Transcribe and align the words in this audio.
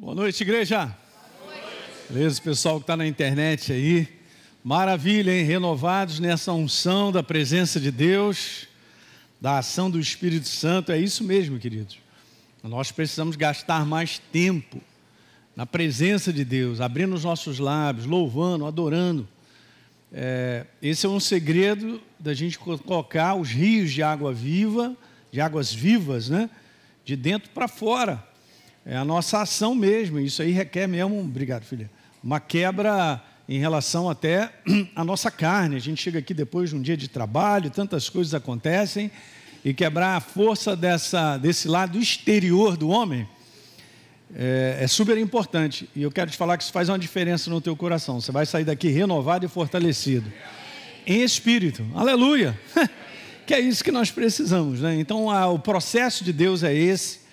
Boa 0.00 0.14
noite, 0.14 0.42
igreja. 0.42 0.96
Boa 1.40 1.52
noite. 1.52 1.66
Beleza, 2.08 2.40
pessoal 2.40 2.76
que 2.76 2.84
está 2.84 2.96
na 2.96 3.04
internet 3.04 3.72
aí. 3.72 4.06
Maravilha, 4.62 5.32
hein? 5.32 5.42
Renovados 5.42 6.20
nessa 6.20 6.52
unção 6.52 7.10
da 7.10 7.20
presença 7.20 7.80
de 7.80 7.90
Deus, 7.90 8.68
da 9.40 9.58
ação 9.58 9.90
do 9.90 9.98
Espírito 9.98 10.46
Santo. 10.46 10.92
É 10.92 10.98
isso 10.98 11.24
mesmo, 11.24 11.58
queridos. 11.58 11.98
Nós 12.62 12.92
precisamos 12.92 13.34
gastar 13.34 13.84
mais 13.84 14.20
tempo 14.30 14.80
na 15.56 15.66
presença 15.66 16.32
de 16.32 16.44
Deus, 16.44 16.80
abrindo 16.80 17.16
os 17.16 17.24
nossos 17.24 17.58
lábios, 17.58 18.06
louvando, 18.06 18.66
adorando. 18.66 19.26
É, 20.12 20.64
esse 20.80 21.06
é 21.06 21.08
um 21.08 21.18
segredo 21.18 22.00
da 22.20 22.32
gente 22.34 22.56
colocar 22.56 23.34
os 23.34 23.48
rios 23.48 23.90
de 23.90 24.00
água 24.00 24.32
viva, 24.32 24.96
de 25.32 25.40
águas 25.40 25.74
vivas, 25.74 26.28
né? 26.28 26.48
De 27.04 27.16
dentro 27.16 27.50
para 27.50 27.66
fora. 27.66 28.27
É 28.90 28.96
a 28.96 29.04
nossa 29.04 29.42
ação 29.42 29.74
mesmo. 29.74 30.18
Isso 30.18 30.40
aí 30.40 30.50
requer 30.50 30.86
mesmo, 30.86 31.20
obrigado, 31.20 31.62
filha, 31.62 31.90
uma 32.24 32.40
quebra 32.40 33.22
em 33.46 33.58
relação 33.58 34.08
até 34.08 34.50
à 34.96 35.04
nossa 35.04 35.30
carne. 35.30 35.76
A 35.76 35.78
gente 35.78 36.02
chega 36.02 36.20
aqui 36.20 36.32
depois 36.32 36.70
de 36.70 36.76
um 36.76 36.80
dia 36.80 36.96
de 36.96 37.06
trabalho, 37.06 37.70
tantas 37.70 38.08
coisas 38.08 38.32
acontecem, 38.32 39.10
e 39.62 39.74
quebrar 39.74 40.16
a 40.16 40.20
força 40.20 40.74
dessa, 40.74 41.36
desse 41.36 41.68
lado 41.68 41.98
exterior 41.98 42.78
do 42.78 42.88
homem 42.88 43.28
é, 44.34 44.78
é, 44.80 44.86
super 44.86 45.18
importante. 45.18 45.86
E 45.94 46.02
eu 46.02 46.10
quero 46.10 46.30
te 46.30 46.38
falar 46.38 46.56
que 46.56 46.62
isso 46.62 46.72
faz 46.72 46.88
uma 46.88 46.98
diferença 46.98 47.50
no 47.50 47.60
teu 47.60 47.76
coração. 47.76 48.22
Você 48.22 48.32
vai 48.32 48.46
sair 48.46 48.64
daqui 48.64 48.88
renovado 48.88 49.44
e 49.44 49.48
fortalecido. 49.50 50.32
Em 51.06 51.22
espírito. 51.22 51.84
Aleluia! 51.94 52.58
que 53.46 53.52
é 53.52 53.60
isso 53.60 53.84
que 53.84 53.92
nós 53.92 54.10
precisamos, 54.10 54.80
né? 54.80 54.98
Então, 54.98 55.30
a, 55.30 55.46
o 55.46 55.58
processo 55.58 56.24
de 56.24 56.32
Deus 56.32 56.62
é 56.62 56.74
esse. 56.74 57.27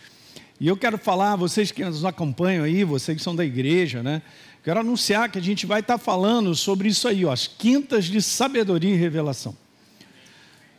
E 0.59 0.67
eu 0.67 0.77
quero 0.77 0.97
falar, 0.97 1.35
vocês 1.35 1.71
que 1.71 1.83
nos 1.83 2.05
acompanham 2.05 2.63
aí, 2.63 2.83
vocês 2.83 3.17
que 3.17 3.23
são 3.23 3.35
da 3.35 3.43
igreja, 3.43 4.01
né? 4.01 4.21
Quero 4.63 4.79
anunciar 4.79 5.29
que 5.29 5.37
a 5.37 5.41
gente 5.41 5.65
vai 5.65 5.81
estar 5.81 5.97
falando 5.97 6.55
sobre 6.55 6.87
isso 6.87 7.07
aí, 7.07 7.25
ó, 7.25 7.31
as 7.31 7.45
quintas 7.45 8.05
de 8.05 8.21
sabedoria 8.21 8.93
e 8.93 8.97
revelação. 8.97 9.55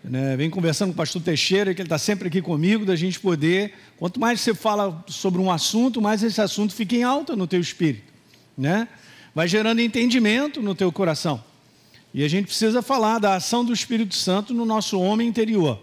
Né? 0.03 0.37
Vem 0.37 0.49
conversando 0.49 0.89
com 0.89 0.95
o 0.95 0.97
pastor 0.97 1.21
Teixeira, 1.21 1.75
que 1.75 1.83
ele 1.83 1.87
está 1.87 1.99
sempre 1.99 2.29
aqui 2.29 2.41
comigo, 2.41 2.85
da 2.85 2.97
gente 2.97 3.21
poder. 3.21 3.75
Quanto 3.99 4.19
mais 4.19 4.41
você 4.41 4.55
fala 4.55 5.05
sobre 5.09 5.41
um 5.41 5.51
assunto, 5.51 6.01
mais 6.01 6.23
esse 6.23 6.41
assunto 6.41 6.75
fica 6.75 6.97
em 6.97 7.03
alta 7.03 7.37
no 7.37 7.47
teu 7.47 7.61
espírito. 7.61 8.13
Né? 8.57 8.89
Vai 9.35 9.47
gerando 9.47 9.81
entendimento 9.81 10.63
no 10.63 10.75
teu 10.75 10.91
coração. 10.91 11.45
E 12.15 12.25
a 12.25 12.29
gente 12.29 12.47
precisa 12.47 12.81
falar 12.81 13.19
da 13.19 13.35
ação 13.35 13.63
do 13.63 13.75
Espírito 13.75 14.15
Santo 14.15 14.55
no 14.55 14.65
nosso 14.65 14.99
homem 14.99 15.29
interior. 15.29 15.79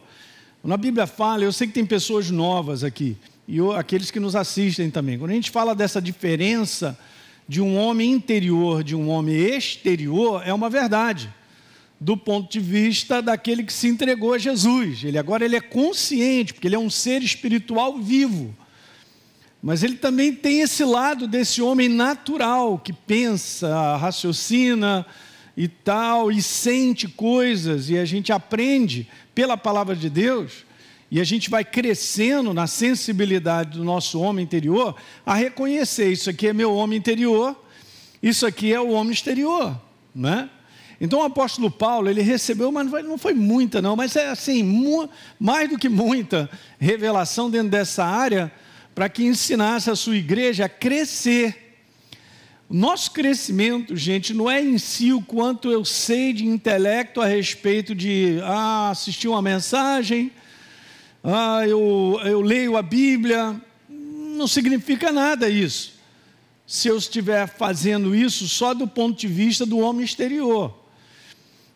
Quando 0.64 0.75
a 0.75 0.78
Bíblia 0.78 1.06
fala, 1.06 1.44
eu 1.44 1.52
sei 1.52 1.67
que 1.67 1.73
tem 1.73 1.86
pessoas 1.86 2.31
novas 2.31 2.86
aqui 2.86 3.17
e 3.45 3.58
aqueles 3.75 4.09
que 4.09 4.17
nos 4.17 4.33
assistem 4.33 4.89
também. 4.89 5.20
Quando 5.20 5.31
a 5.31 5.33
gente 5.33 5.52
fala 5.52 5.75
dessa 5.75 6.02
diferença 6.02 6.97
de 7.45 7.59
um 7.59 7.75
homem 7.75 8.14
interior 8.14 8.81
de 8.81 8.95
um 8.95 9.09
homem 9.09 9.36
exterior, 9.36 10.42
é 10.45 10.53
uma 10.53 10.70
verdade. 10.70 11.30
Do 12.00 12.16
ponto 12.16 12.50
de 12.50 12.61
vista 12.61 13.22
daquele 13.22 13.66
que 13.66 13.73
se 13.73 13.89
entregou 13.89 14.33
a 14.33 14.38
Jesus. 14.38 15.03
Ele 15.03 15.17
agora 15.17 15.44
ele 15.44 15.58
é 15.58 15.59
consciente, 15.59 16.53
porque 16.53 16.70
ele 16.70 16.75
é 16.75 16.80
um 16.80 16.89
ser 16.89 17.22
espiritual 17.22 17.98
vivo. 17.98 18.55
Mas 19.61 19.83
ele 19.83 19.95
também 19.95 20.33
tem 20.33 20.61
esse 20.61 20.86
lado 20.86 21.27
desse 21.27 21.61
homem 21.61 21.89
natural 21.89 22.80
que 22.80 22.94
pensa, 22.94 23.98
raciocina 23.98 25.05
e 25.58 25.67
tal, 25.67 26.31
e 26.31 26.42
sente 26.42 27.09
coisas, 27.09 27.89
e 27.89 27.98
a 27.98 28.05
gente 28.05 28.31
aprende 28.31 29.09
pela 29.34 29.58
palavra 29.58 29.95
de 29.95 30.09
Deus 30.09 30.66
e 31.14 31.22
a 31.22 31.23
gente 31.23 31.48
vai 31.48 31.64
crescendo 31.64 32.56
na 32.56 32.66
sensibilidade 32.66 33.78
do 33.78 33.84
nosso 33.84 34.20
homem 34.20 34.44
interior 34.44 34.95
a 35.23 35.36
reconhecer: 35.36 36.12
isso 36.12 36.28
aqui 36.28 36.48
é 36.48 36.53
meu 36.53 36.73
homem 36.73 36.98
interior, 36.98 37.56
isso 38.22 38.48
aqui 38.48 38.73
é 38.73 38.81
o 38.81 38.89
homem 38.89 39.14
exterior. 39.14 39.80
Né? 40.16 40.50
Então 41.00 41.20
o 41.20 41.23
apóstolo 41.23 41.70
Paulo, 41.70 42.09
ele 42.09 42.23
recebeu, 42.23 42.72
mas 42.72 42.89
não 43.04 43.20
foi 43.20 43.36
muita, 43.36 43.80
não, 43.80 43.95
mas 43.95 44.16
é 44.16 44.30
assim, 44.30 44.64
mais 45.39 45.70
do 45.70 45.77
que 45.77 45.88
muita 45.88 46.49
revelação 46.80 47.48
dentro 47.48 47.70
dessa 47.70 48.04
área, 48.04 48.52
para 48.95 49.08
que 49.08 49.23
ensinasse 49.23 49.92
a 49.92 49.95
sua 49.95 50.16
igreja 50.16 50.66
a 50.66 50.70
crescer. 50.70 51.62
Nosso 52.76 53.11
crescimento, 53.11 53.95
gente, 53.95 54.34
não 54.34 54.50
é 54.50 54.60
em 54.60 54.80
si 54.80 55.14
o 55.14 55.22
quanto 55.22 55.72
eu 55.72 55.86
sei 55.86 56.34
de 56.34 56.44
intelecto 56.44 57.22
a 57.22 57.28
respeito 57.28 57.94
de 57.94 58.39
ah, 58.42 58.89
assistir 58.89 59.28
uma 59.28 59.44
mensagem, 59.44 60.32
ah, 61.23 61.67
eu, 61.67 62.20
eu 62.26 62.42
leio 62.42 62.76
a 62.76 62.82
Bíblia, 62.82 63.61
não 63.88 64.48
significa 64.48 65.11
nada 65.11 65.48
isso. 65.48 65.94
Se 66.66 66.88
eu 66.88 66.98
estiver 66.98 67.48
fazendo 67.48 68.16
isso 68.16 68.50
só 68.50 68.73
do 68.73 68.88
ponto 68.88 69.20
de 69.20 69.28
vista 69.28 69.67
do 69.67 69.78
homem 69.78 70.04
exterior. 70.04 70.76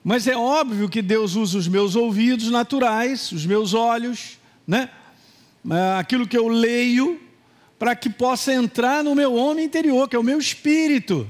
Mas 0.04 0.26
é 0.26 0.36
óbvio 0.36 0.90
que 0.90 1.04
Deus 1.04 1.36
usa 1.36 1.60
os 1.60 1.68
meus 1.68 1.96
ouvidos 1.96 2.50
naturais, 2.50 3.32
os 3.32 3.46
meus 3.46 3.76
olhos, 3.76 4.40
né? 4.66 4.90
Ah, 5.70 6.00
aquilo 6.00 6.28
que 6.28 6.36
eu 6.36 6.48
leio, 6.48 7.22
para 7.78 7.96
que 7.96 8.10
possa 8.10 8.54
entrar 8.54 9.04
no 9.04 9.14
meu 9.14 9.34
homem 9.36 9.66
interior, 9.66 10.08
que 10.08 10.16
é 10.16 10.20
o 10.20 10.24
meu 10.24 10.40
espírito. 10.40 11.30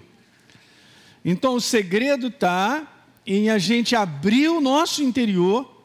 Então 1.24 1.56
o 1.56 1.62
segredo 1.62 2.28
está 2.28 2.88
em 3.26 3.50
a 3.50 3.58
gente 3.58 3.96
abrir 3.96 4.48
o 4.48 4.62
nosso 4.62 5.04
interior 5.04 5.78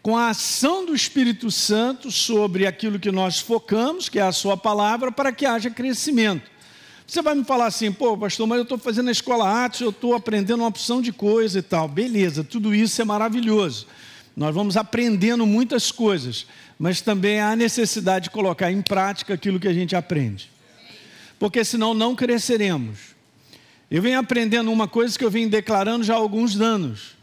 com 0.00 0.16
a 0.16 0.28
ação 0.28 0.86
do 0.86 0.94
Espírito 0.94 1.50
Santo 1.50 2.12
sobre 2.12 2.64
aquilo 2.64 2.96
que 2.96 3.10
nós 3.10 3.40
focamos, 3.40 4.08
que 4.08 4.20
é 4.20 4.22
a 4.22 4.30
Sua 4.30 4.56
palavra, 4.56 5.10
para 5.10 5.32
que 5.32 5.44
haja 5.44 5.68
crescimento. 5.68 6.48
Você 7.04 7.20
vai 7.20 7.34
me 7.34 7.44
falar 7.44 7.66
assim, 7.66 7.90
pô, 7.90 8.16
pastor, 8.16 8.46
mas 8.46 8.58
eu 8.58 8.62
estou 8.62 8.78
fazendo 8.78 9.08
a 9.08 9.12
escola 9.12 9.64
Atos, 9.64 9.80
eu 9.80 9.90
estou 9.90 10.14
aprendendo 10.14 10.60
uma 10.60 10.68
opção 10.68 11.02
de 11.02 11.12
coisa 11.12 11.58
e 11.58 11.62
tal. 11.62 11.88
Beleza, 11.88 12.44
tudo 12.44 12.72
isso 12.72 13.02
é 13.02 13.04
maravilhoso. 13.04 13.88
Nós 14.36 14.54
vamos 14.54 14.76
aprendendo 14.76 15.46
muitas 15.46 15.90
coisas, 15.90 16.46
mas 16.78 17.00
também 17.00 17.40
há 17.40 17.56
necessidade 17.56 18.24
de 18.24 18.30
colocar 18.30 18.70
em 18.70 18.82
prática 18.82 19.32
aquilo 19.32 19.58
que 19.58 19.66
a 19.66 19.72
gente 19.72 19.96
aprende. 19.96 20.50
Porque 21.38 21.64
senão 21.64 21.94
não 21.94 22.14
cresceremos. 22.14 23.16
Eu 23.90 24.02
venho 24.02 24.18
aprendendo 24.18 24.70
uma 24.70 24.86
coisa 24.86 25.18
que 25.18 25.24
eu 25.24 25.30
venho 25.30 25.48
declarando 25.48 26.04
já 26.04 26.14
há 26.14 26.18
alguns 26.18 26.60
anos. 26.60 27.16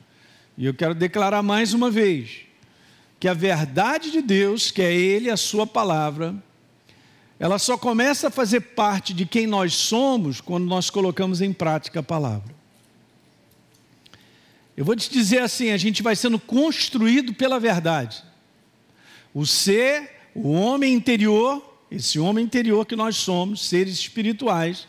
E 0.58 0.66
eu 0.66 0.74
quero 0.74 0.96
declarar 0.96 1.44
mais 1.44 1.74
uma 1.74 1.92
vez 1.92 2.42
que 3.20 3.28
a 3.28 3.34
verdade 3.34 4.12
de 4.12 4.22
Deus, 4.22 4.72
que 4.72 4.82
é 4.82 4.92
Ele, 4.94 5.30
a 5.30 5.38
Sua 5.38 5.68
palavra, 5.68 6.36
ela 7.40 7.60
só 7.60 7.78
começa 7.78 8.28
a 8.28 8.32
fazer 8.32 8.62
parte 8.62 9.14
de 9.14 9.26
quem 9.26 9.46
nós 9.46 9.74
somos 9.76 10.42
quando 10.42 10.66
nós 10.66 10.90
colocamos 10.90 11.42
em 11.42 11.54
prática 11.54 12.00
a 12.00 12.04
palavra. 12.04 12.63
Eu 14.76 14.84
vou 14.84 14.96
te 14.96 15.10
dizer 15.10 15.40
assim: 15.40 15.72
a 15.72 15.78
gente 15.78 16.02
vai 16.02 16.16
sendo 16.16 16.40
construído 16.40 17.34
pela 17.34 17.60
verdade. 17.60 18.24
O 19.34 19.46
ser, 19.46 20.10
o 20.34 20.52
homem 20.52 20.94
interior, 20.94 21.78
esse 21.90 22.20
homem 22.20 22.44
interior 22.46 22.86
que 22.86 22.96
nós 22.96 23.16
somos, 23.18 23.68
seres 23.68 23.94
espirituais, 23.94 24.88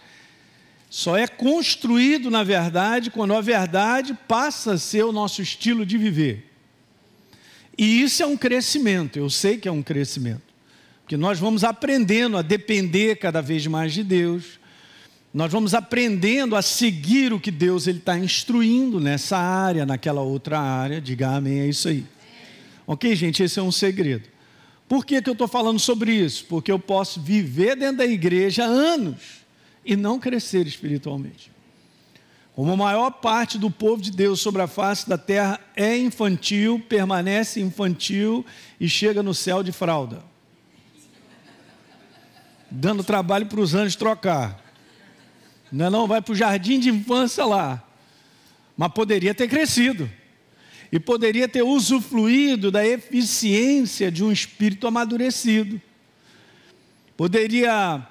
só 0.88 1.16
é 1.16 1.26
construído 1.26 2.30
na 2.30 2.44
verdade 2.44 3.10
quando 3.10 3.34
a 3.34 3.40
verdade 3.40 4.16
passa 4.28 4.74
a 4.74 4.78
ser 4.78 5.04
o 5.04 5.12
nosso 5.12 5.42
estilo 5.42 5.84
de 5.84 5.98
viver. 5.98 6.50
E 7.76 8.02
isso 8.02 8.22
é 8.22 8.26
um 8.26 8.36
crescimento, 8.36 9.18
eu 9.18 9.28
sei 9.28 9.56
que 9.56 9.68
é 9.68 9.72
um 9.72 9.82
crescimento. 9.82 10.54
Porque 11.02 11.16
nós 11.16 11.38
vamos 11.38 11.64
aprendendo 11.64 12.36
a 12.36 12.42
depender 12.42 13.16
cada 13.16 13.42
vez 13.42 13.66
mais 13.66 13.92
de 13.92 14.02
Deus, 14.02 14.58
nós 15.34 15.50
vamos 15.50 15.74
aprendendo 15.74 16.54
a 16.54 16.62
seguir 16.62 17.32
o 17.32 17.40
que 17.40 17.50
Deus 17.50 17.88
está 17.88 18.16
instruindo 18.16 19.00
nessa 19.00 19.36
área, 19.36 19.84
naquela 19.84 20.20
outra 20.20 20.60
área. 20.60 21.00
Diga 21.00 21.30
amém, 21.30 21.58
é 21.58 21.66
isso 21.66 21.88
aí. 21.88 22.06
Ok, 22.86 23.16
gente? 23.16 23.42
Esse 23.42 23.58
é 23.58 23.62
um 23.62 23.72
segredo. 23.72 24.28
Por 24.88 25.04
que, 25.04 25.20
que 25.20 25.28
eu 25.28 25.32
estou 25.32 25.48
falando 25.48 25.80
sobre 25.80 26.12
isso? 26.12 26.44
Porque 26.44 26.70
eu 26.70 26.78
posso 26.78 27.20
viver 27.20 27.74
dentro 27.74 27.96
da 27.96 28.06
igreja 28.06 28.62
anos 28.62 29.44
e 29.84 29.96
não 29.96 30.20
crescer 30.20 30.68
espiritualmente. 30.68 31.50
Como 32.54 32.70
a 32.70 32.76
maior 32.76 33.10
parte 33.10 33.58
do 33.58 33.72
povo 33.72 34.00
de 34.00 34.12
Deus 34.12 34.40
sobre 34.40 34.62
a 34.62 34.68
face 34.68 35.08
da 35.08 35.18
terra 35.18 35.58
é 35.74 35.98
infantil, 35.98 36.80
permanece 36.88 37.60
infantil 37.60 38.46
e 38.78 38.88
chega 38.88 39.20
no 39.20 39.34
céu 39.34 39.64
de 39.64 39.72
fralda. 39.72 40.22
Dando 42.70 43.02
trabalho 43.02 43.46
para 43.46 43.60
os 43.60 43.74
anjos 43.74 43.96
trocar. 43.96 44.63
Não, 45.74 45.86
é 45.86 45.90
não 45.90 46.06
vai 46.06 46.22
para 46.22 46.32
o 46.32 46.36
jardim 46.36 46.78
de 46.78 46.88
infância 46.88 47.44
lá. 47.44 47.82
Mas 48.76 48.92
poderia 48.92 49.34
ter 49.34 49.48
crescido. 49.48 50.08
E 50.92 51.00
poderia 51.00 51.48
ter 51.48 51.62
usufruído 51.62 52.70
da 52.70 52.86
eficiência 52.86 54.10
de 54.10 54.22
um 54.22 54.30
espírito 54.30 54.86
amadurecido. 54.86 55.82
Poderia 57.16 58.06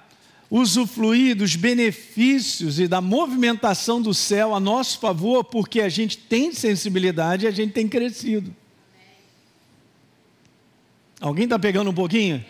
usufruir 0.51 1.37
dos 1.37 1.55
benefícios 1.55 2.79
e 2.79 2.87
da 2.87 2.99
movimentação 2.99 4.01
do 4.01 4.13
céu 4.13 4.53
a 4.53 4.59
nosso 4.59 4.99
favor, 4.99 5.45
porque 5.45 5.79
a 5.79 5.89
gente 5.89 6.17
tem 6.17 6.51
sensibilidade 6.51 7.45
e 7.45 7.47
a 7.47 7.51
gente 7.51 7.71
tem 7.71 7.87
crescido. 7.87 8.53
Alguém 11.21 11.45
está 11.45 11.57
pegando 11.57 11.89
um 11.89 11.93
pouquinho? 11.93 12.43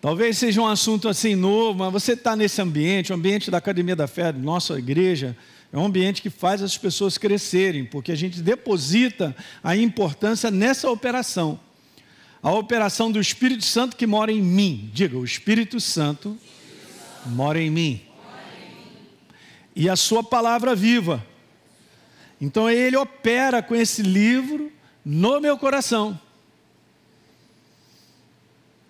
Talvez 0.00 0.38
seja 0.38 0.62
um 0.62 0.66
assunto 0.66 1.08
assim 1.08 1.34
novo, 1.34 1.78
mas 1.78 1.92
você 1.92 2.12
está 2.12 2.34
nesse 2.34 2.62
ambiente, 2.62 3.12
o 3.12 3.14
ambiente 3.14 3.50
da 3.50 3.58
Academia 3.58 3.94
da 3.94 4.06
Fé, 4.06 4.32
nossa 4.32 4.78
igreja, 4.78 5.36
é 5.70 5.76
um 5.76 5.84
ambiente 5.84 6.22
que 6.22 6.30
faz 6.30 6.62
as 6.62 6.78
pessoas 6.78 7.18
crescerem, 7.18 7.84
porque 7.84 8.10
a 8.10 8.14
gente 8.16 8.40
deposita 8.40 9.36
a 9.62 9.76
importância 9.76 10.50
nessa 10.50 10.90
operação. 10.90 11.60
A 12.42 12.50
operação 12.50 13.12
do 13.12 13.20
Espírito 13.20 13.64
Santo 13.64 13.94
que 13.94 14.06
mora 14.06 14.32
em 14.32 14.40
mim. 14.40 14.90
Diga, 14.94 15.18
o 15.18 15.24
Espírito 15.24 15.78
Santo 15.78 16.36
mora 17.26 17.60
em 17.60 17.68
mim. 17.68 18.00
E 19.76 19.86
a 19.86 19.96
sua 19.96 20.24
palavra 20.24 20.74
viva. 20.74 21.24
Então 22.40 22.70
ele 22.70 22.96
opera 22.96 23.62
com 23.62 23.74
esse 23.74 24.00
livro 24.02 24.72
no 25.04 25.40
meu 25.40 25.58
coração. 25.58 26.18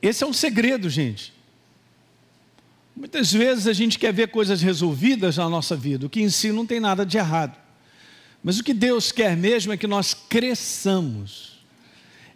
Esse 0.03 0.25
é 0.25 0.27
um 0.27 0.33
segredo, 0.33 0.89
gente. 0.89 1.33
Muitas 2.97 3.33
vezes 3.33 3.67
a 3.67 3.73
gente 3.73 3.99
quer 3.99 4.13
ver 4.13 4.29
coisas 4.29 4.61
resolvidas 4.61 5.37
na 5.37 5.49
nossa 5.49 5.77
vida, 5.77 6.07
o 6.07 6.11
que 6.11 6.21
em 6.21 6.29
si 6.29 6.53
não 6.53 6.67
tem 6.67 6.81
nada 6.81 7.05
de 7.05 7.17
errado. 7.17 7.57
Mas 8.43 8.59
o 8.59 8.65
que 8.65 8.75
Deus 8.75 9.13
quer 9.13 9.37
mesmo 9.37 9.73
é 9.73 9.77
que 9.77 9.87
nós 9.87 10.15
cresçamos 10.15 11.61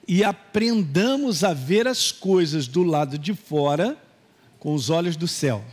e 0.07 0.23
aprendamos 0.23 1.43
a 1.43 1.55
ver 1.55 1.89
as 1.89 2.13
coisas 2.13 2.67
do 2.67 2.83
lado 2.83 3.19
de 3.19 3.35
fora 3.35 3.97
com 4.59 4.75
os 4.75 4.91
olhos 4.91 5.17
do 5.17 5.27
céu. 5.27 5.65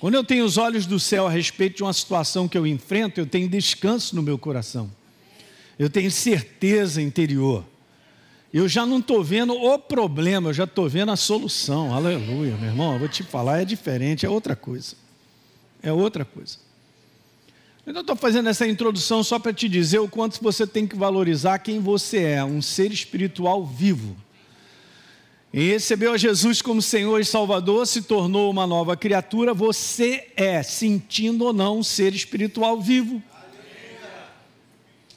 Quando 0.00 0.14
eu 0.14 0.24
tenho 0.24 0.44
os 0.44 0.56
olhos 0.56 0.84
do 0.84 1.00
céu 1.00 1.26
a 1.26 1.30
respeito 1.30 1.76
de 1.76 1.82
uma 1.82 1.92
situação 1.92 2.48
que 2.48 2.58
eu 2.58 2.66
enfrento, 2.66 3.20
eu 3.20 3.26
tenho 3.26 3.48
descanso 3.48 4.14
no 4.14 4.22
meu 4.22 4.36
coração. 4.36 4.90
Eu 5.78 5.88
tenho 5.88 6.10
certeza 6.10 7.00
interior 7.00 7.64
eu 8.58 8.68
já 8.68 8.86
não 8.86 9.00
estou 9.00 9.22
vendo 9.22 9.52
o 9.52 9.76
problema, 9.76 10.50
eu 10.50 10.54
já 10.54 10.62
estou 10.62 10.88
vendo 10.88 11.10
a 11.10 11.16
solução. 11.16 11.92
Aleluia, 11.92 12.56
meu 12.56 12.70
irmão. 12.70 12.92
Eu 12.92 13.00
vou 13.00 13.08
te 13.08 13.24
falar, 13.24 13.60
é 13.60 13.64
diferente, 13.64 14.24
é 14.24 14.30
outra 14.30 14.54
coisa. 14.54 14.94
É 15.82 15.92
outra 15.92 16.24
coisa. 16.24 16.58
Então, 17.84 18.00
estou 18.00 18.14
fazendo 18.14 18.48
essa 18.48 18.64
introdução 18.64 19.24
só 19.24 19.40
para 19.40 19.52
te 19.52 19.68
dizer 19.68 19.98
o 19.98 20.08
quanto 20.08 20.40
você 20.40 20.68
tem 20.68 20.86
que 20.86 20.94
valorizar 20.94 21.58
quem 21.58 21.80
você 21.80 22.22
é, 22.22 22.44
um 22.44 22.62
ser 22.62 22.92
espiritual 22.92 23.66
vivo. 23.66 24.16
E 25.52 25.70
recebeu 25.70 26.12
a 26.12 26.16
Jesus 26.16 26.62
como 26.62 26.80
Senhor 26.80 27.20
e 27.20 27.24
Salvador, 27.24 27.84
se 27.88 28.02
tornou 28.02 28.48
uma 28.52 28.68
nova 28.68 28.96
criatura, 28.96 29.52
você 29.52 30.28
é, 30.36 30.62
sentindo 30.62 31.44
ou 31.44 31.52
não, 31.52 31.78
um 31.78 31.82
ser 31.82 32.14
espiritual 32.14 32.80
vivo. 32.80 33.20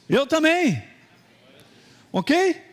Eu 0.08 0.26
também. 0.26 0.82
Ok? 2.12 2.67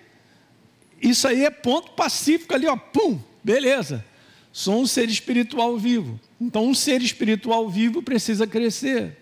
Isso 1.01 1.27
aí 1.27 1.45
é 1.45 1.49
ponto 1.49 1.91
pacífico 1.91 2.53
ali, 2.53 2.67
ó, 2.67 2.75
pum, 2.75 3.19
beleza. 3.43 4.03
Sou 4.51 4.81
um 4.81 4.87
ser 4.87 5.09
espiritual 5.09 5.77
vivo. 5.77 6.19
Então, 6.39 6.65
um 6.65 6.73
ser 6.73 7.01
espiritual 7.01 7.69
vivo 7.69 8.01
precisa 8.01 8.47
crescer. 8.47 9.17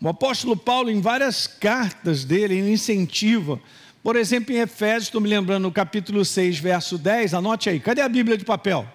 O 0.00 0.08
apóstolo 0.08 0.56
Paulo, 0.56 0.90
em 0.90 1.00
várias 1.00 1.46
cartas 1.46 2.24
dele, 2.24 2.56
ele 2.56 2.72
incentiva. 2.72 3.60
Por 4.02 4.16
exemplo, 4.16 4.54
em 4.54 4.58
Efésios, 4.58 5.04
estou 5.04 5.20
me 5.20 5.28
lembrando, 5.28 5.64
no 5.64 5.72
capítulo 5.72 6.24
6, 6.24 6.58
verso 6.58 6.96
10, 6.96 7.34
anote 7.34 7.68
aí. 7.68 7.78
Cadê 7.78 8.00
a 8.00 8.08
Bíblia 8.08 8.38
de 8.38 8.44
papel? 8.44 8.88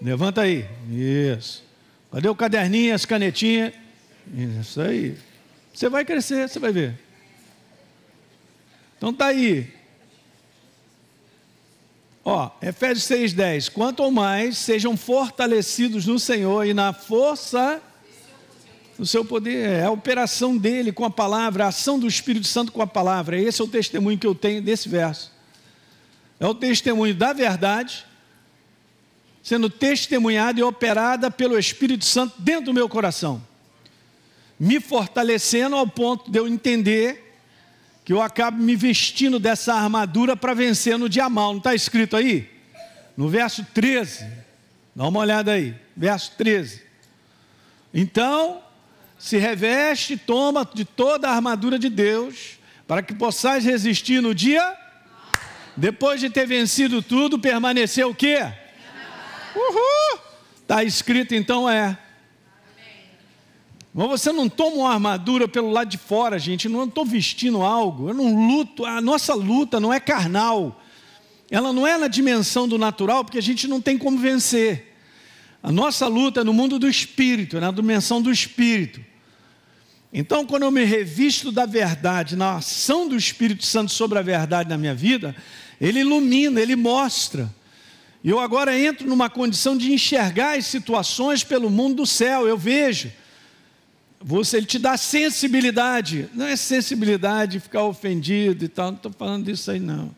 Levanta 0.00 0.42
aí. 0.42 0.64
Isso. 0.88 1.64
Cadê 2.12 2.28
o 2.28 2.34
caderninho, 2.34 2.94
as 2.94 3.04
canetinhas? 3.04 3.72
Isso 4.60 4.80
aí. 4.80 5.16
Você 5.74 5.88
vai 5.88 6.04
crescer, 6.04 6.48
você 6.48 6.60
vai 6.60 6.72
ver. 6.72 6.94
Então 8.96 9.12
tá 9.12 9.26
aí. 9.26 9.72
Ó, 12.24 12.50
Efésios 12.60 13.06
6,10: 13.08 13.70
Quanto 13.70 14.10
mais 14.10 14.58
sejam 14.58 14.96
fortalecidos 14.96 16.06
no 16.06 16.18
Senhor 16.18 16.66
e 16.66 16.74
na 16.74 16.92
força 16.92 17.80
do 18.98 19.06
seu 19.06 19.24
poder, 19.24 19.66
é 19.66 19.84
a 19.84 19.90
operação 19.90 20.58
dele 20.58 20.92
com 20.92 21.04
a 21.04 21.10
palavra, 21.10 21.64
a 21.64 21.68
ação 21.68 21.98
do 21.98 22.06
Espírito 22.06 22.46
Santo 22.46 22.70
com 22.70 22.82
a 22.82 22.86
palavra. 22.86 23.40
Esse 23.40 23.62
é 23.62 23.64
o 23.64 23.68
testemunho 23.68 24.18
que 24.18 24.26
eu 24.26 24.34
tenho 24.34 24.60
desse 24.60 24.88
verso. 24.88 25.32
É 26.38 26.46
o 26.46 26.54
testemunho 26.54 27.14
da 27.14 27.32
verdade, 27.32 28.04
sendo 29.42 29.70
testemunhada 29.70 30.60
e 30.60 30.62
operada 30.62 31.30
pelo 31.30 31.58
Espírito 31.58 32.04
Santo 32.04 32.34
dentro 32.40 32.66
do 32.66 32.74
meu 32.74 32.88
coração, 32.88 33.42
me 34.58 34.78
fortalecendo 34.78 35.76
ao 35.76 35.86
ponto 35.86 36.30
de 36.30 36.38
eu 36.38 36.46
entender 36.46 37.29
que 38.10 38.14
eu 38.14 38.20
acabo 38.20 38.60
me 38.60 38.74
vestindo 38.74 39.38
dessa 39.38 39.72
armadura 39.72 40.34
para 40.34 40.52
vencer 40.52 40.98
no 40.98 41.08
dia 41.08 41.28
mal. 41.28 41.52
Não 41.52 41.58
está 41.58 41.76
escrito 41.76 42.16
aí? 42.16 42.50
No 43.16 43.28
verso 43.28 43.64
13. 43.72 44.26
Dá 44.96 45.06
uma 45.06 45.20
olhada 45.20 45.52
aí. 45.52 45.76
Verso 45.96 46.32
13. 46.36 46.82
Então, 47.94 48.64
se 49.16 49.36
reveste, 49.36 50.16
toma 50.16 50.68
de 50.74 50.84
toda 50.84 51.28
a 51.28 51.36
armadura 51.36 51.78
de 51.78 51.88
Deus, 51.88 52.58
para 52.84 53.00
que 53.00 53.14
possais 53.14 53.64
resistir 53.64 54.20
no 54.20 54.34
dia. 54.34 54.76
Depois 55.76 56.20
de 56.20 56.28
ter 56.28 56.48
vencido 56.48 57.00
tudo, 57.00 57.38
permanecer 57.38 58.04
o 58.04 58.12
quê? 58.12 58.40
Uhul! 59.54 60.20
Está 60.62 60.82
escrito 60.82 61.32
então 61.32 61.70
é. 61.70 61.96
Mas 63.92 64.08
você 64.08 64.32
não 64.32 64.48
toma 64.48 64.76
uma 64.76 64.92
armadura 64.92 65.48
pelo 65.48 65.70
lado 65.70 65.90
de 65.90 65.98
fora, 65.98 66.38
gente. 66.38 66.66
Eu 66.66 66.72
não 66.72 66.84
estou 66.84 67.04
vestindo 67.04 67.62
algo. 67.62 68.08
Eu 68.08 68.14
não 68.14 68.48
luto. 68.48 68.84
A 68.84 69.00
nossa 69.00 69.34
luta 69.34 69.80
não 69.80 69.92
é 69.92 69.98
carnal. 69.98 70.80
Ela 71.50 71.72
não 71.72 71.86
é 71.86 71.98
na 71.98 72.06
dimensão 72.06 72.68
do 72.68 72.78
natural, 72.78 73.24
porque 73.24 73.38
a 73.38 73.42
gente 73.42 73.66
não 73.66 73.80
tem 73.80 73.98
como 73.98 74.16
vencer. 74.18 74.94
A 75.62 75.72
nossa 75.72 76.06
luta 76.06 76.40
é 76.40 76.44
no 76.44 76.54
mundo 76.54 76.78
do 76.78 76.88
espírito, 76.88 77.56
é 77.56 77.60
na 77.60 77.72
dimensão 77.72 78.22
do 78.22 78.30
espírito. 78.30 79.04
Então, 80.12 80.46
quando 80.46 80.62
eu 80.62 80.70
me 80.70 80.84
revisto 80.84 81.52
da 81.52 81.66
verdade, 81.66 82.34
na 82.34 82.56
ação 82.56 83.08
do 83.08 83.16
Espírito 83.16 83.64
Santo 83.64 83.92
sobre 83.92 84.18
a 84.18 84.22
verdade 84.22 84.68
na 84.68 84.76
minha 84.76 84.94
vida, 84.94 85.36
ele 85.80 86.00
ilumina, 86.00 86.60
ele 86.60 86.74
mostra. 86.74 87.48
E 88.22 88.28
eu 88.28 88.40
agora 88.40 88.76
entro 88.78 89.08
numa 89.08 89.30
condição 89.30 89.76
de 89.76 89.92
enxergar 89.92 90.58
as 90.58 90.66
situações 90.66 91.44
pelo 91.44 91.70
mundo 91.70 91.96
do 91.96 92.06
céu. 92.06 92.46
Eu 92.48 92.58
vejo 92.58 93.12
você, 94.22 94.58
ele 94.58 94.66
te 94.66 94.78
dá 94.78 94.96
sensibilidade. 94.98 96.28
Não 96.34 96.46
é 96.46 96.54
sensibilidade 96.54 97.52
de 97.52 97.60
ficar 97.60 97.84
ofendido 97.84 98.64
e 98.64 98.68
tal, 98.68 98.88
não 98.88 98.96
estou 98.96 99.12
falando 99.12 99.46
disso 99.46 99.70
aí, 99.70 99.80
não. 99.80 100.14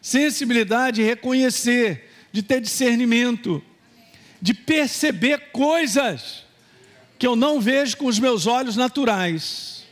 Sensibilidade 0.00 0.96
de 0.96 1.02
reconhecer, 1.02 2.08
de 2.32 2.42
ter 2.42 2.60
discernimento, 2.60 3.62
de 4.40 4.54
perceber 4.54 5.50
coisas 5.50 6.44
que 7.18 7.26
eu 7.26 7.34
não 7.34 7.60
vejo 7.60 7.96
com 7.96 8.06
os 8.06 8.20
meus 8.20 8.46
olhos 8.46 8.76
naturais. 8.76 9.82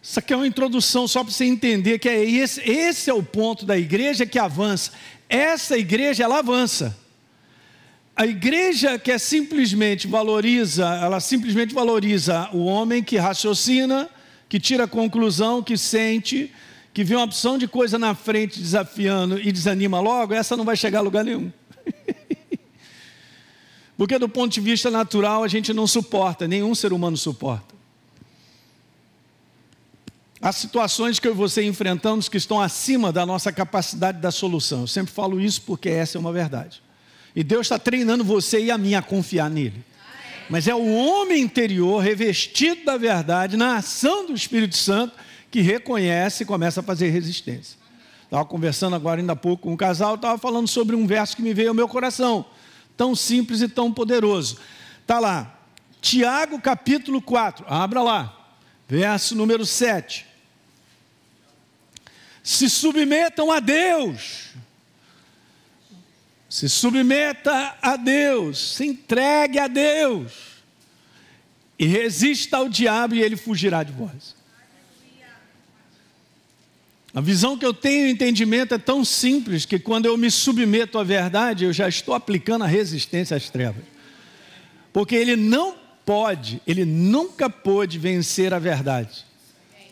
Isso 0.00 0.18
aqui 0.18 0.32
é 0.32 0.36
uma 0.36 0.46
introdução 0.46 1.08
só 1.08 1.24
para 1.24 1.32
você 1.32 1.44
entender 1.44 1.98
que 1.98 2.08
é 2.08 2.22
esse, 2.22 2.60
esse 2.60 3.10
é 3.10 3.14
o 3.14 3.22
ponto 3.22 3.66
da 3.66 3.76
igreja 3.76 4.24
que 4.24 4.38
avança. 4.38 4.92
Essa 5.28 5.76
igreja, 5.76 6.22
ela 6.22 6.38
avança. 6.38 6.96
A 8.16 8.26
igreja 8.26 8.96
que 8.96 9.10
é 9.10 9.18
simplesmente 9.18 10.06
valoriza, 10.06 10.86
ela 11.02 11.18
simplesmente 11.18 11.74
valoriza 11.74 12.48
o 12.52 12.64
homem 12.64 13.02
que 13.02 13.16
raciocina, 13.16 14.08
que 14.48 14.60
tira 14.60 14.86
conclusão, 14.86 15.60
que 15.60 15.76
sente, 15.76 16.52
que 16.92 17.02
vê 17.02 17.16
uma 17.16 17.24
opção 17.24 17.58
de 17.58 17.66
coisa 17.66 17.98
na 17.98 18.14
frente 18.14 18.60
desafiando 18.60 19.40
e 19.40 19.50
desanima 19.50 19.98
logo, 19.98 20.32
essa 20.32 20.56
não 20.56 20.64
vai 20.64 20.76
chegar 20.76 21.00
a 21.00 21.02
lugar 21.02 21.24
nenhum. 21.24 21.52
Porque 23.98 24.16
do 24.16 24.28
ponto 24.28 24.52
de 24.52 24.60
vista 24.60 24.92
natural 24.92 25.42
a 25.42 25.48
gente 25.48 25.72
não 25.72 25.88
suporta, 25.88 26.46
nenhum 26.46 26.72
ser 26.72 26.92
humano 26.92 27.16
suporta. 27.16 27.74
Há 30.40 30.52
situações 30.52 31.18
que 31.18 31.26
eu 31.26 31.32
e 31.32 31.34
você 31.34 31.64
enfrentamos 31.64 32.28
que 32.28 32.36
estão 32.36 32.60
acima 32.60 33.10
da 33.10 33.26
nossa 33.26 33.50
capacidade 33.50 34.20
da 34.20 34.30
solução. 34.30 34.82
Eu 34.82 34.86
sempre 34.86 35.12
falo 35.12 35.40
isso 35.40 35.62
porque 35.62 35.88
essa 35.88 36.16
é 36.16 36.20
uma 36.20 36.32
verdade. 36.32 36.83
E 37.34 37.42
Deus 37.42 37.66
está 37.66 37.78
treinando 37.78 38.22
você 38.22 38.60
e 38.60 38.70
a 38.70 38.78
mim 38.78 38.94
a 38.94 39.02
confiar 39.02 39.50
nele. 39.50 39.84
Mas 40.48 40.68
é 40.68 40.74
o 40.74 40.94
homem 40.94 41.42
interior, 41.42 42.02
revestido 42.02 42.84
da 42.84 42.96
verdade, 42.96 43.56
na 43.56 43.76
ação 43.76 44.26
do 44.26 44.34
Espírito 44.34 44.76
Santo, 44.76 45.14
que 45.50 45.60
reconhece 45.60 46.42
e 46.42 46.46
começa 46.46 46.80
a 46.80 46.82
fazer 46.82 47.10
resistência. 47.10 47.78
Estava 48.24 48.44
conversando 48.44 48.94
agora, 48.94 49.20
ainda 49.20 49.32
há 49.32 49.36
pouco, 49.36 49.64
com 49.64 49.72
um 49.72 49.76
casal, 49.76 50.16
estava 50.16 50.38
falando 50.38 50.68
sobre 50.68 50.94
um 50.94 51.06
verso 51.06 51.36
que 51.36 51.42
me 51.42 51.54
veio 51.54 51.68
ao 51.68 51.74
meu 51.74 51.88
coração, 51.88 52.44
tão 52.96 53.14
simples 53.14 53.60
e 53.62 53.68
tão 53.68 53.92
poderoso. 53.92 54.58
Está 55.00 55.18
lá, 55.18 55.58
Tiago 56.00 56.60
capítulo 56.60 57.22
4, 57.22 57.64
abra 57.68 58.02
lá, 58.02 58.56
verso 58.88 59.34
número 59.34 59.64
7. 59.64 60.26
Se 62.42 62.68
submetam 62.68 63.50
a 63.50 63.60
Deus 63.60 64.50
se 66.54 66.68
submeta 66.68 67.76
a 67.82 67.96
Deus, 67.96 68.76
se 68.76 68.86
entregue 68.86 69.58
a 69.58 69.66
Deus 69.66 70.30
e 71.76 71.84
resista 71.84 72.58
ao 72.58 72.68
diabo 72.68 73.16
e 73.16 73.20
ele 73.20 73.34
fugirá 73.34 73.82
de 73.82 73.90
vós. 73.90 74.36
A 77.12 77.20
visão 77.20 77.58
que 77.58 77.66
eu 77.66 77.74
tenho, 77.74 78.06
o 78.06 78.08
entendimento 78.08 78.72
é 78.72 78.78
tão 78.78 79.04
simples 79.04 79.66
que 79.66 79.80
quando 79.80 80.06
eu 80.06 80.16
me 80.16 80.30
submeto 80.30 80.96
à 80.96 81.02
verdade, 81.02 81.64
eu 81.64 81.72
já 81.72 81.88
estou 81.88 82.14
aplicando 82.14 82.62
a 82.62 82.68
resistência 82.68 83.36
às 83.36 83.50
trevas. 83.50 83.82
Porque 84.92 85.16
ele 85.16 85.34
não 85.34 85.74
pode, 86.06 86.62
ele 86.64 86.84
nunca 86.84 87.50
pôde 87.50 87.98
vencer 87.98 88.54
a 88.54 88.60
verdade. 88.60 89.26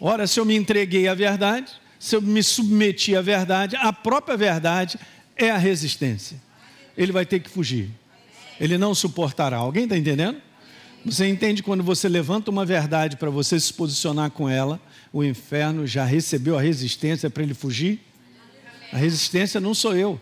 Ora, 0.01 0.29
se 0.29 0.39
eu 0.39 0.45
me 0.45 0.55
entreguei 0.55 1.09
à 1.09 1.15
verdade, 1.15 1.73
se 1.99 2.15
eu 2.15 2.23
me 2.23 2.41
submeti 2.41 3.17
à 3.17 3.21
verdade, 3.21 3.75
a 3.75 3.93
própria 3.93 4.37
verdade 4.37 4.97
é 5.37 5.51
a 5.51 5.59
resistência. 5.59 6.52
Ele 6.97 7.13
vai 7.13 7.25
ter 7.27 7.41
que 7.41 7.49
fugir. 7.49 7.91
Ele 8.61 8.79
não 8.79 8.95
suportará. 8.95 9.57
Alguém 9.57 9.85
está 9.85 9.97
entendendo? 9.97 10.41
Você 11.05 11.27
entende 11.27 11.63
quando 11.63 11.83
você 11.83 12.09
levanta 12.09 12.51
uma 12.51 12.65
verdade 12.65 13.17
para 13.17 13.29
você 13.29 13.59
se 13.59 13.73
posicionar 13.75 14.31
com 14.31 14.49
ela, 14.49 14.81
o 15.13 15.25
inferno 15.25 15.87
já 15.87 16.05
recebeu 16.05 16.57
a 16.57 16.63
resistência 16.63 17.29
para 17.29 17.43
ele 17.43 17.55
fugir? 17.55 18.01
A 18.93 18.97
resistência 18.97 19.61
não 19.61 19.75
sou 19.75 19.97
eu. 19.97 20.21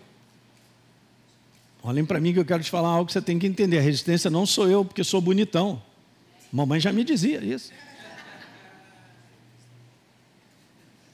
Olhem 1.83 2.05
para 2.05 2.21
mim 2.21 2.33
que 2.33 2.39
eu 2.39 2.45
quero 2.45 2.63
te 2.63 2.71
falar 2.71 2.89
algo 2.89 3.07
que 3.07 3.13
você 3.13 3.21
tem 3.21 3.39
que 3.39 3.47
entender. 3.47 3.79
A 3.79 3.83
resistência 3.83 4.31
não 4.31 4.47
sou 4.47 4.69
eu, 4.69 4.85
porque 4.85 5.03
sou 5.03 5.21
bonitão. 5.21 5.83
Mamãe 6.53 6.81
já 6.81 6.93
me 6.93 7.05
dizia 7.05 7.45
isso. 7.45 7.73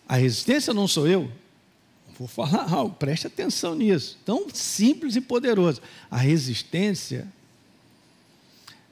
A 0.09 0.17
resistência 0.17 0.73
não 0.73 0.87
sou 0.87 1.09
eu. 1.09 1.31
Vou 2.19 2.27
falar 2.27 2.73
algo, 2.73 2.95
preste 2.95 3.27
atenção 3.27 3.75
nisso. 3.75 4.19
Tão 4.25 4.49
simples 4.53 5.17
e 5.17 5.21
poderoso. 5.21 5.83
A 6.11 6.17
resistência 6.17 7.29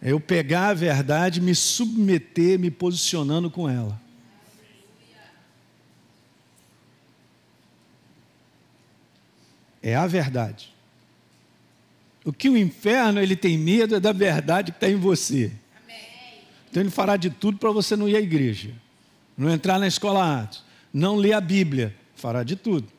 é 0.00 0.12
eu 0.12 0.20
pegar 0.20 0.68
a 0.68 0.74
verdade, 0.74 1.40
me 1.40 1.54
submeter, 1.54 2.58
me 2.58 2.70
posicionando 2.70 3.50
com 3.50 3.68
ela. 3.68 3.98
É 9.82 9.94
a 9.94 10.06
verdade. 10.06 10.72
O 12.24 12.32
que 12.32 12.48
o 12.48 12.56
inferno 12.56 13.20
ele 13.20 13.36
tem 13.36 13.56
medo 13.56 13.94
é 13.94 14.00
da 14.00 14.12
verdade 14.12 14.72
que 14.72 14.76
está 14.76 14.88
em 14.88 14.96
você. 14.96 15.52
Então 16.70 16.82
ele 16.82 16.90
fará 16.90 17.16
de 17.16 17.30
tudo 17.30 17.58
para 17.58 17.70
você 17.70 17.94
não 17.94 18.08
ir 18.08 18.16
à 18.16 18.20
igreja, 18.20 18.70
não 19.36 19.50
entrar 19.50 19.78
na 19.78 19.86
escola 19.86 20.42
Atos, 20.42 20.64
não 20.92 21.16
ler 21.16 21.34
a 21.34 21.40
Bíblia, 21.40 21.94
fará 22.16 22.42
de 22.42 22.56
tudo. 22.56 22.93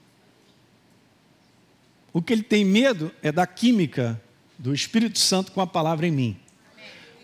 O 2.16 2.22
que 2.22 2.32
ele 2.32 2.44
tem 2.44 2.64
medo 2.64 3.12
é 3.22 3.30
da 3.30 3.46
química 3.46 4.22
do 4.58 4.74
Espírito 4.74 5.20
Santo 5.20 5.52
com 5.52 5.60
a 5.60 5.68
palavra 5.68 6.08
em 6.08 6.12
mim. 6.12 6.38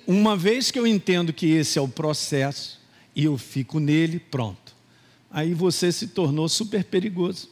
Uma 0.05 0.35
vez 0.35 0.69
que 0.69 0.77
eu 0.77 0.85
entendo 0.85 1.31
que 1.31 1.45
esse 1.45 1.79
é 1.79 1.81
o 1.81 1.87
processo 1.87 2.77
e 3.15 3.23
eu 3.23 3.37
fico 3.37 3.79
nele, 3.79 4.19
pronto. 4.19 4.75
Aí 5.31 5.53
você 5.53 5.93
se 5.93 6.07
tornou 6.07 6.49
super 6.49 6.83
perigoso. 6.83 7.49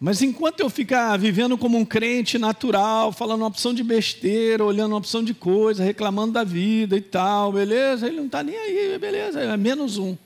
Mas 0.00 0.22
enquanto 0.22 0.58
eu 0.58 0.68
ficar 0.68 1.16
vivendo 1.18 1.56
como 1.56 1.78
um 1.78 1.84
crente 1.84 2.36
natural, 2.36 3.12
falando 3.12 3.42
uma 3.42 3.46
opção 3.46 3.72
de 3.72 3.84
besteira, 3.84 4.64
olhando 4.64 4.90
uma 4.90 4.98
opção 4.98 5.22
de 5.22 5.34
coisa, 5.34 5.84
reclamando 5.84 6.32
da 6.32 6.42
vida 6.42 6.96
e 6.96 7.00
tal, 7.00 7.52
beleza? 7.52 8.08
Ele 8.08 8.16
não 8.16 8.26
está 8.26 8.42
nem 8.42 8.56
aí, 8.56 8.98
beleza, 8.98 9.40
é 9.40 9.56
menos 9.56 9.98
um. 9.98 10.16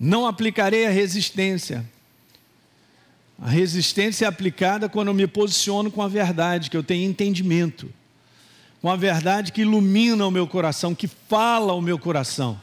Não 0.00 0.26
aplicarei 0.26 0.84
a 0.84 0.90
resistência. 0.90 1.88
A 3.44 3.48
resistência 3.48 4.24
é 4.24 4.28
aplicada 4.28 4.88
quando 4.88 5.08
eu 5.08 5.14
me 5.14 5.26
posiciono 5.26 5.90
com 5.90 6.00
a 6.00 6.06
verdade, 6.06 6.70
que 6.70 6.76
eu 6.76 6.82
tenho 6.84 7.10
entendimento, 7.10 7.92
com 8.80 8.88
a 8.88 8.94
verdade 8.94 9.50
que 9.50 9.62
ilumina 9.62 10.24
o 10.24 10.30
meu 10.30 10.46
coração, 10.46 10.94
que 10.94 11.08
fala 11.08 11.72
o 11.72 11.80
meu 11.80 11.98
coração, 11.98 12.60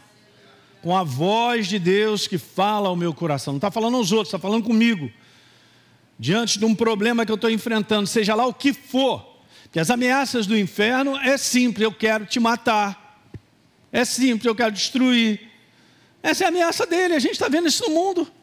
com 0.81 0.95
a 0.95 1.03
voz 1.03 1.67
de 1.67 1.77
Deus 1.77 2.27
que 2.27 2.37
fala 2.37 2.87
ao 2.87 2.95
meu 2.95 3.13
coração. 3.13 3.51
Não 3.51 3.57
está 3.57 3.69
falando 3.69 3.97
aos 3.97 4.13
outros, 4.13 4.29
está 4.29 4.39
falando 4.39 4.63
comigo. 4.63 5.11
Diante 6.17 6.57
de 6.57 6.63
um 6.63 6.73
problema 6.73 7.25
que 7.25 7.31
eu 7.33 7.35
estou 7.35 7.49
enfrentando, 7.51 8.07
seja 8.07 8.33
lá 8.33 8.45
o 8.45 8.53
que 8.53 8.71
for, 8.71 9.37
que 9.73 9.81
as 9.81 9.89
ameaças 9.89 10.47
do 10.47 10.57
inferno 10.57 11.17
é 11.17 11.37
simples, 11.37 11.83
eu 11.83 11.91
quero 11.91 12.25
te 12.25 12.39
matar. 12.39 13.21
É 13.91 14.05
simples, 14.05 14.45
eu 14.45 14.55
quero 14.55 14.71
destruir. 14.71 15.41
Essa 16.23 16.45
é 16.45 16.47
a 16.47 16.49
ameaça 16.49 16.85
dele, 16.85 17.15
a 17.15 17.19
gente 17.19 17.33
está 17.33 17.49
vendo 17.49 17.67
isso 17.67 17.83
no 17.83 17.93
mundo. 17.93 18.38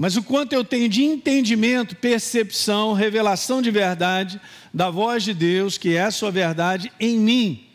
Mas 0.00 0.16
o 0.16 0.22
quanto 0.22 0.52
eu 0.52 0.64
tenho 0.64 0.88
de 0.88 1.02
entendimento, 1.02 1.96
percepção, 1.96 2.92
revelação 2.92 3.60
de 3.60 3.68
verdade 3.68 4.40
da 4.72 4.90
voz 4.90 5.24
de 5.24 5.34
Deus, 5.34 5.76
que 5.76 5.96
é 5.96 6.02
a 6.02 6.12
sua 6.12 6.30
verdade 6.30 6.92
em 7.00 7.18
mim, 7.18 7.66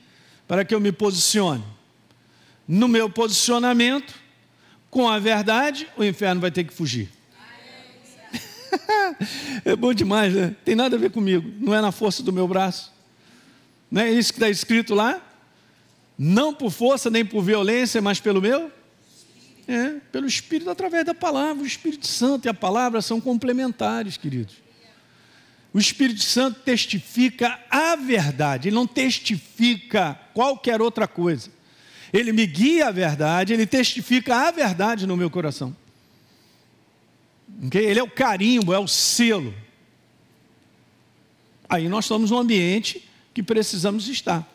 para 0.47 0.63
que 0.63 0.73
eu 0.73 0.79
me 0.79 0.93
posicione. 0.93 1.61
No 2.65 2.87
meu 2.87 3.09
posicionamento, 3.09 4.13
com 4.89 5.09
a 5.09 5.19
verdade, 5.19 5.85
o 5.97 6.03
inferno 6.05 6.39
vai 6.39 6.49
ter 6.49 6.63
que 6.63 6.73
fugir. 6.73 7.09
é 9.65 9.75
bom 9.75 9.93
demais, 9.93 10.33
né? 10.33 10.55
Tem 10.63 10.75
nada 10.75 10.95
a 10.95 10.99
ver 10.99 11.11
comigo, 11.11 11.51
não 11.59 11.75
é 11.75 11.81
na 11.81 11.91
força 11.91 12.23
do 12.23 12.31
meu 12.31 12.47
braço. 12.47 12.89
Não 13.91 14.01
é 14.01 14.09
isso 14.09 14.31
que 14.31 14.39
está 14.39 14.49
escrito 14.49 14.95
lá? 14.95 15.21
Não 16.17 16.53
por 16.53 16.71
força 16.71 17.09
nem 17.09 17.25
por 17.25 17.43
violência, 17.43 18.01
mas 18.01 18.21
pelo 18.21 18.41
meu 18.41 18.71
é, 19.67 19.99
pelo 20.11 20.27
Espírito 20.27 20.69
através 20.69 21.05
da 21.05 21.13
palavra. 21.13 21.63
O 21.63 21.65
Espírito 21.65 22.07
Santo 22.07 22.45
e 22.45 22.49
a 22.49 22.53
palavra 22.53 23.01
são 23.01 23.19
complementares, 23.21 24.17
queridos. 24.17 24.55
O 25.73 25.79
Espírito 25.79 26.21
Santo 26.21 26.59
testifica 26.59 27.59
a 27.69 27.95
verdade, 27.95 28.69
ele 28.69 28.75
não 28.75 28.85
testifica 28.85 30.19
qualquer 30.33 30.81
outra 30.81 31.07
coisa. 31.07 31.49
Ele 32.11 32.31
me 32.31 32.45
guia 32.45 32.89
a 32.89 32.91
verdade, 32.91 33.53
ele 33.53 33.65
testifica 33.65 34.47
a 34.47 34.51
verdade 34.51 35.07
no 35.07 35.17
meu 35.17 35.31
coração. 35.31 35.75
Okay? 37.65 37.83
Ele 37.85 37.99
é 37.99 38.03
o 38.03 38.09
carimbo, 38.09 38.71
é 38.71 38.77
o 38.77 38.87
selo. 38.87 39.53
Aí 41.67 41.89
nós 41.89 42.05
estamos 42.05 42.29
num 42.29 42.37
ambiente 42.37 43.09
que 43.33 43.41
precisamos 43.41 44.07
estar 44.07 44.47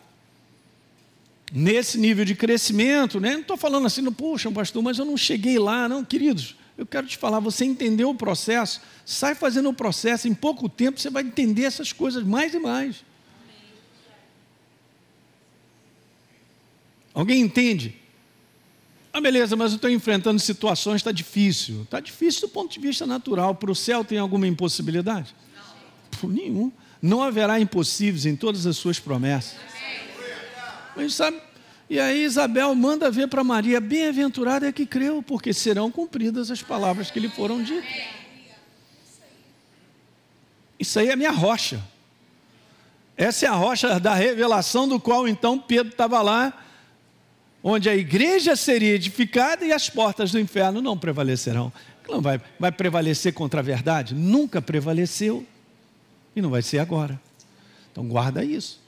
nesse 1.53 1.99
nível 1.99 2.25
de 2.25 2.35
crescimento, 2.35 3.21
né? 3.21 3.33
Não 3.33 3.41
estou 3.41 3.57
falando 3.57 3.87
assim, 3.87 4.05
puxa, 4.13 4.51
pastor, 4.51 4.83
mas 4.83 4.99
eu 4.99 5.05
não 5.05 5.17
cheguei 5.17 5.59
lá, 5.59 5.89
não, 5.89 6.05
queridos. 6.05 6.57
Eu 6.77 6.87
quero 6.87 7.07
te 7.07 7.17
falar, 7.17 7.41
você 7.41 7.65
entendeu 7.65 8.11
o 8.11 8.15
processo, 8.15 8.81
sai 9.05 9.35
fazendo 9.35 9.69
o 9.69 9.75
processo, 9.75 10.29
em 10.29 10.35
pouco 10.35 10.69
tempo 10.69 11.01
você 11.01 11.11
vai 11.11 11.25
entender 11.25 11.65
essas 11.65 11.93
coisas 11.93 12.23
mais 12.23 12.55
e 12.55 12.59
mais. 12.61 13.05
Alguém 17.13 17.41
entende? 17.41 17.97
Ah, 19.13 19.21
beleza, 19.21 19.57
mas 19.57 19.73
eu 19.73 19.77
estou 19.77 19.91
enfrentando 19.91 20.39
situações, 20.39 20.97
está 20.97 21.11
difícil. 21.11 21.83
Está 21.83 21.99
difícil 21.99 22.43
do 22.43 22.49
ponto 22.49 22.73
de 22.73 22.79
vista 22.79 23.05
natural. 23.07 23.57
Para 23.57 23.73
o 23.73 23.75
céu 23.75 24.05
tem 24.05 24.19
alguma 24.19 24.47
impossibilidade? 24.47 25.35
Não. 25.57 26.19
Por 26.21 26.33
nenhum. 26.33 26.71
Não 27.03 27.23
haverá 27.23 27.59
impossíveis 27.59 28.25
em 28.27 28.37
todas 28.37 28.67
as 28.67 28.77
suas 28.77 29.01
promessas. 29.01 29.57
Mas 30.99 31.15
sabe? 31.15 31.41
E 31.89 32.01
aí 32.01 32.25
Isabel 32.25 32.75
manda 32.75 33.09
ver 33.09 33.29
para 33.29 33.45
Maria: 33.45 33.81
bem-aventurada 33.81 34.69
é 34.69 34.73
que 34.73 34.85
creu, 34.85 35.23
porque 35.23 35.55
serão 35.55 35.93
cumpridas 35.93 36.51
as 36.51 36.61
palavras 36.61 37.09
que 37.09 37.21
lhe 37.21 37.29
foram 37.29 37.63
ditas. 37.63 37.89
Isso 40.77 40.99
aí 40.99 41.09
é 41.09 41.15
minha 41.15 41.31
rocha. 41.31 41.81
Essa 43.17 43.47
é 43.47 43.49
a 43.49 43.55
rocha 43.55 44.01
da 44.01 44.13
revelação, 44.13 44.89
do 44.89 44.99
qual 44.99 45.29
então 45.29 45.57
Pedro 45.57 45.93
estava 45.93 46.21
lá, 46.21 46.67
onde 47.63 47.89
a 47.89 47.95
igreja 47.95 48.57
seria 48.57 48.95
edificada 48.95 49.65
e 49.65 49.73
as 49.73 49.89
portas 49.89 50.33
do 50.33 50.41
inferno 50.41 50.83
não 50.83 50.99
prevalecerão. 50.99 51.73
Não 52.09 52.21
vai, 52.21 52.41
vai 52.59 52.73
prevalecer 52.73 53.33
contra 53.33 53.61
a 53.61 53.63
verdade? 53.63 54.17
Nunca 54.17 54.61
prevaleceu 54.61 55.47
e 56.35 56.43
não 56.43 56.51
vai 56.51 56.63
ser 56.63 56.81
agora. 56.81 57.21
Então 57.93 58.05
guarda 58.05 58.45
isso. 58.45 58.88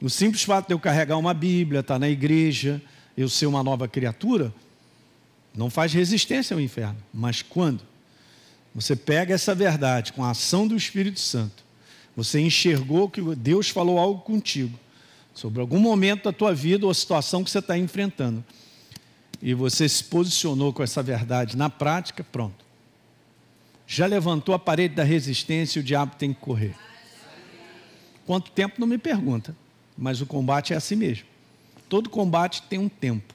O 0.00 0.08
simples 0.08 0.42
fato 0.42 0.68
de 0.68 0.74
eu 0.74 0.78
carregar 0.78 1.18
uma 1.18 1.34
Bíblia, 1.34 1.80
estar 1.80 1.98
na 1.98 2.08
igreja, 2.08 2.80
eu 3.16 3.28
ser 3.28 3.46
uma 3.46 3.62
nova 3.62 3.86
criatura, 3.86 4.52
não 5.54 5.68
faz 5.68 5.92
resistência 5.92 6.54
ao 6.54 6.60
inferno. 6.60 6.96
Mas 7.12 7.42
quando 7.42 7.82
você 8.74 8.96
pega 8.96 9.34
essa 9.34 9.54
verdade 9.54 10.12
com 10.12 10.24
a 10.24 10.30
ação 10.30 10.66
do 10.66 10.76
Espírito 10.76 11.20
Santo, 11.20 11.64
você 12.16 12.40
enxergou 12.40 13.10
que 13.10 13.20
Deus 13.34 13.68
falou 13.68 13.98
algo 13.98 14.20
contigo 14.20 14.78
sobre 15.34 15.60
algum 15.60 15.78
momento 15.78 16.24
da 16.24 16.32
tua 16.32 16.54
vida 16.54 16.86
ou 16.86 16.90
a 16.90 16.94
situação 16.94 17.44
que 17.44 17.50
você 17.50 17.58
está 17.58 17.76
enfrentando, 17.78 18.44
e 19.42 19.54
você 19.54 19.88
se 19.88 20.04
posicionou 20.04 20.72
com 20.72 20.82
essa 20.82 21.02
verdade 21.02 21.56
na 21.56 21.70
prática, 21.70 22.22
pronto. 22.22 22.64
Já 23.86 24.06
levantou 24.06 24.54
a 24.54 24.58
parede 24.58 24.94
da 24.94 25.02
resistência 25.02 25.78
e 25.78 25.82
o 25.82 25.84
diabo 25.84 26.14
tem 26.16 26.32
que 26.32 26.40
correr. 26.40 26.74
Quanto 28.26 28.50
tempo 28.50 28.76
não 28.78 28.86
me 28.86 28.98
pergunta? 28.98 29.56
Mas 29.96 30.20
o 30.20 30.26
combate 30.26 30.72
é 30.72 30.76
assim 30.76 30.96
mesmo. 30.96 31.24
Todo 31.88 32.08
combate 32.08 32.62
tem 32.62 32.78
um 32.78 32.88
tempo. 32.88 33.34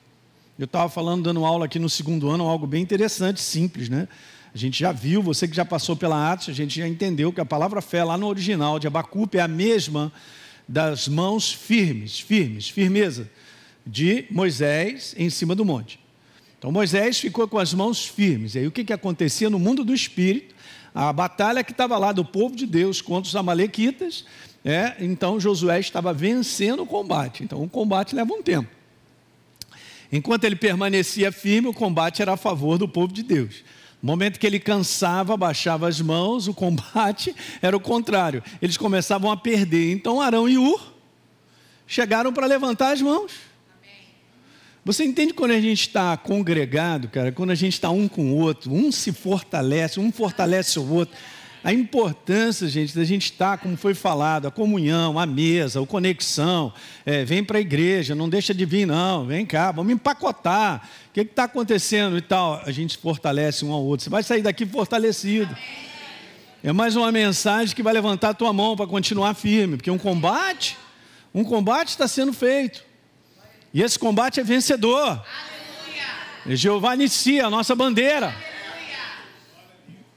Eu 0.58 0.66
estava 0.66 0.90
falando, 0.90 1.24
dando 1.24 1.44
aula 1.44 1.66
aqui 1.66 1.78
no 1.78 1.90
segundo 1.90 2.30
ano, 2.30 2.48
algo 2.48 2.66
bem 2.66 2.82
interessante, 2.82 3.42
simples, 3.42 3.90
né? 3.90 4.08
A 4.54 4.58
gente 4.58 4.80
já 4.80 4.94
viu, 4.94 5.22
você 5.22 5.50
que 5.50 5.56
já 5.56 5.66
passou 5.66 5.98
pela 5.98 6.32
Atos, 6.32 6.48
a 6.48 6.54
gente 6.54 6.80
já 6.80 6.88
entendeu 6.88 7.34
que 7.34 7.42
a 7.42 7.46
palavra 7.46 7.82
fé 7.82 8.06
lá 8.06 8.18
no 8.18 8.28
original 8.28 8.80
de 8.80 8.88
Abacupe 8.88 9.38
é 9.38 9.42
a 9.42 9.50
mesma 9.50 10.14
das 10.66 11.10
mãos 11.10 11.52
firmes, 11.52 12.22
firmes, 12.22 12.70
firmeza, 12.70 13.30
de 13.86 14.26
Moisés 14.32 15.14
em 15.18 15.30
cima 15.30 15.54
do 15.56 15.66
monte. 15.66 16.00
Então 16.58 16.72
Moisés 16.72 17.20
ficou 17.20 17.48
com 17.50 17.60
as 17.60 17.74
mãos 17.74 18.06
firmes. 18.06 18.56
E 18.56 18.60
aí 18.60 18.68
o 18.68 18.72
que, 18.72 18.86
que 18.86 18.94
acontecia 18.94 19.50
no 19.50 19.60
mundo 19.60 19.84
do 19.84 19.94
espírito? 19.94 20.56
A 20.94 21.12
batalha 21.12 21.64
que 21.64 21.72
estava 21.72 21.98
lá 21.98 22.14
do 22.14 22.24
povo 22.24 22.56
de 22.56 22.66
Deus 22.66 23.02
contra 23.02 23.28
os 23.28 23.36
amalequitas, 23.36 24.26
é, 24.66 24.96
então 25.00 25.40
Josué 25.40 25.80
estava 25.80 26.12
vencendo 26.12 26.82
o 26.82 26.88
combate. 26.88 27.44
Então 27.44 27.62
o 27.62 27.70
combate 27.70 28.16
leva 28.16 28.34
um 28.34 28.42
tempo. 28.42 28.68
Enquanto 30.12 30.44
ele 30.44 30.56
permanecia 30.56 31.32
firme, 31.32 31.68
o 31.68 31.74
combate 31.74 32.24
era 32.24 32.34
a 32.34 32.38
favor 32.38 32.80
do 32.80 32.88
povo 32.88 33.14
de 33.14 33.22
Deus. 33.22 33.64
No 34.02 34.12
momento 34.12 34.40
que 34.40 34.48
ele 34.48 34.60
cansava, 34.60 35.38
baixava 35.38 35.88
as 35.88 36.02
mãos, 36.02 36.48
o 36.48 36.54
combate 36.54 37.36
era 37.62 37.78
o 37.78 37.80
contrário. 37.80 38.44
Eles 38.60 38.76
começavam 38.76 39.32
a 39.32 39.38
perder. 39.38 39.92
Então 39.92 40.20
Arão 40.20 40.50
e 40.50 40.58
Ur 40.58 40.94
chegaram 41.86 42.34
para 42.34 42.48
levantar 42.48 42.92
as 42.92 43.02
mãos. 43.02 43.34
Você 44.84 45.04
entende 45.04 45.34
quando 45.34 45.52
a 45.52 45.62
gente 45.62 45.82
está 45.82 46.16
congregado, 46.18 47.08
cara, 47.08 47.32
quando 47.32 47.52
a 47.52 47.56
gente 47.56 47.74
está 47.74 47.90
um 47.90 48.08
com 48.08 48.32
o 48.32 48.38
outro, 48.38 48.72
um 48.72 48.92
se 48.92 49.12
fortalece, 49.12 50.00
um 50.00 50.12
fortalece 50.12 50.80
o 50.80 50.92
outro. 50.92 51.16
A 51.66 51.74
importância, 51.74 52.68
gente, 52.68 52.96
da 52.96 53.04
gente 53.04 53.24
estar, 53.24 53.58
como 53.58 53.76
foi 53.76 53.96
falado, 53.96 54.48
a 54.48 54.52
comunhão, 54.52 55.18
a 55.18 55.26
mesa, 55.26 55.82
a 55.82 55.86
conexão. 55.88 56.72
É, 57.04 57.26
vem 57.26 57.44
para 57.44 57.58
a 57.58 57.60
igreja, 57.60 58.14
não 58.14 58.30
deixa 58.30 58.54
de 58.54 58.64
vir, 58.68 58.86
não. 58.86 59.26
Vem 59.26 59.48
cá, 59.48 59.72
vamos 59.72 59.92
empacotar. 59.92 60.88
O 61.10 61.12
que 61.12 61.22
está 61.22 61.46
acontecendo 61.46 62.20
e 62.20 62.22
tal? 62.22 62.62
A 62.64 62.72
gente 62.72 63.00
fortalece 63.00 63.66
um 63.66 63.72
ao 63.72 63.84
outro. 63.84 64.04
Você 64.04 64.12
vai 64.12 64.22
sair 64.22 64.44
daqui 64.44 64.64
fortalecido. 64.64 65.58
É 66.64 66.72
mais 66.72 66.96
uma 66.96 67.12
mensagem 67.12 67.76
que 67.76 67.82
vai 67.82 67.94
levantar 67.94 68.30
a 68.30 68.34
tua 68.36 68.54
mão 68.54 68.76
para 68.76 68.86
continuar 68.86 69.34
firme, 69.34 69.78
porque 69.78 69.90
um 69.90 69.98
combate, 69.98 70.78
um 71.34 71.44
combate 71.44 71.88
está 71.88 72.08
sendo 72.08 72.32
feito. 72.32 72.84
E 73.74 73.82
esse 73.82 73.98
combate 73.98 74.40
é 74.40 74.44
vencedor. 74.44 75.20
Aleluia. 76.46 76.56
Jeová 76.56 76.94
inicia 76.94 77.48
a 77.48 77.50
nossa 77.50 77.74
bandeira. 77.74 78.55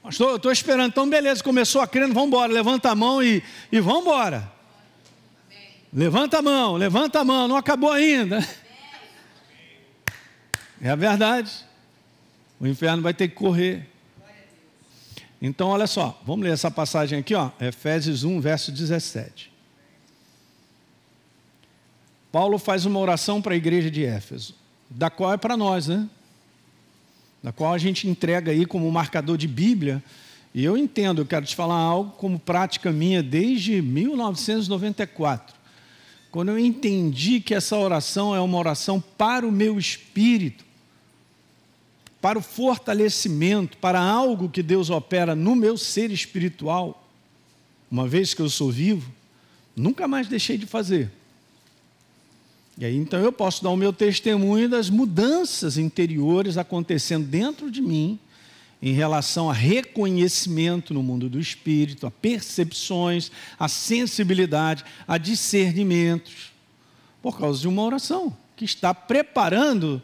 Pastor, 0.09 0.31
eu 0.31 0.35
estou 0.37 0.51
esperando. 0.51 0.89
Então, 0.89 1.07
beleza, 1.07 1.43
começou 1.43 1.81
a 1.81 1.87
crendo, 1.87 2.15
vamos 2.15 2.29
embora. 2.29 2.51
Levanta 2.51 2.89
a 2.89 2.95
mão 2.95 3.21
e, 3.21 3.43
e 3.71 3.79
vamos 3.79 4.01
embora. 4.01 4.51
Levanta 5.93 6.39
a 6.39 6.41
mão, 6.41 6.77
levanta 6.77 7.19
a 7.19 7.23
mão, 7.23 7.47
não 7.47 7.55
acabou 7.55 7.91
ainda. 7.91 8.39
É 10.81 10.89
a 10.89 10.95
verdade. 10.95 11.51
O 12.59 12.65
inferno 12.65 13.03
vai 13.03 13.13
ter 13.13 13.27
que 13.27 13.35
correr. 13.35 13.87
Então, 15.39 15.67
olha 15.67 15.85
só, 15.85 16.19
vamos 16.25 16.43
ler 16.43 16.53
essa 16.53 16.71
passagem 16.71 17.19
aqui, 17.19 17.35
ó, 17.35 17.51
Efésios 17.61 18.23
1, 18.23 18.41
verso 18.41 18.71
17. 18.71 19.51
Paulo 22.31 22.57
faz 22.57 22.83
uma 22.83 22.99
oração 22.99 23.43
para 23.43 23.53
a 23.53 23.57
igreja 23.57 23.91
de 23.91 24.03
Éfeso, 24.03 24.55
da 24.89 25.11
qual 25.11 25.33
é 25.33 25.37
para 25.37 25.55
nós, 25.55 25.87
né? 25.87 26.09
Da 27.41 27.51
qual 27.51 27.73
a 27.73 27.77
gente 27.77 28.07
entrega 28.07 28.51
aí 28.51 28.65
como 28.65 28.91
marcador 28.91 29.37
de 29.37 29.47
Bíblia. 29.47 30.03
E 30.53 30.63
eu 30.63 30.77
entendo, 30.77 31.21
eu 31.21 31.25
quero 31.25 31.45
te 31.45 31.55
falar 31.55 31.75
algo 31.75 32.11
como 32.11 32.39
prática 32.39 32.91
minha 32.91 33.23
desde 33.23 33.81
1994. 33.81 35.55
Quando 36.31 36.49
eu 36.49 36.59
entendi 36.59 37.39
que 37.39 37.55
essa 37.55 37.77
oração 37.77 38.35
é 38.35 38.39
uma 38.39 38.57
oração 38.57 39.01
para 39.17 39.47
o 39.47 39.51
meu 39.51 39.79
espírito, 39.79 40.63
para 42.21 42.37
o 42.37 42.41
fortalecimento, 42.41 43.77
para 43.77 43.99
algo 43.99 44.49
que 44.49 44.61
Deus 44.61 44.89
opera 44.89 45.35
no 45.35 45.55
meu 45.55 45.77
ser 45.77 46.11
espiritual, 46.11 47.07
uma 47.89 48.07
vez 48.07 48.33
que 48.33 48.41
eu 48.41 48.49
sou 48.49 48.69
vivo, 48.69 49.11
nunca 49.75 50.07
mais 50.07 50.27
deixei 50.27 50.57
de 50.57 50.65
fazer. 50.65 51.11
E 52.79 52.85
aí 52.85 52.95
então 52.95 53.19
eu 53.19 53.31
posso 53.33 53.61
dar 53.61 53.71
o 53.71 53.75
meu 53.75 53.91
testemunho 53.91 54.69
das 54.69 54.89
mudanças 54.89 55.77
interiores 55.77 56.57
acontecendo 56.57 57.27
dentro 57.27 57.69
de 57.69 57.81
mim 57.81 58.17
em 58.81 58.93
relação 58.93 59.49
a 59.49 59.53
reconhecimento 59.53 60.93
no 60.93 61.03
mundo 61.03 61.29
do 61.29 61.37
espírito, 61.37 62.07
a 62.07 62.11
percepções, 62.11 63.29
a 63.59 63.67
sensibilidade, 63.67 64.85
a 65.05 65.17
discernimentos, 65.17 66.53
por 67.21 67.37
causa 67.37 67.59
de 67.59 67.67
uma 67.67 67.83
oração 67.83 68.33
que 68.55 68.63
está 68.63 68.93
preparando 68.93 70.01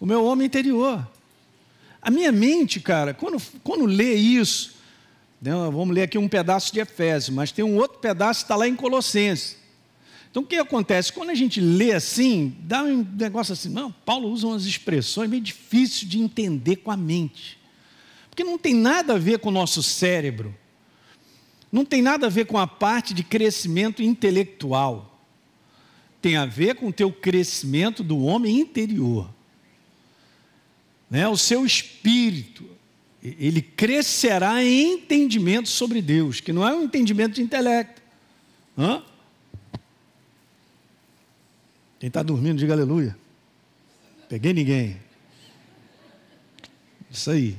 o 0.00 0.06
meu 0.06 0.24
homem 0.24 0.46
interior. 0.46 1.06
A 2.00 2.10
minha 2.10 2.32
mente, 2.32 2.80
cara, 2.80 3.12
quando, 3.12 3.36
quando 3.62 3.84
lê 3.84 4.14
isso, 4.14 4.76
né, 5.38 5.52
vamos 5.52 5.94
ler 5.94 6.04
aqui 6.04 6.16
um 6.16 6.28
pedaço 6.28 6.72
de 6.72 6.80
Efésios, 6.80 7.36
mas 7.36 7.52
tem 7.52 7.62
um 7.62 7.76
outro 7.76 7.98
pedaço 7.98 8.40
que 8.40 8.44
está 8.44 8.56
lá 8.56 8.66
em 8.66 8.74
Colossenses. 8.74 9.65
Então 10.36 10.44
o 10.44 10.46
que 10.46 10.56
acontece? 10.56 11.10
Quando 11.10 11.30
a 11.30 11.34
gente 11.34 11.62
lê 11.62 11.94
assim, 11.94 12.54
dá 12.60 12.82
um 12.82 13.02
negócio 13.18 13.54
assim, 13.54 13.70
não, 13.70 13.90
Paulo 13.90 14.28
usa 14.28 14.46
umas 14.46 14.66
expressões 14.66 15.30
meio 15.30 15.42
difíceis 15.42 16.06
de 16.06 16.20
entender 16.20 16.76
com 16.76 16.90
a 16.90 16.96
mente. 16.96 17.58
Porque 18.28 18.44
não 18.44 18.58
tem 18.58 18.74
nada 18.74 19.14
a 19.14 19.18
ver 19.18 19.38
com 19.38 19.48
o 19.48 19.52
nosso 19.52 19.82
cérebro. 19.82 20.54
Não 21.72 21.86
tem 21.86 22.02
nada 22.02 22.26
a 22.26 22.28
ver 22.28 22.44
com 22.44 22.58
a 22.58 22.66
parte 22.66 23.14
de 23.14 23.24
crescimento 23.24 24.02
intelectual. 24.02 25.18
Tem 26.20 26.36
a 26.36 26.44
ver 26.44 26.74
com 26.74 26.88
o 26.88 26.92
teu 26.92 27.10
crescimento 27.10 28.04
do 28.04 28.18
homem 28.18 28.60
interior. 28.60 29.30
Né? 31.08 31.26
O 31.26 31.38
seu 31.38 31.64
espírito, 31.64 32.62
ele 33.22 33.62
crescerá 33.62 34.62
em 34.62 34.96
entendimento 34.96 35.70
sobre 35.70 36.02
Deus, 36.02 36.40
que 36.40 36.52
não 36.52 36.68
é 36.68 36.74
um 36.74 36.82
entendimento 36.82 37.36
de 37.36 37.40
intelecto. 37.40 38.02
Hã? 38.76 39.02
Quem 41.98 42.08
está 42.08 42.22
dormindo, 42.22 42.58
diga 42.58 42.72
aleluia. 42.72 43.16
Peguei 44.28 44.52
ninguém. 44.52 44.98
Isso 47.10 47.30
aí. 47.30 47.56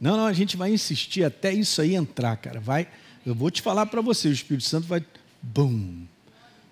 Não, 0.00 0.16
não, 0.16 0.26
a 0.26 0.32
gente 0.32 0.56
vai 0.56 0.72
insistir 0.72 1.24
até 1.24 1.52
isso 1.52 1.80
aí 1.80 1.94
entrar, 1.94 2.36
cara. 2.36 2.60
Vai, 2.60 2.88
eu 3.24 3.34
vou 3.34 3.50
te 3.50 3.60
falar 3.60 3.86
para 3.86 4.00
você, 4.00 4.28
o 4.28 4.32
Espírito 4.32 4.64
Santo 4.64 4.86
vai, 4.86 5.04
bum. 5.42 6.04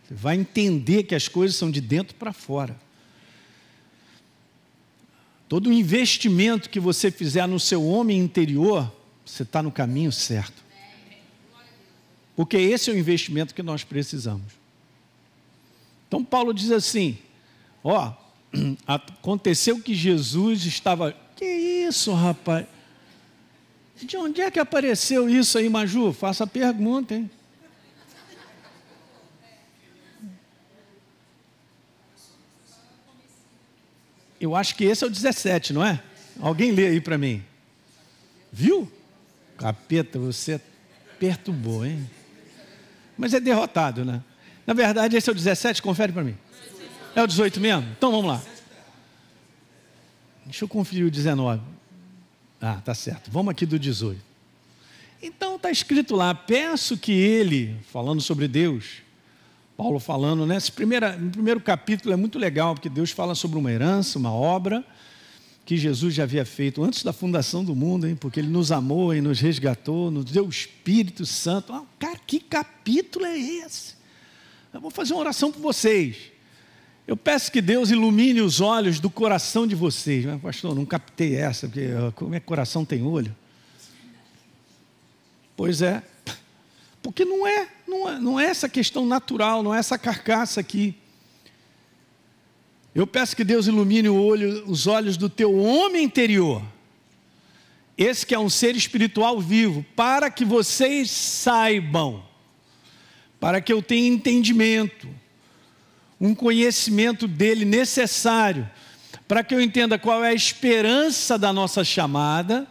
Você 0.04 0.14
vai 0.14 0.36
entender 0.36 1.02
que 1.02 1.14
as 1.14 1.28
coisas 1.28 1.56
são 1.56 1.70
de 1.70 1.80
dentro 1.80 2.14
para 2.14 2.32
fora. 2.32 2.74
Todo 5.48 5.72
investimento 5.72 6.70
que 6.70 6.80
você 6.80 7.10
fizer 7.10 7.46
no 7.46 7.58
seu 7.58 7.84
homem 7.84 8.18
interior, 8.18 8.90
você 9.24 9.42
está 9.42 9.62
no 9.62 9.72
caminho 9.72 10.12
certo. 10.12 10.62
Porque 12.36 12.56
esse 12.56 12.90
é 12.90 12.92
o 12.92 12.98
investimento 12.98 13.54
que 13.54 13.62
nós 13.62 13.82
precisamos. 13.82 14.57
Então 16.08 16.24
Paulo 16.24 16.52
diz 16.52 16.72
assim: 16.72 17.18
ó, 17.84 18.12
aconteceu 18.86 19.80
que 19.80 19.94
Jesus 19.94 20.64
estava. 20.64 21.14
Que 21.36 21.44
isso, 21.44 22.12
rapaz? 22.12 22.66
De 24.00 24.16
onde 24.16 24.40
é 24.40 24.50
que 24.50 24.58
apareceu 24.58 25.28
isso 25.28 25.58
aí, 25.58 25.68
Maju? 25.68 26.12
Faça 26.12 26.44
a 26.44 26.46
pergunta, 26.46 27.14
hein? 27.14 27.30
Eu 34.40 34.54
acho 34.54 34.76
que 34.76 34.84
esse 34.84 35.02
é 35.02 35.06
o 35.06 35.10
17, 35.10 35.72
não 35.72 35.84
é? 35.84 36.00
Alguém 36.40 36.70
lê 36.70 36.86
aí 36.86 37.00
para 37.00 37.18
mim. 37.18 37.42
Viu? 38.52 38.90
Capeta, 39.56 40.16
você 40.18 40.60
perturbou, 41.18 41.84
hein? 41.84 42.08
Mas 43.16 43.34
é 43.34 43.40
derrotado, 43.40 44.04
né? 44.04 44.22
Na 44.68 44.74
verdade, 44.74 45.16
esse 45.16 45.30
é 45.30 45.32
o 45.32 45.34
17, 45.34 45.80
confere 45.80 46.12
para 46.12 46.22
mim. 46.22 46.36
É 47.16 47.22
o 47.22 47.26
18 47.26 47.58
mesmo? 47.58 47.88
Então 47.96 48.10
vamos 48.10 48.26
lá. 48.26 48.42
Deixa 50.44 50.62
eu 50.62 50.68
conferir 50.68 51.06
o 51.06 51.10
19. 51.10 51.62
Ah, 52.60 52.78
tá 52.84 52.94
certo. 52.94 53.30
Vamos 53.30 53.50
aqui 53.50 53.64
do 53.64 53.78
18. 53.78 54.20
Então 55.22 55.56
está 55.56 55.70
escrito 55.70 56.14
lá: 56.14 56.34
peço 56.34 56.98
que 56.98 57.12
ele, 57.12 57.80
falando 57.90 58.20
sobre 58.20 58.46
Deus, 58.46 58.96
Paulo 59.74 59.98
falando, 59.98 60.44
né? 60.44 60.58
Esse 60.58 60.70
primeira, 60.70 61.18
primeiro 61.32 61.62
capítulo 61.62 62.12
é 62.12 62.16
muito 62.18 62.38
legal, 62.38 62.74
porque 62.74 62.90
Deus 62.90 63.10
fala 63.10 63.34
sobre 63.34 63.56
uma 63.56 63.72
herança, 63.72 64.18
uma 64.18 64.34
obra 64.34 64.84
que 65.64 65.78
Jesus 65.78 66.12
já 66.12 66.24
havia 66.24 66.44
feito 66.44 66.84
antes 66.84 67.02
da 67.02 67.14
fundação 67.14 67.64
do 67.64 67.74
mundo, 67.74 68.06
hein? 68.06 68.14
porque 68.14 68.38
ele 68.38 68.48
nos 68.48 68.70
amou 68.70 69.14
e 69.14 69.22
nos 69.22 69.40
resgatou, 69.40 70.10
nos 70.10 70.26
deu 70.26 70.44
o 70.44 70.50
Espírito 70.50 71.24
Santo. 71.24 71.72
Ah, 71.72 71.86
cara, 71.98 72.18
que 72.26 72.38
capítulo 72.38 73.24
é 73.24 73.38
esse? 73.38 73.97
Eu 74.72 74.80
vou 74.80 74.90
fazer 74.90 75.14
uma 75.14 75.20
oração 75.20 75.50
por 75.50 75.60
vocês. 75.60 76.16
Eu 77.06 77.16
peço 77.16 77.50
que 77.50 77.62
Deus 77.62 77.90
ilumine 77.90 78.42
os 78.42 78.60
olhos 78.60 79.00
do 79.00 79.08
coração 79.08 79.66
de 79.66 79.74
vocês. 79.74 80.26
Mas, 80.26 80.40
pastor, 80.40 80.74
não 80.74 80.84
captei 80.84 81.36
essa, 81.36 81.66
porque 81.66 81.88
como 82.14 82.34
é 82.34 82.40
que 82.40 82.44
coração 82.44 82.84
tem 82.84 83.02
olho? 83.02 83.34
Pois 85.56 85.80
é. 85.80 86.02
Porque 87.02 87.24
não 87.24 87.46
é, 87.46 87.68
não 87.86 88.08
é, 88.08 88.18
não 88.18 88.38
é 88.38 88.44
essa 88.44 88.68
questão 88.68 89.06
natural, 89.06 89.62
não 89.62 89.74
é 89.74 89.78
essa 89.78 89.96
carcaça 89.96 90.60
aqui. 90.60 90.94
Eu 92.94 93.06
peço 93.06 93.34
que 93.34 93.44
Deus 93.44 93.66
ilumine 93.66 94.08
olho, 94.10 94.68
os 94.68 94.86
olhos 94.86 95.16
do 95.16 95.30
teu 95.30 95.56
homem 95.56 96.04
interior. 96.04 96.62
Esse 97.96 98.26
que 98.26 98.34
é 98.34 98.38
um 98.38 98.50
ser 98.50 98.76
espiritual 98.76 99.40
vivo, 99.40 99.84
para 99.96 100.30
que 100.30 100.44
vocês 100.44 101.10
saibam 101.10 102.27
para 103.40 103.60
que 103.60 103.72
eu 103.72 103.82
tenha 103.82 104.08
entendimento, 104.08 105.08
um 106.20 106.34
conhecimento 106.34 107.28
dele 107.28 107.64
necessário, 107.64 108.68
para 109.26 109.44
que 109.44 109.54
eu 109.54 109.60
entenda 109.60 109.98
qual 109.98 110.24
é 110.24 110.30
a 110.30 110.34
esperança 110.34 111.38
da 111.38 111.52
nossa 111.52 111.84
chamada, 111.84 112.66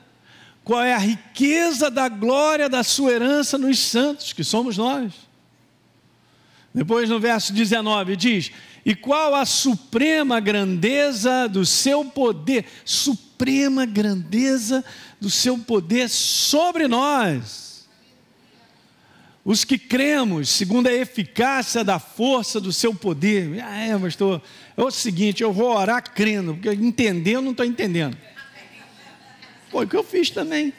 qual 0.63 0.83
é 0.83 0.93
a 0.93 0.97
riqueza 0.97 1.89
da 1.89 2.09
glória 2.09 2.67
da 2.67 2.83
sua 2.83 3.11
herança 3.11 3.57
nos 3.57 3.79
santos, 3.79 4.33
que 4.33 4.43
somos 4.43 4.77
nós. 4.77 5.13
Depois 6.73 7.09
no 7.09 7.19
verso 7.19 7.53
19 7.53 8.15
diz: 8.17 8.51
E 8.85 8.93
qual 8.93 9.33
a 9.33 9.45
suprema 9.45 10.39
grandeza 10.41 11.47
do 11.47 11.65
seu 11.65 12.03
poder, 12.03 12.65
suprema 12.83 13.85
grandeza 13.85 14.83
do 15.21 15.29
seu 15.29 15.57
poder 15.57 16.09
sobre 16.09 16.87
nós 16.87 17.66
os 19.47 19.63
que 19.63 19.77
cremos, 19.77 20.49
segundo 20.49 20.87
a 20.87 20.93
eficácia 20.93 21.81
da 21.81 21.99
força 21.99 22.59
do 22.59 22.73
seu 22.73 22.93
poder. 22.93 23.63
Ah, 23.63 23.77
é, 23.77 23.97
pastor, 23.97 24.41
é 24.75 24.83
o 24.83 24.91
seguinte, 24.91 25.41
eu 25.41 25.53
vou 25.53 25.73
orar 25.73 26.03
crendo, 26.13 26.53
porque 26.53 26.67
entender 26.67 27.37
eu 27.37 27.41
não 27.41 27.51
estou 27.51 27.65
entendendo. 27.65 28.17
Foi 29.69 29.85
o 29.85 29.87
que 29.87 29.95
eu 29.95 30.03
fiz 30.03 30.29
também. 30.29 30.73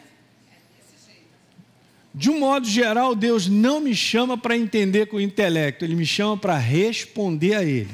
De 2.15 2.29
um 2.29 2.39
modo 2.39 2.69
geral, 2.69 3.15
Deus 3.15 3.49
não 3.49 3.81
me 3.81 3.97
chama 3.97 4.37
para 4.37 4.55
entender 4.55 5.07
com 5.07 5.17
o 5.17 5.21
intelecto, 5.21 5.83
Ele 5.83 5.95
me 5.95 6.05
chama 6.05 6.37
para 6.37 6.59
responder 6.59 7.55
a 7.55 7.65
Ele. 7.65 7.89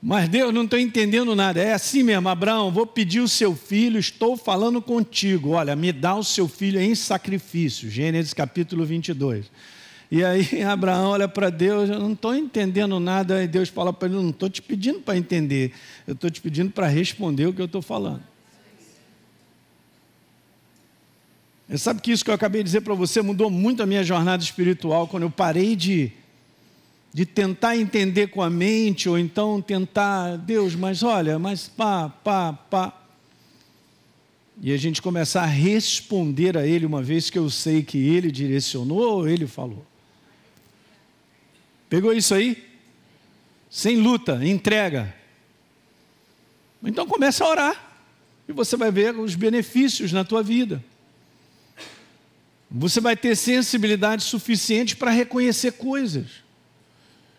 Mas 0.00 0.28
Deus, 0.28 0.54
não 0.54 0.64
estou 0.64 0.78
entendendo 0.78 1.34
nada. 1.34 1.60
É 1.60 1.72
assim 1.72 2.04
mesmo, 2.04 2.28
Abraão, 2.28 2.70
vou 2.70 2.86
pedir 2.86 3.20
o 3.20 3.28
seu 3.28 3.56
filho, 3.56 3.98
estou 3.98 4.36
falando 4.36 4.80
contigo. 4.80 5.50
Olha, 5.50 5.74
me 5.74 5.92
dá 5.92 6.14
o 6.14 6.22
seu 6.22 6.46
filho 6.46 6.80
em 6.80 6.94
sacrifício. 6.94 7.90
Gênesis 7.90 8.32
capítulo 8.32 8.84
22. 8.84 9.50
E 10.10 10.24
aí 10.24 10.62
Abraão 10.62 11.10
olha 11.10 11.26
para 11.28 11.50
Deus, 11.50 11.90
eu 11.90 11.98
não 11.98 12.12
estou 12.12 12.34
entendendo 12.34 13.00
nada. 13.00 13.42
E 13.42 13.48
Deus 13.48 13.68
fala 13.68 13.92
para 13.92 14.08
ele: 14.08 14.16
não 14.16 14.30
estou 14.30 14.48
te 14.48 14.62
pedindo 14.62 15.00
para 15.00 15.16
entender, 15.16 15.72
eu 16.06 16.14
estou 16.14 16.30
te 16.30 16.40
pedindo 16.40 16.70
para 16.70 16.86
responder 16.86 17.46
o 17.46 17.52
que 17.52 17.60
eu 17.60 17.66
estou 17.66 17.82
falando. 17.82 18.22
Sabe 21.76 22.00
que 22.00 22.10
isso 22.10 22.24
que 22.24 22.30
eu 22.30 22.34
acabei 22.34 22.62
de 22.62 22.66
dizer 22.66 22.80
para 22.80 22.94
você 22.94 23.20
mudou 23.20 23.50
muito 23.50 23.82
a 23.82 23.86
minha 23.86 24.02
jornada 24.02 24.42
espiritual 24.42 25.06
quando 25.06 25.24
eu 25.24 25.30
parei 25.30 25.76
de 25.76 26.10
de 27.18 27.26
tentar 27.26 27.76
entender 27.76 28.28
com 28.28 28.40
a 28.40 28.48
mente, 28.48 29.08
ou 29.08 29.18
então 29.18 29.60
tentar, 29.60 30.36
Deus, 30.36 30.76
mas 30.76 31.02
olha, 31.02 31.36
mas 31.36 31.66
pá, 31.66 32.08
pá, 32.08 32.52
pá. 32.52 32.96
E 34.62 34.72
a 34.72 34.76
gente 34.76 35.02
começar 35.02 35.42
a 35.42 35.46
responder 35.46 36.56
a 36.56 36.64
Ele, 36.64 36.86
uma 36.86 37.02
vez 37.02 37.28
que 37.28 37.36
eu 37.36 37.50
sei 37.50 37.82
que 37.82 37.98
Ele 37.98 38.30
direcionou 38.30 39.00
ou 39.00 39.28
Ele 39.28 39.48
falou. 39.48 39.84
Pegou 41.90 42.12
isso 42.12 42.32
aí? 42.34 42.64
Sem 43.68 43.96
luta, 43.96 44.38
entrega. 44.46 45.12
Então 46.84 47.04
começa 47.04 47.42
a 47.42 47.48
orar. 47.48 48.00
E 48.46 48.52
você 48.52 48.76
vai 48.76 48.92
ver 48.92 49.18
os 49.18 49.34
benefícios 49.34 50.12
na 50.12 50.22
tua 50.22 50.44
vida. 50.44 50.84
Você 52.70 53.00
vai 53.00 53.16
ter 53.16 53.34
sensibilidade 53.34 54.22
suficiente 54.22 54.94
para 54.94 55.10
reconhecer 55.10 55.72
coisas. 55.72 56.46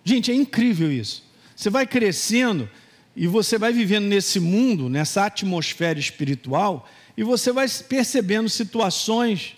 Gente, 0.10 0.32
é 0.32 0.34
incrível 0.34 0.92
isso. 0.92 1.24
Você 1.56 1.70
vai 1.70 1.86
crescendo 1.86 2.68
e 3.16 3.28
você 3.28 3.60
vai 3.60 3.72
vivendo 3.72 4.06
nesse 4.06 4.40
mundo, 4.40 4.90
nessa 4.90 5.24
atmosfera 5.24 6.00
espiritual, 6.00 6.90
e 7.16 7.24
você 7.24 7.52
vai 7.52 7.68
percebendo 7.88 8.50
situações, 8.50 9.56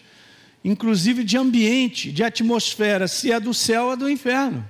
inclusive 0.61 1.23
de 1.23 1.37
ambiente, 1.37 2.11
de 2.11 2.21
atmosfera, 2.21 3.07
se 3.07 3.31
é 3.31 3.39
do 3.39 3.53
céu 3.53 3.85
ou 3.85 3.93
é 3.93 3.95
do 3.95 4.09
inferno. 4.09 4.69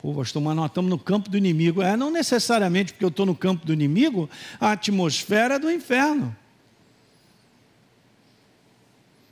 Pô, 0.00 0.14
pastor, 0.14 0.40
mas 0.40 0.54
nós 0.54 0.70
estamos 0.70 0.88
no 0.88 0.98
campo 1.00 1.28
do 1.28 1.36
inimigo. 1.36 1.82
É, 1.82 1.96
não 1.96 2.12
necessariamente 2.12 2.92
porque 2.92 3.04
eu 3.04 3.08
estou 3.08 3.26
no 3.26 3.34
campo 3.34 3.66
do 3.66 3.72
inimigo, 3.72 4.30
a 4.60 4.70
atmosfera 4.70 5.56
é 5.56 5.58
do 5.58 5.68
inferno. 5.68 6.36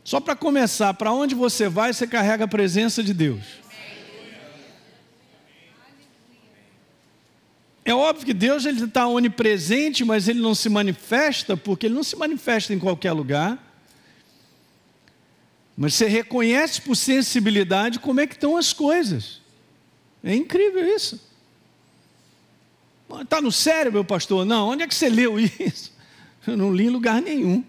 Só 0.02 0.18
para 0.18 0.34
começar, 0.34 0.92
para 0.94 1.12
onde 1.12 1.36
você 1.36 1.68
vai, 1.68 1.92
você 1.92 2.08
carrega 2.08 2.44
a 2.44 2.48
presença 2.48 3.04
de 3.04 3.14
Deus. 3.14 3.63
É 7.84 7.92
óbvio 7.94 8.24
que 8.24 8.32
Deus 8.32 8.64
ele 8.64 8.82
está 8.82 9.06
onipresente, 9.06 10.04
mas 10.04 10.26
ele 10.26 10.40
não 10.40 10.54
se 10.54 10.70
manifesta, 10.70 11.56
porque 11.56 11.86
ele 11.86 11.94
não 11.94 12.02
se 12.02 12.16
manifesta 12.16 12.72
em 12.72 12.78
qualquer 12.78 13.12
lugar. 13.12 13.58
Mas 15.76 15.94
você 15.94 16.06
reconhece 16.06 16.80
por 16.80 16.96
sensibilidade 16.96 17.98
como 17.98 18.20
é 18.20 18.26
que 18.26 18.34
estão 18.34 18.56
as 18.56 18.72
coisas. 18.72 19.40
É 20.22 20.34
incrível 20.34 20.86
isso. 20.96 21.20
Está 23.20 23.40
no 23.40 23.52
sério, 23.52 23.92
meu 23.92 24.04
pastor? 24.04 24.46
Não, 24.46 24.70
onde 24.70 24.82
é 24.82 24.88
que 24.88 24.94
você 24.94 25.10
leu 25.10 25.38
isso? 25.60 25.92
Eu 26.46 26.56
não 26.56 26.74
li 26.74 26.86
em 26.86 26.90
lugar 26.90 27.20
nenhum. 27.20 27.62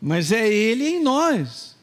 Mas 0.00 0.32
é 0.32 0.48
Ele 0.48 0.88
em 0.88 1.02
nós. 1.02 1.76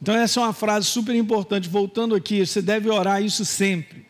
Então, 0.00 0.14
essa 0.14 0.40
é 0.40 0.42
uma 0.42 0.52
frase 0.52 0.86
super 0.86 1.14
importante. 1.14 1.68
Voltando 1.68 2.14
aqui, 2.14 2.44
você 2.44 2.60
deve 2.60 2.90
orar 2.90 3.22
isso 3.22 3.44
sempre. 3.44 4.04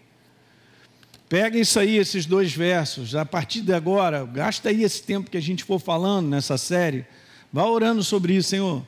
Pega 1.32 1.58
isso 1.58 1.80
aí, 1.80 1.96
esses 1.96 2.26
dois 2.26 2.52
versos, 2.52 3.14
a 3.14 3.24
partir 3.24 3.62
de 3.62 3.72
agora, 3.72 4.22
gasta 4.22 4.68
aí 4.68 4.82
esse 4.84 5.02
tempo 5.02 5.30
que 5.30 5.38
a 5.38 5.40
gente 5.40 5.64
for 5.64 5.78
falando 5.78 6.28
nessa 6.28 6.58
série, 6.58 7.06
vá 7.50 7.64
orando 7.64 8.02
sobre 8.02 8.34
isso, 8.34 8.50
Senhor. 8.50 8.86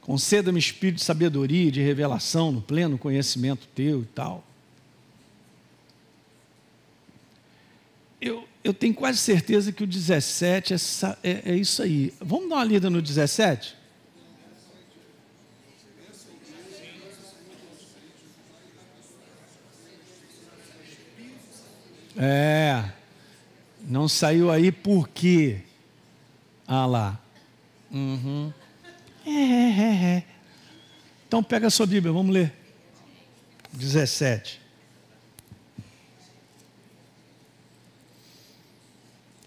Conceda-me 0.00 0.58
espírito 0.58 0.96
de 0.96 1.04
sabedoria, 1.04 1.70
de 1.70 1.80
revelação, 1.80 2.50
no 2.50 2.60
pleno 2.60 2.98
conhecimento 2.98 3.68
teu 3.72 4.02
e 4.02 4.06
tal. 4.06 4.44
Eu, 8.20 8.48
eu 8.64 8.74
tenho 8.74 8.92
quase 8.92 9.18
certeza 9.18 9.70
que 9.70 9.84
o 9.84 9.86
17 9.86 10.74
é, 10.74 10.76
é, 11.22 11.52
é 11.52 11.54
isso 11.54 11.80
aí. 11.84 12.12
Vamos 12.20 12.48
dar 12.48 12.56
uma 12.56 12.64
lida 12.64 12.90
no 12.90 13.00
17? 13.00 13.76
É. 22.16 22.84
Não 23.80 24.08
saiu 24.08 24.50
aí 24.50 24.72
por 24.72 25.08
quê? 25.08 25.60
Ah 26.66 26.86
lá. 26.86 27.20
Uhum. 27.90 28.52
É, 29.26 29.30
é, 29.30 30.04
é. 30.16 30.24
Então 31.26 31.42
pega 31.42 31.66
a 31.66 31.70
sua 31.70 31.86
Bíblia, 31.86 32.12
vamos 32.12 32.32
ler. 32.32 32.52
17. 33.72 34.60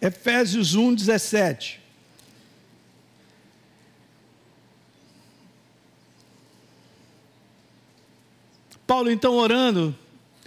Efésios 0.01 0.75
1, 0.75 0.93
17. 0.93 1.81
Paulo, 8.85 9.11
então, 9.11 9.35
orando, 9.35 9.93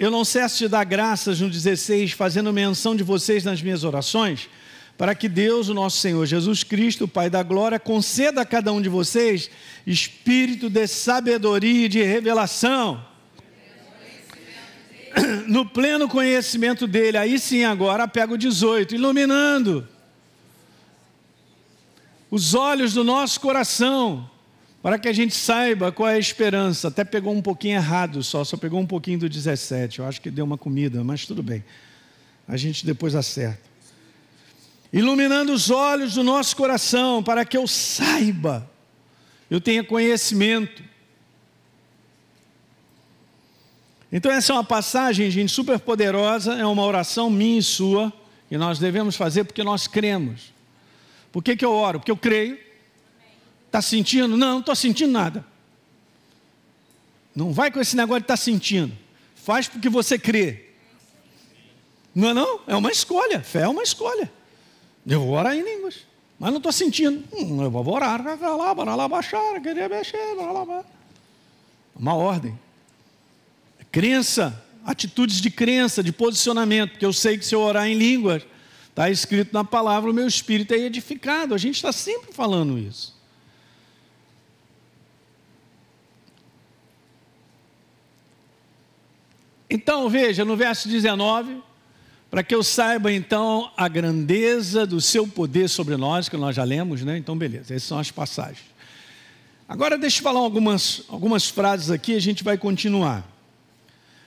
eu 0.00 0.10
não 0.10 0.24
cesso 0.24 0.56
de 0.56 0.66
dar 0.66 0.82
graças 0.84 1.42
no 1.42 1.50
16, 1.50 2.12
fazendo 2.12 2.50
menção 2.54 2.96
de 2.96 3.04
vocês 3.04 3.44
nas 3.44 3.60
minhas 3.60 3.84
orações, 3.84 4.48
para 4.96 5.14
que 5.14 5.28
Deus, 5.28 5.68
o 5.68 5.74
nosso 5.74 5.98
Senhor 5.98 6.24
Jesus 6.24 6.64
Cristo, 6.64 7.06
Pai 7.06 7.28
da 7.28 7.42
glória, 7.42 7.78
conceda 7.78 8.40
a 8.40 8.46
cada 8.46 8.72
um 8.72 8.80
de 8.80 8.88
vocês 8.88 9.50
espírito 9.86 10.70
de 10.70 10.86
sabedoria 10.86 11.84
e 11.84 11.88
de 11.88 12.02
revelação. 12.02 13.06
No 15.46 15.66
pleno 15.66 16.08
conhecimento 16.08 16.86
dele, 16.86 17.18
aí 17.18 17.38
sim, 17.38 17.64
agora 17.64 18.08
pega 18.08 18.32
o 18.32 18.38
18, 18.38 18.94
iluminando 18.94 19.86
os 22.30 22.54
olhos 22.54 22.94
do 22.94 23.02
nosso 23.04 23.40
coração, 23.40 24.30
para 24.82 24.98
que 24.98 25.08
a 25.08 25.12
gente 25.12 25.34
saiba 25.34 25.92
qual 25.92 26.08
é 26.08 26.14
a 26.14 26.18
esperança. 26.18 26.88
Até 26.88 27.04
pegou 27.04 27.34
um 27.34 27.42
pouquinho 27.42 27.76
errado 27.76 28.22
só, 28.22 28.44
só 28.44 28.56
pegou 28.56 28.80
um 28.80 28.86
pouquinho 28.86 29.18
do 29.18 29.28
17. 29.28 29.98
Eu 29.98 30.06
acho 30.06 30.20
que 30.20 30.30
deu 30.30 30.44
uma 30.44 30.56
comida, 30.56 31.04
mas 31.04 31.26
tudo 31.26 31.42
bem. 31.42 31.62
A 32.48 32.56
gente 32.56 32.86
depois 32.86 33.14
acerta. 33.14 33.68
Iluminando 34.92 35.52
os 35.52 35.70
olhos 35.70 36.14
do 36.14 36.24
nosso 36.24 36.56
coração, 36.56 37.22
para 37.22 37.44
que 37.44 37.56
eu 37.56 37.66
saiba, 37.66 38.68
eu 39.50 39.60
tenha 39.60 39.84
conhecimento. 39.84 40.82
Então, 44.10 44.32
essa 44.32 44.52
é 44.52 44.56
uma 44.56 44.64
passagem, 44.64 45.30
gente, 45.30 45.52
super 45.52 45.78
poderosa, 45.78 46.54
é 46.54 46.66
uma 46.66 46.82
oração 46.82 47.30
minha 47.30 47.60
e 47.60 47.62
sua, 47.62 48.12
que 48.48 48.58
nós 48.58 48.80
devemos 48.80 49.14
fazer 49.14 49.44
porque 49.44 49.62
nós 49.62 49.86
cremos. 49.86 50.52
Por 51.30 51.44
que, 51.44 51.54
que 51.54 51.64
eu 51.64 51.72
oro? 51.72 52.00
Porque 52.00 52.10
eu 52.10 52.16
creio 52.16 52.58
Está 53.70 53.80
sentindo? 53.80 54.36
Não, 54.36 54.36
não 54.36 54.58
estou 54.58 54.74
sentindo 54.74 55.12
nada. 55.12 55.46
Não 57.32 57.52
vai 57.52 57.70
com 57.70 57.78
esse 57.78 57.96
negócio 57.96 58.20
de 58.20 58.24
estar 58.24 58.36
tá 58.36 58.42
sentindo. 58.42 58.92
Faz 59.36 59.68
porque 59.68 59.88
você 59.88 60.18
crê. 60.18 60.70
Não 62.12 62.30
é 62.30 62.34
não? 62.34 62.60
É 62.66 62.74
uma 62.74 62.90
escolha. 62.90 63.40
Fé 63.40 63.60
é 63.60 63.68
uma 63.68 63.84
escolha. 63.84 64.28
Eu 65.06 65.20
vou 65.20 65.34
orar 65.34 65.54
em 65.54 65.62
línguas. 65.62 65.98
Mas 66.36 66.50
não 66.50 66.56
estou 66.56 66.72
sentindo. 66.72 67.22
Hum, 67.32 67.62
eu 67.62 67.70
vou 67.70 67.94
orar. 67.94 68.20
Uma 71.94 72.14
ordem. 72.14 72.58
Crença. 73.92 74.64
atitudes 74.84 75.40
de 75.40 75.48
crença, 75.48 76.02
de 76.02 76.10
posicionamento, 76.10 76.90
porque 76.90 77.06
eu 77.06 77.12
sei 77.12 77.38
que 77.38 77.46
se 77.46 77.54
eu 77.54 77.60
orar 77.60 77.86
em 77.86 77.94
línguas, 77.94 78.42
está 78.88 79.08
escrito 79.08 79.52
na 79.52 79.62
palavra, 79.62 80.10
o 80.10 80.14
meu 80.14 80.26
espírito 80.26 80.74
é 80.74 80.78
edificado. 80.78 81.54
A 81.54 81.58
gente 81.58 81.76
está 81.76 81.92
sempre 81.92 82.32
falando 82.32 82.76
isso. 82.76 83.19
Então, 89.70 90.08
veja, 90.08 90.44
no 90.44 90.56
verso 90.56 90.88
19, 90.88 91.62
para 92.28 92.42
que 92.42 92.52
eu 92.52 92.62
saiba 92.62 93.12
então 93.12 93.70
a 93.76 93.86
grandeza 93.86 94.84
do 94.84 95.00
seu 95.00 95.28
poder 95.28 95.68
sobre 95.68 95.96
nós, 95.96 96.28
que 96.28 96.36
nós 96.36 96.56
já 96.56 96.64
lemos, 96.64 97.02
né? 97.02 97.16
Então, 97.16 97.38
beleza, 97.38 97.74
essas 97.74 97.84
são 97.84 97.98
as 97.98 98.10
passagens. 98.10 98.66
Agora, 99.68 99.96
deixa 99.96 100.18
eu 100.18 100.24
falar 100.24 100.40
algumas, 100.40 101.04
algumas 101.08 101.48
frases 101.48 101.90
aqui, 101.90 102.16
a 102.16 102.20
gente 102.20 102.42
vai 102.42 102.58
continuar. 102.58 103.24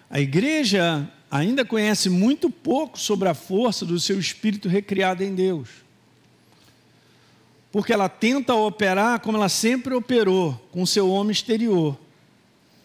A 0.10 0.22
igreja 0.22 1.10
ainda 1.30 1.66
conhece 1.66 2.10
muito 2.10 2.50
pouco 2.50 2.98
sobre 2.98 3.28
a 3.28 3.34
força 3.34 3.86
do 3.86 4.00
seu 4.00 4.18
espírito 4.18 4.70
recriado 4.70 5.24
em 5.24 5.36
Deus. 5.36 5.68
Porque 7.70 7.92
ela 7.92 8.08
tenta 8.08 8.54
operar 8.54 9.20
como 9.20 9.38
ela 9.38 9.50
sempre 9.50 9.94
operou, 9.94 10.54
com 10.72 10.86
seu 10.86 11.10
homem 11.10 11.32
exterior, 11.32 11.98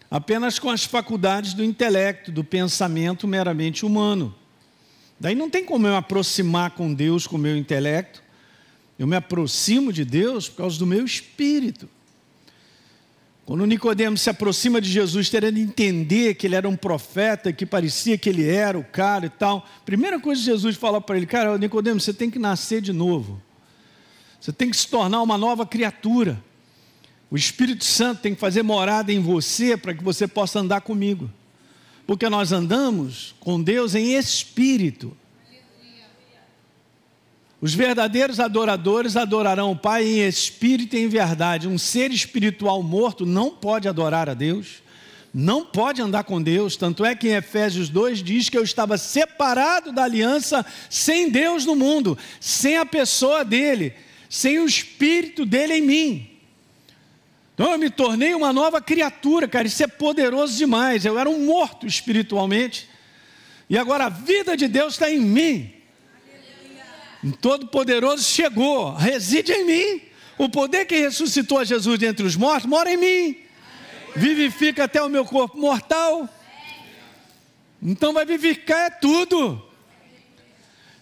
apenas 0.09 0.57
com 0.57 0.69
as 0.69 0.83
faculdades 0.83 1.53
do 1.53 1.63
intelecto, 1.63 2.31
do 2.31 2.43
pensamento 2.43 3.27
meramente 3.27 3.85
humano. 3.85 4.33
Daí 5.19 5.35
não 5.35 5.49
tem 5.49 5.65
como 5.65 5.85
eu 5.85 5.91
me 5.91 5.97
aproximar 5.97 6.71
com 6.71 6.93
Deus 6.93 7.27
com 7.27 7.35
o 7.35 7.39
meu 7.39 7.55
intelecto, 7.55 8.23
eu 8.97 9.05
me 9.05 9.15
aproximo 9.15 9.93
de 9.93 10.03
Deus 10.03 10.49
por 10.49 10.57
causa 10.57 10.79
do 10.79 10.85
meu 10.85 11.05
espírito. 11.05 11.89
Quando 13.45 13.65
Nicodemos 13.65 14.21
se 14.21 14.29
aproxima 14.29 14.79
de 14.79 14.91
Jesus, 14.91 15.27
querendo 15.27 15.57
entender 15.57 16.35
que 16.35 16.45
ele 16.45 16.55
era 16.55 16.69
um 16.69 16.75
profeta, 16.75 17.51
que 17.51 17.65
parecia 17.65 18.17
que 18.17 18.29
ele 18.29 18.47
era 18.47 18.77
o 18.77 18.83
cara 18.83 19.25
e 19.25 19.29
tal, 19.29 19.65
primeira 19.85 20.19
coisa 20.19 20.39
que 20.39 20.45
Jesus 20.45 20.75
fala 20.75 21.01
para 21.01 21.17
ele, 21.17 21.25
cara, 21.25 21.57
Nicodemos, 21.57 22.03
você 22.03 22.13
tem 22.13 22.29
que 22.29 22.37
nascer 22.37 22.79
de 22.79 22.93
novo. 22.93 23.41
Você 24.39 24.53
tem 24.53 24.69
que 24.69 24.77
se 24.77 24.87
tornar 24.87 25.21
uma 25.21 25.37
nova 25.37 25.65
criatura. 25.65 26.41
O 27.31 27.37
Espírito 27.37 27.85
Santo 27.85 28.21
tem 28.21 28.33
que 28.33 28.39
fazer 28.39 28.63
morada 28.63 29.13
em 29.13 29.19
você 29.19 29.77
para 29.77 29.93
que 29.93 30.03
você 30.03 30.27
possa 30.27 30.59
andar 30.59 30.81
comigo. 30.81 31.29
Porque 32.07 32.27
nós 32.27 32.51
andamos 32.51 33.35
com 33.39 33.61
Deus 33.61 33.93
em 33.93 34.15
espírito. 34.15 35.15
Os 37.61 37.73
verdadeiros 37.73 38.39
adoradores 38.39 39.17
adorarão 39.17 39.71
o 39.71 39.75
Pai 39.75 40.05
em 40.05 40.27
espírito 40.27 40.95
e 40.95 40.99
em 40.99 41.07
verdade. 41.07 41.67
Um 41.67 41.77
ser 41.77 42.09
espiritual 42.11 42.81
morto 42.81 43.25
não 43.25 43.51
pode 43.51 43.87
adorar 43.87 44.29
a 44.29 44.33
Deus, 44.33 44.81
não 45.31 45.65
pode 45.65 46.01
andar 46.01 46.23
com 46.23 46.41
Deus. 46.41 46.77
Tanto 46.77 47.03
é 47.03 47.13
que 47.13 47.27
em 47.27 47.35
Efésios 47.35 47.89
2 47.89 48.23
diz 48.23 48.49
que 48.49 48.57
eu 48.57 48.63
estava 48.63 48.97
separado 48.97 49.91
da 49.91 50.05
aliança 50.05 50.65
sem 50.89 51.29
Deus 51.29 51.65
no 51.65 51.75
mundo, 51.75 52.17
sem 52.39 52.77
a 52.77 52.85
pessoa 52.85 53.43
dele, 53.43 53.93
sem 54.29 54.57
o 54.59 54.65
espírito 54.65 55.45
dele 55.45 55.73
em 55.75 55.81
mim. 55.81 56.28
Então 57.59 57.73
eu 57.73 57.77
me 57.77 57.89
tornei 57.89 58.33
uma 58.33 58.53
nova 58.53 58.79
criatura, 58.79 59.45
cara. 59.45 59.67
Isso 59.67 59.83
é 59.83 59.87
poderoso 59.87 60.57
demais. 60.57 61.03
Eu 61.03 61.19
era 61.19 61.29
um 61.29 61.45
morto 61.45 61.85
espiritualmente, 61.85 62.89
e 63.69 63.77
agora 63.77 64.05
a 64.05 64.09
vida 64.09 64.55
de 64.55 64.65
Deus 64.65 64.93
está 64.93 65.11
em 65.11 65.19
mim. 65.19 65.73
Todo-Poderoso 67.41 68.23
chegou, 68.23 68.93
reside 68.93 69.51
em 69.51 69.65
mim. 69.65 70.01
O 70.37 70.47
poder 70.47 70.85
que 70.85 71.01
ressuscitou 71.01 71.57
a 71.59 71.65
Jesus 71.65 71.99
dentre 71.99 72.25
os 72.25 72.37
mortos 72.37 72.65
mora 72.65 72.89
em 72.93 72.95
mim. 72.95 73.37
Vivifica 74.15 74.85
até 74.85 75.03
o 75.03 75.09
meu 75.09 75.25
corpo 75.25 75.57
mortal. 75.57 76.29
Então 77.83 78.13
vai 78.13 78.25
vivificar 78.25 78.85
é 78.85 78.89
tudo. 78.89 79.61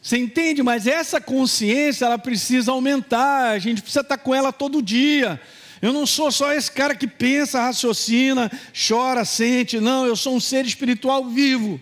Você 0.02 0.18
entende? 0.18 0.64
Mas 0.64 0.88
essa 0.88 1.22
consciência 1.22 2.06
ela 2.06 2.18
precisa 2.18 2.72
aumentar. 2.72 3.52
A 3.52 3.60
gente 3.60 3.80
precisa 3.80 4.02
estar 4.02 4.18
com 4.18 4.34
ela 4.34 4.52
todo 4.52 4.82
dia. 4.82 5.40
Eu 5.82 5.94
não 5.94 6.06
sou 6.06 6.32
só 6.32 6.54
esse 6.54 6.72
cara 6.72 6.96
que 6.96 7.08
pensa, 7.08 7.62
raciocina, 7.62 8.52
chora, 8.88 9.24
sente. 9.24 9.80
Não, 9.80 10.06
eu 10.06 10.16
sou 10.16 10.36
um 10.36 10.40
ser 10.40 10.66
espiritual 10.66 11.26
vivo, 11.30 11.80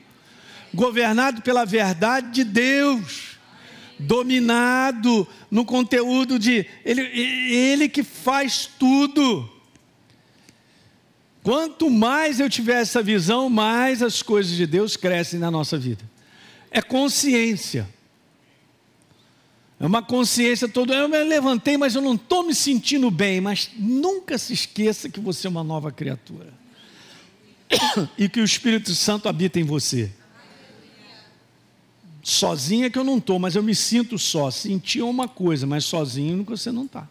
governado 0.73 1.41
pela 1.41 1.65
verdade 1.65 2.31
de 2.31 2.43
Deus 2.43 3.35
dominado 3.97 5.27
no 5.49 5.63
conteúdo 5.63 6.37
de 6.37 6.65
ele, 6.83 7.01
ele 7.01 7.89
que 7.89 8.03
faz 8.03 8.69
tudo. 8.77 9.49
Quanto 11.43 11.89
mais 11.89 12.39
eu 12.39 12.49
tiver 12.49 12.81
essa 12.81 13.01
visão, 13.01 13.49
mais 13.49 14.01
as 14.01 14.21
coisas 14.21 14.55
de 14.55 14.65
Deus 14.65 14.97
crescem 14.97 15.39
na 15.39 15.51
nossa 15.51 15.77
vida. 15.77 16.03
É 16.71 16.81
consciência. 16.81 17.87
É 19.79 19.85
uma 19.85 20.01
consciência 20.01 20.67
toda. 20.67 20.93
Eu 20.93 21.09
me 21.09 21.21
levantei, 21.23 21.77
mas 21.77 21.95
eu 21.95 22.01
não 22.01 22.15
estou 22.15 22.43
me 22.43 22.55
sentindo 22.55 23.11
bem. 23.11 23.41
Mas 23.41 23.69
nunca 23.75 24.37
se 24.37 24.53
esqueça 24.53 25.09
que 25.09 25.19
você 25.19 25.47
é 25.47 25.49
uma 25.49 25.63
nova 25.63 25.91
criatura. 25.91 26.53
E 28.17 28.29
que 28.29 28.39
o 28.39 28.43
Espírito 28.43 28.93
Santo 28.93 29.27
habita 29.27 29.59
em 29.59 29.63
você. 29.63 30.11
Sozinha 32.23 32.89
que 32.89 32.97
eu 32.97 33.03
não 33.03 33.17
estou, 33.17 33.37
mas 33.37 33.55
eu 33.55 33.61
me 33.61 33.75
sinto 33.75 34.17
só. 34.17 34.49
Sentir 34.49 35.01
uma 35.01 35.27
coisa, 35.27 35.67
mas 35.67 35.85
sozinho 35.85 36.43
você 36.43 36.71
não 36.71 36.85
está. 36.85 37.07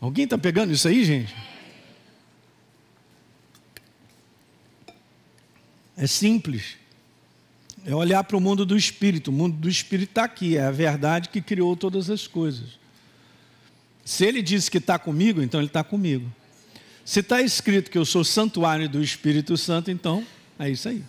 Alguém 0.00 0.24
está 0.24 0.36
pegando 0.36 0.72
isso 0.72 0.88
aí, 0.88 1.04
gente? 1.04 1.34
É 5.96 6.06
simples. 6.06 6.76
É 7.86 7.94
olhar 7.94 8.24
para 8.24 8.36
o 8.36 8.40
mundo 8.40 8.66
do 8.66 8.76
espírito. 8.76 9.28
O 9.28 9.32
mundo 9.32 9.56
do 9.56 9.68
espírito 9.68 10.10
está 10.10 10.24
aqui. 10.24 10.56
É 10.56 10.64
a 10.64 10.72
verdade 10.72 11.28
que 11.28 11.40
criou 11.40 11.76
todas 11.76 12.10
as 12.10 12.26
coisas. 12.26 12.80
Se 14.04 14.24
ele 14.24 14.42
disse 14.42 14.68
que 14.68 14.78
está 14.78 14.98
comigo, 14.98 15.40
então 15.40 15.60
ele 15.60 15.68
está 15.68 15.84
comigo. 15.84 16.30
Se 17.04 17.20
está 17.20 17.40
escrito 17.40 17.88
que 17.88 17.96
eu 17.96 18.04
sou 18.04 18.24
santuário 18.24 18.88
do 18.88 19.00
Espírito 19.00 19.56
Santo, 19.56 19.92
então 19.92 20.26
é 20.58 20.68
isso 20.68 20.88
aí. 20.88 21.04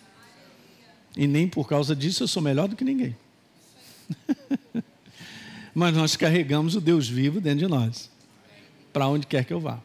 E 1.15 1.25
nem 1.25 1.47
por 1.47 1.67
causa 1.67 1.95
disso 1.95 2.21
eu 2.21 2.27
sou 2.27 2.43
melhor 2.43 2.67
do 2.67 2.75
que 2.75 2.83
ninguém. 2.83 3.17
Mas 5.73 5.95
nós 5.95 6.15
carregamos 6.15 6.75
o 6.75 6.81
Deus 6.81 7.09
vivo 7.09 7.41
dentro 7.41 7.59
de 7.59 7.67
nós. 7.67 8.11
Para 8.93 9.07
onde 9.07 9.25
quer 9.25 9.45
que 9.45 9.53
eu 9.53 9.59
vá. 9.59 9.79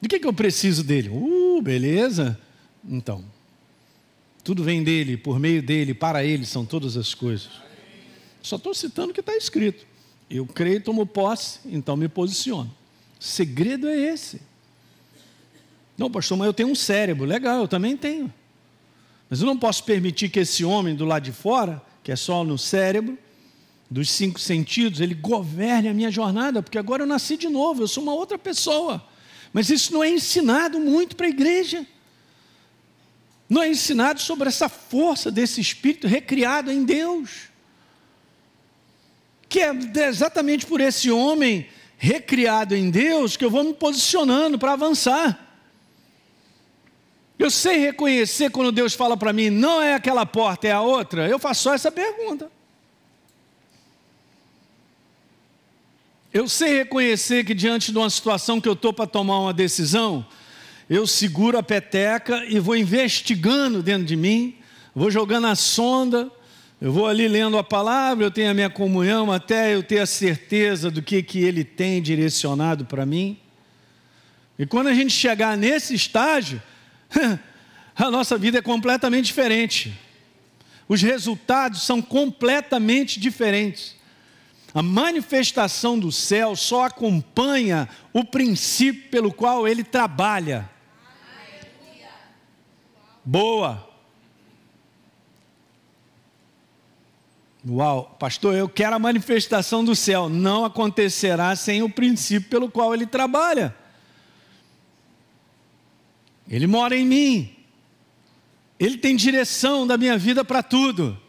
De 0.00 0.08
que, 0.08 0.20
que 0.20 0.26
eu 0.26 0.32
preciso 0.34 0.84
dele? 0.84 1.08
Uh, 1.08 1.62
beleza? 1.62 2.38
Então, 2.86 3.24
tudo 4.48 4.64
vem 4.64 4.82
dele, 4.82 5.18
por 5.18 5.38
meio 5.38 5.62
dele, 5.62 5.92
para 5.92 6.24
ele 6.24 6.46
são 6.46 6.64
todas 6.64 6.96
as 6.96 7.12
coisas. 7.12 7.50
Só 8.40 8.56
estou 8.56 8.72
citando 8.72 9.10
o 9.10 9.12
que 9.12 9.20
está 9.20 9.36
escrito. 9.36 9.86
Eu 10.30 10.46
creio, 10.46 10.80
tomo 10.80 11.04
posse, 11.04 11.58
então 11.66 11.94
me 11.98 12.08
posiciono. 12.08 12.74
Segredo 13.20 13.86
é 13.86 13.94
esse. 13.94 14.40
Não, 15.98 16.10
pastor, 16.10 16.38
mas 16.38 16.46
eu 16.46 16.54
tenho 16.54 16.70
um 16.70 16.74
cérebro. 16.74 17.26
Legal, 17.26 17.60
eu 17.60 17.68
também 17.68 17.94
tenho. 17.94 18.32
Mas 19.28 19.42
eu 19.42 19.46
não 19.46 19.58
posso 19.58 19.84
permitir 19.84 20.30
que 20.30 20.40
esse 20.40 20.64
homem 20.64 20.94
do 20.94 21.04
lado 21.04 21.24
de 21.24 21.32
fora, 21.32 21.82
que 22.02 22.10
é 22.10 22.16
só 22.16 22.42
no 22.42 22.56
cérebro, 22.56 23.18
dos 23.90 24.08
cinco 24.08 24.40
sentidos, 24.40 25.02
ele 25.02 25.14
governe 25.14 25.88
a 25.88 25.92
minha 25.92 26.10
jornada, 26.10 26.62
porque 26.62 26.78
agora 26.78 27.02
eu 27.02 27.06
nasci 27.06 27.36
de 27.36 27.50
novo, 27.50 27.82
eu 27.82 27.88
sou 27.88 28.02
uma 28.02 28.14
outra 28.14 28.38
pessoa. 28.38 29.06
Mas 29.52 29.68
isso 29.68 29.92
não 29.92 30.02
é 30.02 30.08
ensinado 30.08 30.80
muito 30.80 31.16
para 31.16 31.26
a 31.26 31.28
igreja. 31.28 31.86
Não 33.48 33.62
é 33.62 33.68
ensinado 33.68 34.20
sobre 34.20 34.48
essa 34.48 34.68
força 34.68 35.30
desse 35.30 35.60
espírito 35.60 36.06
recriado 36.06 36.70
em 36.70 36.84
Deus. 36.84 37.48
Que 39.48 39.60
é 39.60 39.72
exatamente 40.06 40.66
por 40.66 40.80
esse 40.80 41.10
homem 41.10 41.66
recriado 41.96 42.76
em 42.76 42.90
Deus 42.90 43.36
que 43.36 43.44
eu 43.44 43.50
vou 43.50 43.64
me 43.64 43.74
posicionando 43.74 44.58
para 44.58 44.72
avançar. 44.72 45.46
Eu 47.38 47.50
sei 47.50 47.78
reconhecer 47.78 48.50
quando 48.50 48.72
Deus 48.72 48.94
fala 48.94 49.16
para 49.16 49.32
mim, 49.32 49.48
não 49.48 49.80
é 49.80 49.94
aquela 49.94 50.26
porta, 50.26 50.66
é 50.66 50.72
a 50.72 50.80
outra. 50.80 51.28
Eu 51.28 51.38
faço 51.38 51.62
só 51.62 51.74
essa 51.74 51.90
pergunta. 51.90 52.50
Eu 56.32 56.48
sei 56.48 56.78
reconhecer 56.78 57.44
que 57.44 57.54
diante 57.54 57.90
de 57.90 57.98
uma 57.98 58.10
situação 58.10 58.60
que 58.60 58.68
eu 58.68 58.74
estou 58.74 58.92
para 58.92 59.06
tomar 59.06 59.38
uma 59.38 59.54
decisão, 59.54 60.26
eu 60.88 61.06
seguro 61.06 61.58
a 61.58 61.62
peteca 61.62 62.44
e 62.46 62.58
vou 62.58 62.76
investigando 62.76 63.82
dentro 63.82 64.04
de 64.04 64.16
mim, 64.16 64.56
vou 64.94 65.10
jogando 65.10 65.46
a 65.46 65.54
sonda, 65.54 66.30
eu 66.80 66.92
vou 66.92 67.06
ali 67.06 67.26
lendo 67.26 67.58
a 67.58 67.64
palavra, 67.64 68.24
eu 68.24 68.30
tenho 68.30 68.50
a 68.50 68.54
minha 68.54 68.70
comunhão 68.70 69.32
até 69.32 69.74
eu 69.74 69.82
ter 69.82 69.98
a 69.98 70.06
certeza 70.06 70.90
do 70.90 71.02
que, 71.02 71.22
que 71.22 71.40
Ele 71.40 71.64
tem 71.64 72.00
direcionado 72.00 72.84
para 72.84 73.04
mim. 73.04 73.36
E 74.58 74.64
quando 74.64 74.86
a 74.86 74.94
gente 74.94 75.12
chegar 75.12 75.56
nesse 75.56 75.94
estágio, 75.94 76.62
a 77.96 78.10
nossa 78.10 78.38
vida 78.38 78.58
é 78.58 78.62
completamente 78.62 79.26
diferente. 79.26 79.92
Os 80.88 81.02
resultados 81.02 81.82
são 81.82 82.00
completamente 82.00 83.20
diferentes. 83.20 83.94
A 84.72 84.82
manifestação 84.82 85.98
do 85.98 86.12
céu 86.12 86.54
só 86.54 86.84
acompanha 86.84 87.88
o 88.12 88.24
princípio 88.24 89.10
pelo 89.10 89.32
qual 89.32 89.66
ele 89.66 89.82
trabalha 89.82 90.68
boa. 93.28 93.86
Uau, 97.68 98.16
pastor, 98.18 98.54
eu 98.54 98.66
quero 98.66 98.96
a 98.96 98.98
manifestação 98.98 99.84
do 99.84 99.94
céu. 99.94 100.30
Não 100.30 100.64
acontecerá 100.64 101.54
sem 101.54 101.82
o 101.82 101.90
princípio 101.90 102.48
pelo 102.48 102.70
qual 102.70 102.94
ele 102.94 103.04
trabalha. 103.04 103.76
Ele 106.48 106.66
mora 106.66 106.96
em 106.96 107.04
mim. 107.04 107.54
Ele 108.80 108.96
tem 108.96 109.14
direção 109.14 109.86
da 109.86 109.98
minha 109.98 110.16
vida 110.16 110.42
para 110.42 110.62
tudo. 110.62 111.20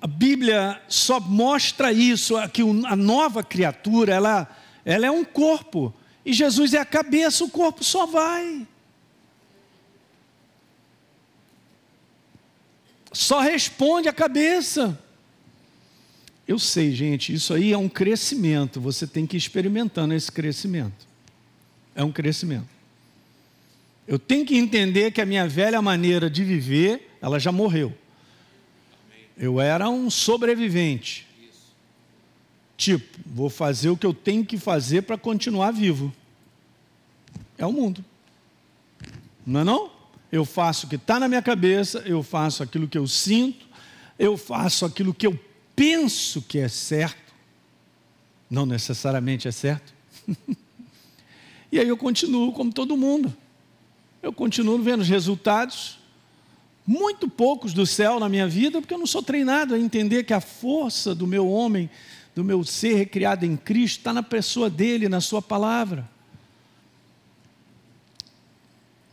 A 0.00 0.06
Bíblia 0.06 0.80
só 0.88 1.20
mostra 1.20 1.92
isso, 1.92 2.34
que 2.48 2.62
a 2.62 2.96
nova 2.96 3.42
criatura, 3.42 4.14
ela, 4.14 4.48
ela 4.86 5.04
é 5.04 5.10
um 5.10 5.24
corpo. 5.24 5.92
E 6.24 6.32
Jesus 6.32 6.72
é 6.72 6.78
a 6.78 6.84
cabeça, 6.86 7.44
o 7.44 7.50
corpo 7.50 7.84
só 7.84 8.06
vai. 8.06 8.66
Só 13.16 13.40
responde 13.40 14.10
a 14.10 14.12
cabeça. 14.12 14.98
Eu 16.46 16.58
sei, 16.58 16.92
gente, 16.92 17.32
isso 17.32 17.54
aí 17.54 17.72
é 17.72 17.78
um 17.78 17.88
crescimento. 17.88 18.78
Você 18.78 19.06
tem 19.06 19.26
que 19.26 19.36
ir 19.36 19.38
experimentando 19.38 20.12
esse 20.12 20.30
crescimento. 20.30 21.06
É 21.94 22.04
um 22.04 22.12
crescimento. 22.12 22.68
Eu 24.06 24.18
tenho 24.18 24.44
que 24.44 24.54
entender 24.54 25.12
que 25.12 25.22
a 25.22 25.24
minha 25.24 25.48
velha 25.48 25.80
maneira 25.80 26.28
de 26.28 26.44
viver, 26.44 27.16
ela 27.22 27.40
já 27.40 27.50
morreu. 27.50 27.96
Eu 29.34 29.62
era 29.62 29.88
um 29.88 30.10
sobrevivente. 30.10 31.26
Tipo, 32.76 33.18
vou 33.24 33.48
fazer 33.48 33.88
o 33.88 33.96
que 33.96 34.04
eu 34.04 34.12
tenho 34.12 34.44
que 34.44 34.58
fazer 34.58 35.02
para 35.02 35.16
continuar 35.16 35.70
vivo. 35.70 36.12
É 37.56 37.64
o 37.64 37.72
mundo. 37.72 38.04
Não 39.46 39.60
é 39.60 39.64
não? 39.64 39.95
Eu 40.30 40.44
faço 40.44 40.86
o 40.86 40.88
que 40.88 40.96
está 40.96 41.20
na 41.20 41.28
minha 41.28 41.42
cabeça, 41.42 42.00
eu 42.00 42.22
faço 42.22 42.62
aquilo 42.62 42.88
que 42.88 42.98
eu 42.98 43.06
sinto, 43.06 43.66
eu 44.18 44.36
faço 44.36 44.84
aquilo 44.84 45.14
que 45.14 45.26
eu 45.26 45.38
penso 45.74 46.42
que 46.42 46.58
é 46.58 46.68
certo. 46.68 47.34
Não 48.50 48.64
necessariamente 48.64 49.46
é 49.46 49.52
certo. 49.52 49.92
e 51.70 51.78
aí 51.78 51.88
eu 51.88 51.96
continuo 51.96 52.52
como 52.52 52.72
todo 52.72 52.96
mundo. 52.96 53.34
Eu 54.22 54.32
continuo 54.32 54.78
vendo 54.82 55.02
os 55.02 55.08
resultados, 55.08 55.98
muito 56.86 57.28
poucos 57.28 57.72
do 57.72 57.86
céu 57.86 58.18
na 58.18 58.28
minha 58.28 58.48
vida, 58.48 58.80
porque 58.80 58.94
eu 58.94 58.98
não 58.98 59.06
sou 59.06 59.22
treinado 59.22 59.74
a 59.74 59.78
entender 59.78 60.24
que 60.24 60.32
a 60.32 60.40
força 60.40 61.14
do 61.14 61.26
meu 61.26 61.48
homem, 61.48 61.90
do 62.34 62.42
meu 62.42 62.64
ser 62.64 62.94
recriado 62.94 63.44
em 63.44 63.56
Cristo, 63.56 63.98
está 63.98 64.12
na 64.12 64.22
pessoa 64.22 64.70
dele, 64.70 65.08
na 65.08 65.20
sua 65.20 65.42
palavra. 65.42 66.08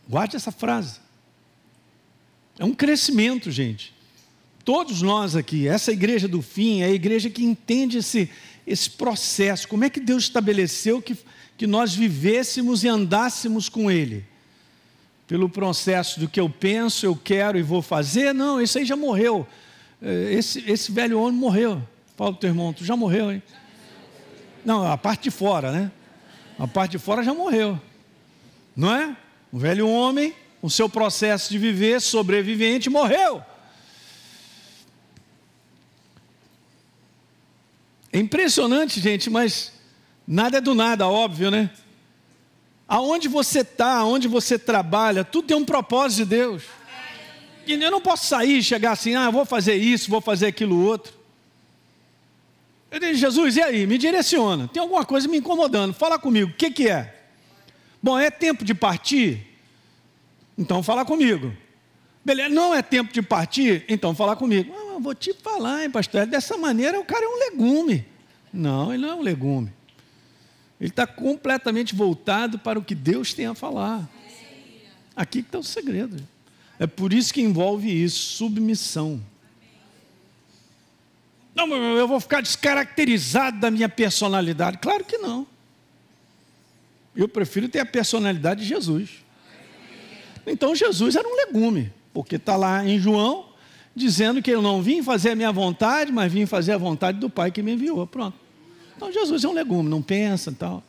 Guarde 0.08 0.36
essa 0.36 0.52
frase. 0.52 1.03
É 2.58 2.64
um 2.64 2.74
crescimento, 2.74 3.50
gente. 3.50 3.94
Todos 4.64 5.02
nós 5.02 5.36
aqui, 5.36 5.68
essa 5.68 5.92
igreja 5.92 6.26
do 6.26 6.40
fim 6.40 6.80
é 6.80 6.86
a 6.86 6.90
igreja 6.90 7.28
que 7.28 7.44
entende 7.44 7.98
esse, 7.98 8.30
esse 8.66 8.90
processo. 8.90 9.68
Como 9.68 9.84
é 9.84 9.90
que 9.90 10.00
Deus 10.00 10.24
estabeleceu 10.24 11.02
que, 11.02 11.16
que 11.56 11.66
nós 11.66 11.94
vivêssemos 11.94 12.82
e 12.84 12.88
andássemos 12.88 13.68
com 13.68 13.90
Ele? 13.90 14.24
pelo 15.26 15.48
processo 15.48 16.20
do 16.20 16.28
que 16.28 16.38
eu 16.38 16.48
penso, 16.48 17.06
eu 17.06 17.16
quero 17.16 17.58
e 17.58 17.62
vou 17.62 17.80
fazer. 17.80 18.34
Não, 18.34 18.60
isso 18.60 18.78
aí 18.78 18.84
já 18.84 18.96
morreu. 18.96 19.46
É, 20.00 20.32
esse, 20.32 20.62
esse 20.70 20.92
velho 20.92 21.18
homem 21.18 21.38
morreu. 21.38 21.82
Paulo, 22.16 22.36
teu 22.36 22.50
irmão, 22.50 22.72
tu 22.72 22.84
já 22.84 22.96
morreu, 22.96 23.32
hein? 23.32 23.42
Não, 24.64 24.90
a 24.90 24.96
parte 24.96 25.24
de 25.24 25.30
fora, 25.30 25.72
né? 25.72 25.90
A 26.58 26.66
parte 26.66 26.92
de 26.92 26.98
fora 26.98 27.22
já 27.22 27.34
morreu. 27.34 27.80
Não 28.76 28.94
é? 28.94 29.16
O 29.50 29.58
velho 29.58 29.88
homem, 29.88 30.34
o 30.64 30.70
seu 30.70 30.88
processo 30.88 31.50
de 31.50 31.58
viver, 31.58 32.00
sobrevivente, 32.00 32.88
morreu. 32.88 33.44
É 38.10 38.18
impressionante, 38.18 38.98
gente, 38.98 39.28
mas 39.28 39.74
nada 40.26 40.56
é 40.56 40.60
do 40.62 40.74
nada, 40.74 41.06
óbvio, 41.06 41.50
né? 41.50 41.70
Aonde 42.88 43.28
você 43.28 43.60
está, 43.60 43.98
aonde 43.98 44.26
você 44.26 44.58
trabalha, 44.58 45.22
tudo 45.22 45.48
tem 45.48 45.54
um 45.54 45.66
propósito 45.66 46.20
de 46.20 46.30
Deus. 46.30 46.62
E 47.66 47.74
eu 47.74 47.90
não 47.90 48.00
posso 48.00 48.26
sair 48.26 48.56
e 48.56 48.62
chegar 48.62 48.92
assim, 48.92 49.14
ah, 49.14 49.28
vou 49.28 49.44
fazer 49.44 49.74
isso, 49.74 50.08
vou 50.08 50.22
fazer 50.22 50.46
aquilo 50.46 50.82
outro. 50.82 51.12
Eu 52.90 52.98
disse, 52.98 53.16
Jesus, 53.16 53.58
e 53.58 53.62
aí? 53.62 53.86
Me 53.86 53.98
direciona. 53.98 54.66
Tem 54.66 54.80
alguma 54.80 55.04
coisa 55.04 55.28
me 55.28 55.36
incomodando. 55.36 55.92
Fala 55.92 56.18
comigo, 56.18 56.52
o 56.52 56.54
que, 56.54 56.70
que 56.70 56.88
é? 56.88 57.22
Bom, 58.02 58.18
é 58.18 58.30
tempo 58.30 58.64
de 58.64 58.72
partir? 58.72 59.53
Então 60.56 60.82
fala 60.82 61.04
comigo. 61.04 61.54
Beleza, 62.24 62.48
não 62.48 62.74
é 62.74 62.80
tempo 62.80 63.12
de 63.12 63.20
partir? 63.20 63.84
Então 63.88 64.14
fala 64.14 64.34
comigo. 64.34 64.74
Ah, 64.74 64.98
vou 64.98 65.14
te 65.14 65.34
falar, 65.34 65.84
hein, 65.84 65.90
pastor. 65.90 66.26
Dessa 66.26 66.56
maneira 66.56 66.98
o 66.98 67.04
cara 67.04 67.24
é 67.24 67.28
um 67.28 67.38
legume. 67.50 68.06
Não, 68.52 68.92
ele 68.92 69.02
não 69.02 69.10
é 69.10 69.14
um 69.14 69.22
legume. 69.22 69.72
Ele 70.80 70.90
está 70.90 71.06
completamente 71.06 71.94
voltado 71.94 72.58
para 72.58 72.78
o 72.78 72.84
que 72.84 72.94
Deus 72.94 73.34
tem 73.34 73.46
a 73.46 73.54
falar. 73.54 74.08
Aqui 75.14 75.40
está 75.40 75.58
o 75.58 75.62
segredo. 75.62 76.16
É 76.78 76.86
por 76.86 77.12
isso 77.12 77.32
que 77.32 77.40
envolve 77.40 77.90
isso, 77.90 78.36
submissão. 78.36 79.20
Não, 81.54 81.72
eu 81.72 82.08
vou 82.08 82.18
ficar 82.18 82.40
descaracterizado 82.40 83.60
da 83.60 83.70
minha 83.70 83.88
personalidade. 83.88 84.78
Claro 84.78 85.04
que 85.04 85.18
não. 85.18 85.46
Eu 87.14 87.28
prefiro 87.28 87.68
ter 87.68 87.78
a 87.78 87.86
personalidade 87.86 88.62
de 88.62 88.66
Jesus. 88.66 89.23
Então 90.46 90.74
Jesus 90.74 91.16
era 91.16 91.26
um 91.26 91.36
legume, 91.36 91.92
porque 92.12 92.36
está 92.36 92.56
lá 92.56 92.86
em 92.86 92.98
João 92.98 93.46
dizendo 93.94 94.42
que 94.42 94.50
eu 94.50 94.60
não 94.60 94.82
vim 94.82 95.02
fazer 95.02 95.30
a 95.30 95.36
minha 95.36 95.52
vontade, 95.52 96.10
mas 96.10 96.32
vim 96.32 96.46
fazer 96.46 96.72
a 96.72 96.78
vontade 96.78 97.18
do 97.18 97.30
Pai 97.30 97.50
que 97.50 97.62
me 97.62 97.72
enviou. 97.72 98.06
Pronto. 98.06 98.36
Então 98.96 99.12
Jesus 99.12 99.44
é 99.44 99.48
um 99.48 99.52
legume, 99.52 99.88
não 99.88 100.02
pensa 100.02 100.50
e 100.50 100.54
tal. 100.54 100.82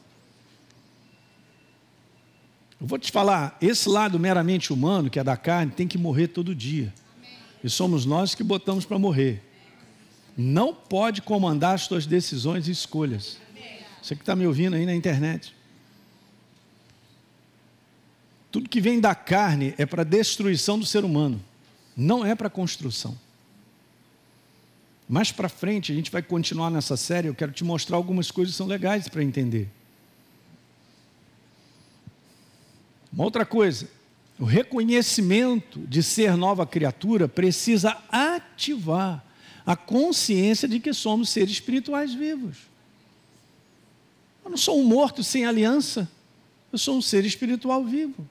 Eu 2.80 2.88
vou 2.88 3.00
te 3.00 3.12
falar, 3.12 3.58
esse 3.62 3.88
lado 3.88 4.20
meramente 4.20 4.74
humano, 4.74 5.10
que 5.10 5.20
é 5.20 5.24
da 5.24 5.38
carne, 5.38 5.72
tem 5.72 5.88
que 5.88 5.98
morrer 5.98 6.28
todo 6.28 6.54
dia. 6.54 6.94
E 7.64 7.70
somos 7.70 8.06
nós 8.06 8.36
que 8.36 8.44
botamos 8.44 8.86
para 8.86 9.00
morrer. 9.00 9.42
Não 10.38 10.74
pode 10.74 11.22
comandar 11.22 11.76
as 11.76 11.84
suas 11.84 12.06
decisões 12.06 12.68
e 12.68 12.72
escolhas. 12.72 13.40
Você 14.02 14.16
que 14.16 14.22
está 14.22 14.36
me 14.36 14.46
ouvindo 14.46 14.76
aí 14.76 14.86
na 14.86 14.94
internet. 14.94 15.55
Tudo 18.56 18.70
que 18.70 18.80
vem 18.80 19.02
da 19.02 19.14
carne 19.14 19.76
é 19.78 19.86
para 19.86 20.06
destruição 20.06 20.80
do 20.80 20.86
ser 20.86 21.04
humano, 21.04 21.44
não 21.94 22.26
é 22.26 22.34
para 22.34 22.50
construção. 22.50 23.20
Mais 25.10 25.30
para 25.30 25.50
frente, 25.50 25.92
a 25.92 25.96
gente 25.96 26.10
vai 26.10 26.22
continuar 26.24 26.70
nessa 26.70 26.96
série. 26.96 27.28
Eu 27.28 27.36
quero 27.36 27.52
te 27.52 27.66
mostrar 27.66 27.98
algumas 27.98 28.32
coisas 28.32 28.54
que 28.54 28.58
são 28.58 28.66
legais 28.66 29.10
para 29.10 29.22
entender. 29.22 29.70
Uma 33.12 33.26
outra 33.26 33.46
coisa, 33.46 33.90
o 34.40 34.46
reconhecimento 34.46 35.82
de 35.82 36.02
ser 36.02 36.38
nova 36.38 36.66
criatura 36.66 37.28
precisa 37.28 38.02
ativar 38.10 39.22
a 39.66 39.76
consciência 39.76 40.66
de 40.66 40.80
que 40.80 40.94
somos 40.94 41.28
seres 41.28 41.52
espirituais 41.52 42.14
vivos. 42.14 42.60
Eu 44.46 44.50
não 44.50 44.58
sou 44.58 44.80
um 44.80 44.86
morto 44.86 45.26
sem 45.26 45.46
aliança, 45.46 46.10
eu 46.72 46.78
sou 46.78 46.98
um 46.98 47.02
ser 47.02 47.26
espiritual 47.26 47.84
vivo. 47.84 48.26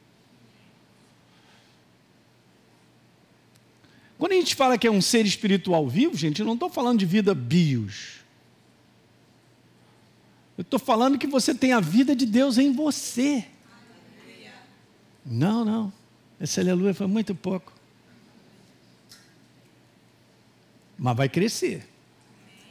Quando 4.19 4.33
a 4.33 4.37
gente 4.37 4.55
fala 4.55 4.79
que 4.79 4.87
é 4.87 4.91
um 4.91 5.03
ser 5.03 5.27
espiritual 5.27 5.89
vivo, 5.89 6.17
gente, 6.17 6.41
eu 6.41 6.47
não 6.47 6.55
estou 6.55 6.71
falando 6.71 6.99
de 6.99 7.07
vida 7.07 7.35
bios. 7.35 8.21
Eu 10.57 10.63
estou 10.63 10.79
falando 10.79 11.19
que 11.19 11.27
você 11.27 11.53
tem 11.53 11.73
a 11.73 11.81
vida 11.81 12.15
de 12.15 12.25
Deus 12.25 12.59
em 12.59 12.73
você. 12.73 13.45
Não, 15.27 15.65
não. 15.65 15.93
Esse 16.41 16.61
aleluia 16.61 16.95
foi 16.95 17.07
muito 17.07 17.35
pouco. 17.35 17.73
Mas 20.97 21.17
vai 21.17 21.29
crescer. 21.29 21.89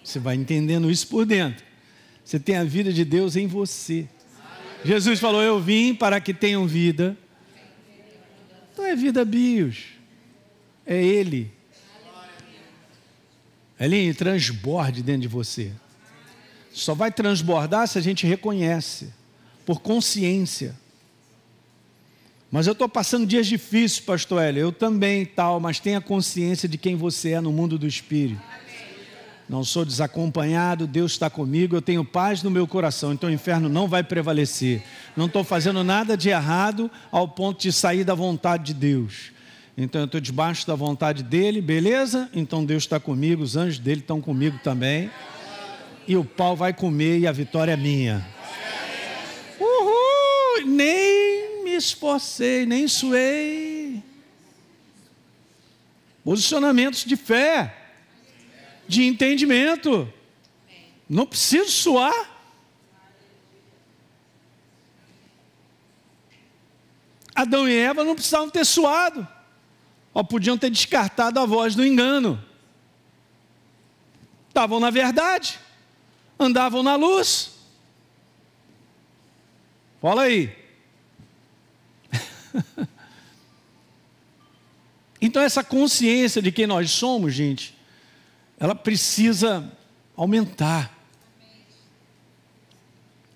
Você 0.02 0.20
vai 0.20 0.36
entendendo 0.36 0.90
isso 0.90 1.08
por 1.08 1.26
dentro. 1.26 1.66
Você 2.24 2.40
tem 2.40 2.56
a 2.56 2.64
vida 2.64 2.94
de 2.94 3.04
Deus 3.04 3.36
em 3.36 3.48
você. 3.48 4.08
Jesus 4.86 5.20
falou: 5.20 5.42
Eu 5.42 5.60
vim 5.60 5.94
para 5.94 6.22
que 6.22 6.34
tenham 6.34 6.66
vida. 6.66 7.18
Então 8.72 8.86
é 8.86 8.96
vida 8.96 9.26
bios 9.26 9.94
é 10.86 11.02
Ele. 11.02 11.52
Ele 13.80 14.14
transborde 14.14 15.02
dentro 15.02 15.22
de 15.24 15.28
você. 15.28 15.72
Só 16.72 16.94
vai 16.94 17.12
transbordar 17.12 17.88
se 17.88 17.98
a 17.98 18.02
gente 18.02 18.26
reconhece, 18.26 19.14
por 19.66 19.80
consciência. 19.80 20.76
Mas 22.50 22.68
eu 22.68 22.74
estou 22.74 22.88
passando 22.88 23.26
dias 23.26 23.48
difíceis, 23.48 24.00
pastor 24.00 24.42
Hélio. 24.42 24.62
Eu 24.62 24.72
também 24.72 25.26
tal, 25.26 25.60
mas 25.60 25.80
tenha 25.80 26.00
consciência 26.00 26.70
de 26.70 26.78
quem 26.78 26.96
você 26.96 27.32
é 27.32 27.42
no 27.42 27.52
mundo 27.52 27.78
do 27.78 27.88
Espírito. 27.88 28.42
Não 29.50 29.64
sou 29.64 29.84
desacompanhado, 29.84 30.88
Deus 30.88 31.12
está 31.12 31.30
comigo, 31.30 31.76
eu 31.76 31.82
tenho 31.82 32.06
paz 32.06 32.42
no 32.42 32.50
meu 32.50 32.66
coração, 32.66 33.12
então 33.12 33.30
o 33.30 33.34
inferno 33.34 33.68
não 33.68 33.88
vai 33.88 34.04
prevalecer. 34.04 34.82
Não 35.18 35.26
estou 35.26 35.44
fazendo 35.44 35.84
nada 35.84 36.16
de 36.16 36.30
errado 36.30 36.90
ao 37.12 37.28
ponto 37.28 37.62
de 37.62 37.72
sair 37.72 38.04
da 38.04 38.16
vontade 38.16 38.66
de 38.66 38.74
Deus. 38.74 39.32
Então 39.76 40.02
eu 40.02 40.06
estou 40.06 40.22
debaixo 40.22 40.68
da 40.68 40.76
vontade 40.76 41.24
dele, 41.24 41.60
beleza? 41.60 42.30
Então 42.34 42.64
Deus 42.64 42.84
está 42.84 43.00
comigo, 43.00 43.42
os 43.42 43.56
anjos 43.56 43.80
dele 43.80 44.02
estão 44.02 44.22
comigo 44.22 44.60
também. 44.64 45.10
E 46.08 46.16
o 46.16 46.24
pau 46.24 46.56
vai 46.56 46.74
comer 46.74 47.20
e 47.20 47.28
a 47.28 47.32
vitória 47.32 47.72
é 47.72 47.78
minha. 47.78 48.26
Uhul! 49.60 50.68
Nem 50.68 51.64
me 51.64 51.72
esforcei, 51.72 52.66
nem 52.68 52.88
suei. 52.88 54.04
Posicionamentos 56.24 57.04
de 57.04 57.16
fé, 57.16 57.76
de 58.88 59.04
entendimento. 59.04 60.12
Não 61.10 61.26
preciso 61.26 61.72
suar. 61.72 62.32
Adão 67.34 67.68
e 67.68 67.76
Eva 67.76 68.04
não 68.04 68.14
precisavam 68.14 68.50
ter 68.50 68.66
suado. 68.66 69.28
Ou 70.14 70.24
podiam 70.24 70.58
ter 70.58 70.70
descartado 70.70 71.40
a 71.40 71.46
voz 71.46 71.76
do 71.76 71.86
engano. 71.86 72.44
Estavam 74.48 74.80
na 74.80 74.92
verdade, 74.92 75.60
andavam 76.40 76.84
na 76.84 76.96
luz. 76.96 77.52
Fala 80.00 80.24
aí. 80.24 80.56
então, 85.20 85.42
essa 85.42 85.64
consciência 85.64 86.42
de 86.42 86.52
quem 86.52 86.68
nós 86.68 86.92
somos, 86.92 87.34
gente, 87.34 87.76
ela 88.60 88.76
precisa 88.76 89.72
aumentar. 90.16 90.94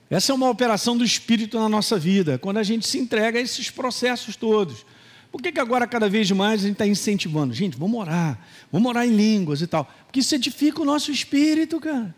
Essa 0.09 0.31
é 0.31 0.35
uma 0.35 0.49
operação 0.49 0.97
do 0.97 1.03
Espírito 1.03 1.59
na 1.59 1.67
nossa 1.67 1.99
vida, 1.99 2.37
quando 2.37 2.57
a 2.57 2.63
gente 2.63 2.87
se 2.87 2.97
entrega 2.97 3.39
a 3.39 3.41
esses 3.41 3.69
processos 3.69 4.35
todos. 4.35 4.85
Por 5.31 5.41
que, 5.41 5.51
que 5.51 5.59
agora, 5.59 5.85
cada 5.85 6.09
vez 6.09 6.29
mais, 6.31 6.61
a 6.61 6.63
gente 6.63 6.73
está 6.73 6.87
incentivando? 6.87 7.53
Gente, 7.53 7.77
vamos 7.77 7.99
orar, 7.99 8.39
vamos 8.71 8.89
orar 8.89 9.05
em 9.05 9.15
línguas 9.15 9.61
e 9.61 9.67
tal. 9.67 9.85
Porque 10.05 10.19
isso 10.19 10.33
edifica 10.33 10.81
o 10.81 10.85
nosso 10.85 11.11
espírito, 11.11 11.79
cara. 11.79 12.15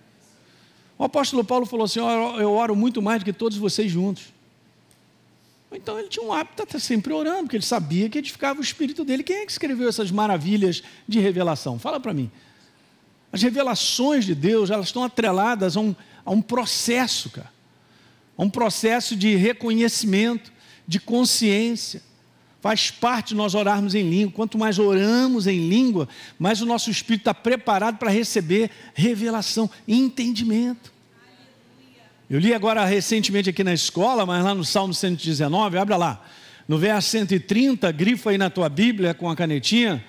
O 0.97 1.03
apóstolo 1.03 1.43
Paulo 1.43 1.65
falou 1.65 1.85
assim: 1.85 1.99
Eu 1.99 2.51
oro 2.51 2.75
muito 2.75 3.01
mais 3.01 3.19
do 3.19 3.25
que 3.25 3.33
todos 3.33 3.57
vocês 3.57 3.91
juntos. 3.91 4.33
Então 5.71 5.99
ele 5.99 6.07
tinha 6.07 6.25
um 6.25 6.33
hábito 6.33 6.57
de 6.57 6.63
estar 6.63 6.79
sempre 6.79 7.13
orando, 7.13 7.43
porque 7.43 7.57
ele 7.57 7.65
sabia 7.65 8.09
que 8.09 8.17
edificava 8.17 8.59
o 8.59 8.63
espírito 8.63 9.05
dele. 9.05 9.23
Quem 9.23 9.37
é 9.37 9.45
que 9.45 9.51
escreveu 9.51 9.87
essas 9.87 10.11
maravilhas 10.11 10.81
de 11.07 11.19
revelação? 11.19 11.77
Fala 11.77 11.99
para 11.99 12.13
mim. 12.13 12.29
As 13.31 13.41
revelações 13.43 14.25
de 14.25 14.33
Deus, 14.33 14.71
elas 14.71 14.87
estão 14.87 15.03
atreladas 15.03 15.77
a 15.77 15.79
um, 15.79 15.95
a 16.25 16.31
um 16.31 16.41
processo, 16.41 17.29
cara. 17.29 17.51
A 18.35 18.43
um 18.43 18.49
processo 18.49 19.15
de 19.15 19.35
reconhecimento, 19.35 20.51
de 20.87 20.99
consciência. 20.99 22.01
Faz 22.61 22.91
parte 22.91 23.33
nós 23.33 23.55
orarmos 23.55 23.95
em 23.95 24.09
língua. 24.09 24.33
Quanto 24.35 24.57
mais 24.57 24.77
oramos 24.79 25.47
em 25.47 25.69
língua, 25.69 26.09
mais 26.37 26.61
o 26.61 26.65
nosso 26.65 26.91
espírito 26.91 27.21
está 27.21 27.33
preparado 27.33 27.97
para 27.97 28.09
receber 28.09 28.69
revelação 28.93 29.69
e 29.87 29.97
entendimento. 29.97 30.91
Eu 32.29 32.37
li 32.37 32.53
agora 32.53 32.83
recentemente 32.85 33.49
aqui 33.49 33.63
na 33.63 33.73
escola, 33.73 34.25
mas 34.25 34.43
lá 34.43 34.53
no 34.53 34.65
Salmo 34.65 34.93
119, 34.93 35.77
abra 35.77 35.95
lá. 35.95 36.25
No 36.67 36.77
verso 36.77 37.09
130, 37.09 37.91
grifa 37.91 38.29
aí 38.29 38.37
na 38.37 38.49
tua 38.49 38.69
Bíblia 38.69 39.13
com 39.13 39.29
a 39.29 39.35
canetinha 39.35 40.03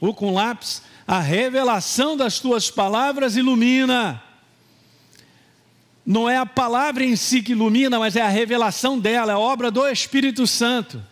ou 0.00 0.14
com 0.14 0.34
lápis. 0.34 0.82
A 1.06 1.18
revelação 1.18 2.16
das 2.16 2.38
tuas 2.38 2.70
palavras 2.70 3.36
ilumina. 3.36 4.22
Não 6.06 6.28
é 6.28 6.36
a 6.36 6.46
palavra 6.46 7.02
em 7.02 7.16
si 7.16 7.42
que 7.42 7.52
ilumina, 7.52 7.98
mas 7.98 8.16
é 8.16 8.20
a 8.20 8.28
revelação 8.28 8.98
dela, 8.98 9.32
é 9.32 9.34
a 9.34 9.38
obra 9.38 9.70
do 9.70 9.88
Espírito 9.88 10.46
Santo 10.46 11.09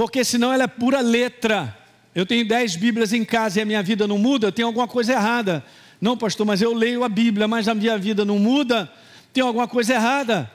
porque 0.00 0.24
senão 0.24 0.50
ela 0.50 0.64
é 0.64 0.66
pura 0.66 1.02
letra. 1.02 1.76
Eu 2.14 2.24
tenho 2.24 2.48
dez 2.48 2.74
Bíblias 2.74 3.12
em 3.12 3.22
casa 3.22 3.58
e 3.58 3.62
a 3.62 3.66
minha 3.66 3.82
vida 3.82 4.08
não 4.08 4.16
muda, 4.16 4.50
tem 4.50 4.64
alguma 4.64 4.88
coisa 4.88 5.12
errada. 5.12 5.62
Não, 6.00 6.16
pastor, 6.16 6.46
mas 6.46 6.62
eu 6.62 6.72
leio 6.72 7.04
a 7.04 7.08
Bíblia, 7.10 7.46
mas 7.46 7.68
a 7.68 7.74
minha 7.74 7.98
vida 7.98 8.24
não 8.24 8.38
muda, 8.38 8.90
tem 9.30 9.44
alguma 9.44 9.68
coisa 9.68 9.92
errada. 9.92 10.50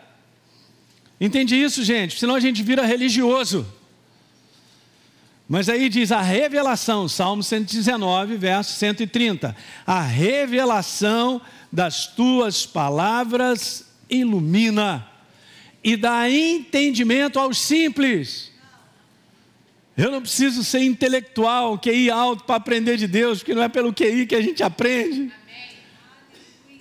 Entende 1.21 1.55
isso, 1.55 1.83
gente? 1.83 2.17
Senão 2.17 2.33
a 2.33 2.39
gente 2.39 2.63
vira 2.63 2.83
religioso. 2.87 3.67
Mas 5.47 5.69
aí 5.69 5.89
diz 5.89 6.11
a 6.11 6.23
revelação, 6.23 7.07
Salmo 7.07 7.43
119, 7.43 8.37
verso 8.37 8.73
130. 8.73 9.55
A 9.85 10.01
revelação 10.01 11.39
das 11.71 12.07
tuas 12.07 12.65
palavras 12.65 13.85
ilumina 14.09 15.07
e 15.83 15.95
dá 15.95 16.27
entendimento 16.27 17.37
aos 17.37 17.59
simples. 17.59 18.54
Eu 19.97 20.11
não 20.11 20.21
preciso 20.21 20.63
ser 20.63 20.81
intelectual, 20.81 21.77
QI 21.79 22.09
alto 22.09 22.43
para 22.43 22.55
aprender 22.55 22.97
de 22.97 23.07
Deus, 23.07 23.39
porque 23.39 23.53
não 23.55 23.63
é 23.63 23.69
pelo 23.69 23.93
QI 23.93 24.25
que 24.25 24.35
a 24.35 24.41
gente 24.41 24.61
aprende. 24.61 25.31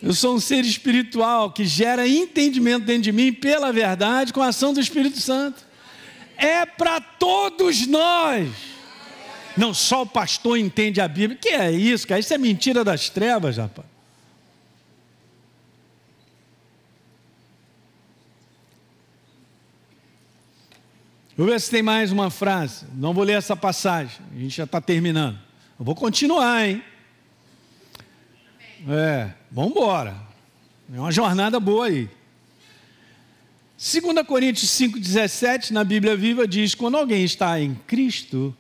Eu 0.03 0.13
sou 0.13 0.35
um 0.35 0.41
ser 0.41 0.65
espiritual 0.65 1.53
que 1.53 1.65
gera 1.65 2.07
entendimento 2.07 2.85
dentro 2.85 3.03
de 3.03 3.13
mim 3.13 3.33
pela 3.33 3.73
verdade 3.73 4.33
com 4.33 4.43
a 4.43 4.49
ação 4.49 4.75
do 4.75 4.81
Espírito 4.81 5.21
Santo. 5.21 5.63
É 6.37 6.67
para 6.67 7.01
todos 7.01 7.87
nós. 7.87 8.51
Não 9.57 9.73
só 9.73 10.03
o 10.03 10.07
pastor 10.07 10.59
entende 10.59 11.01
a 11.01 11.07
Bíblia. 11.07 11.39
Que 11.41 11.51
é 11.51 11.71
isso, 11.71 12.07
cara? 12.09 12.21
Isso 12.21 12.35
é 12.35 12.39
mentira 12.39 12.83
das 12.83 13.09
trevas, 13.09 13.57
rapaz. 13.57 13.94
Vou 21.37 21.49
ver 21.49 21.61
se 21.61 21.69
tem 21.69 21.83
mais 21.83 22.13
uma 22.13 22.31
frase. 22.31 22.87
Não 22.95 23.13
vou 23.13 23.25
ler 23.25 23.37
essa 23.37 23.57
passagem. 23.57 24.19
A 24.35 24.39
gente 24.39 24.57
já 24.57 24.65
está 24.65 24.81
terminando. 24.81 25.37
Eu 25.79 25.85
vou 25.85 25.95
continuar, 25.95 26.69
hein? 26.69 26.83
É, 28.89 29.31
vamos 29.51 29.73
embora. 29.73 30.17
É 30.93 31.01
uma 31.01 31.11
jornada 31.11 31.59
boa 31.59 31.87
aí. 31.87 32.09
2 33.77 34.25
Coríntios 34.27 34.71
5,17, 34.71 35.73
na 35.73 35.83
Bíblia 35.83 36.17
Viva, 36.17 36.47
diz: 36.47 36.73
quando 36.73 36.97
alguém 36.97 37.25
está 37.25 37.61
em 37.61 37.75
Cristo, 37.75 38.57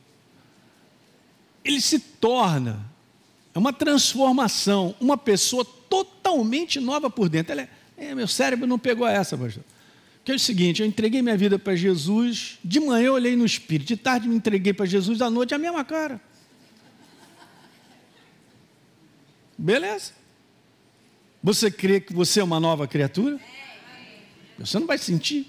ele 1.64 1.80
se 1.80 2.00
torna, 2.00 2.84
é 3.54 3.58
uma 3.58 3.72
transformação, 3.72 4.96
uma 5.00 5.16
pessoa 5.16 5.64
totalmente 5.64 6.80
nova 6.80 7.08
por 7.08 7.28
dentro. 7.28 7.58
É, 7.60 7.68
é 7.96 8.14
meu 8.16 8.26
cérebro 8.26 8.66
não 8.66 8.80
pegou 8.80 9.06
essa, 9.06 9.38
pastor. 9.38 9.62
Que 10.24 10.32
é 10.32 10.34
o 10.34 10.38
seguinte, 10.38 10.80
eu 10.80 10.86
entreguei 10.88 11.20
minha 11.20 11.36
vida 11.36 11.58
para 11.58 11.76
Jesus, 11.76 12.58
de 12.64 12.80
manhã 12.80 13.08
eu 13.08 13.12
olhei 13.12 13.36
no 13.36 13.44
Espírito, 13.44 13.88
de 13.88 13.96
tarde 13.96 14.26
me 14.26 14.34
entreguei 14.34 14.72
para 14.72 14.86
Jesus, 14.86 15.20
à 15.20 15.28
noite 15.28 15.54
a 15.54 15.58
mesma 15.58 15.84
cara. 15.84 16.20
Beleza? 19.56 20.12
Você 21.42 21.70
crê 21.70 22.00
que 22.00 22.14
você 22.14 22.40
é 22.40 22.44
uma 22.44 22.58
nova 22.58 22.88
criatura? 22.88 23.38
Você 24.58 24.78
não 24.78 24.86
vai 24.86 24.96
sentir. 24.96 25.46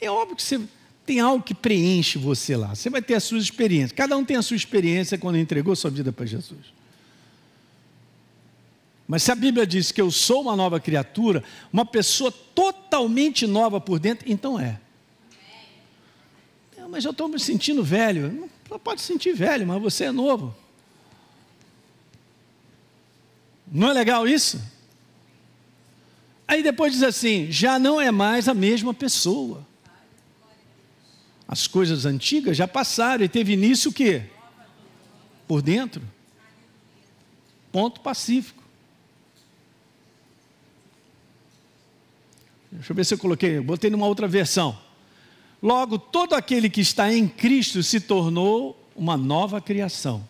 É 0.00 0.08
óbvio 0.08 0.36
que 0.36 0.42
você 0.42 0.60
tem 1.04 1.18
algo 1.18 1.42
que 1.42 1.54
preenche 1.54 2.16
você 2.16 2.56
lá. 2.56 2.74
Você 2.74 2.88
vai 2.88 3.02
ter 3.02 3.14
as 3.14 3.24
suas 3.24 3.42
experiências. 3.42 3.92
Cada 3.92 4.16
um 4.16 4.24
tem 4.24 4.36
a 4.36 4.42
sua 4.42 4.56
experiência 4.56 5.18
quando 5.18 5.36
entregou 5.36 5.74
sua 5.74 5.90
vida 5.90 6.12
para 6.12 6.26
Jesus. 6.26 6.72
Mas 9.06 9.22
se 9.22 9.32
a 9.32 9.34
Bíblia 9.34 9.66
diz 9.66 9.92
que 9.92 10.00
eu 10.00 10.10
sou 10.10 10.42
uma 10.42 10.56
nova 10.56 10.80
criatura, 10.80 11.42
uma 11.72 11.84
pessoa 11.84 12.30
totalmente 12.30 13.46
nova 13.46 13.80
por 13.80 13.98
dentro, 13.98 14.30
então 14.30 14.58
é. 14.58 14.80
é 16.76 16.86
mas 16.88 17.04
eu 17.04 17.10
estou 17.10 17.28
me 17.28 17.38
sentindo 17.38 17.82
velho. 17.82 18.48
Não 18.70 18.78
pode 18.78 19.02
sentir 19.02 19.34
velho, 19.34 19.66
mas 19.66 19.82
você 19.82 20.04
é 20.04 20.12
novo. 20.12 20.54
Não 23.70 23.90
é 23.90 23.92
legal 23.92 24.28
isso? 24.28 24.60
Aí 26.46 26.62
depois 26.62 26.92
diz 26.92 27.02
assim: 27.02 27.50
já 27.50 27.78
não 27.78 28.00
é 28.00 28.10
mais 28.10 28.48
a 28.48 28.54
mesma 28.54 28.92
pessoa. 28.92 29.66
As 31.48 31.66
coisas 31.66 32.06
antigas 32.06 32.56
já 32.56 32.68
passaram 32.68 33.24
e 33.24 33.28
teve 33.28 33.52
início 33.52 33.90
o 33.90 33.94
quê? 33.94 34.24
Por 35.46 35.60
dentro. 35.60 36.02
Ponto 37.70 38.00
pacífico. 38.00 38.61
Deixa 42.72 42.90
eu 42.90 42.96
ver 42.96 43.04
se 43.04 43.12
eu 43.12 43.18
coloquei, 43.18 43.58
eu 43.58 43.62
botei 43.62 43.90
numa 43.90 44.06
outra 44.06 44.26
versão. 44.26 44.78
Logo, 45.62 45.98
todo 45.98 46.34
aquele 46.34 46.70
que 46.70 46.80
está 46.80 47.12
em 47.12 47.28
Cristo 47.28 47.82
se 47.82 48.00
tornou 48.00 48.90
uma 48.96 49.14
nova 49.14 49.60
criação. 49.60 50.26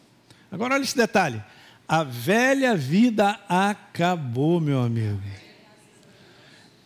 Agora, 0.50 0.74
olha 0.74 0.82
esse 0.82 0.96
detalhe: 0.96 1.40
a 1.86 2.02
velha 2.02 2.76
vida 2.76 3.38
acabou, 3.48 4.60
meu 4.60 4.82
amigo, 4.82 5.22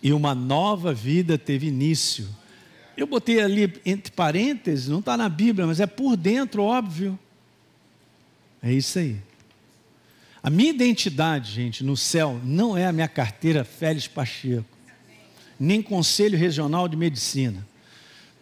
e 0.02 0.12
uma 0.12 0.34
nova 0.34 0.92
vida 0.92 1.38
teve 1.38 1.68
início. 1.68 2.28
Eu 2.94 3.06
botei 3.06 3.40
ali 3.40 3.80
entre 3.84 4.12
parênteses, 4.12 4.88
não 4.88 5.00
está 5.00 5.16
na 5.16 5.28
Bíblia, 5.28 5.66
mas 5.66 5.80
é 5.80 5.86
por 5.86 6.16
dentro, 6.16 6.62
óbvio. 6.62 7.18
É 8.62 8.72
isso 8.72 8.98
aí. 8.98 9.16
A 10.42 10.50
minha 10.50 10.70
identidade, 10.70 11.50
gente, 11.50 11.82
no 11.82 11.96
céu, 11.96 12.40
não 12.44 12.76
é 12.76 12.86
a 12.86 12.92
minha 12.92 13.08
carteira 13.08 13.64
Félix 13.64 14.06
Pacheco 14.06 14.75
nem 15.58 15.82
Conselho 15.82 16.38
Regional 16.38 16.88
de 16.88 16.96
Medicina. 16.96 17.66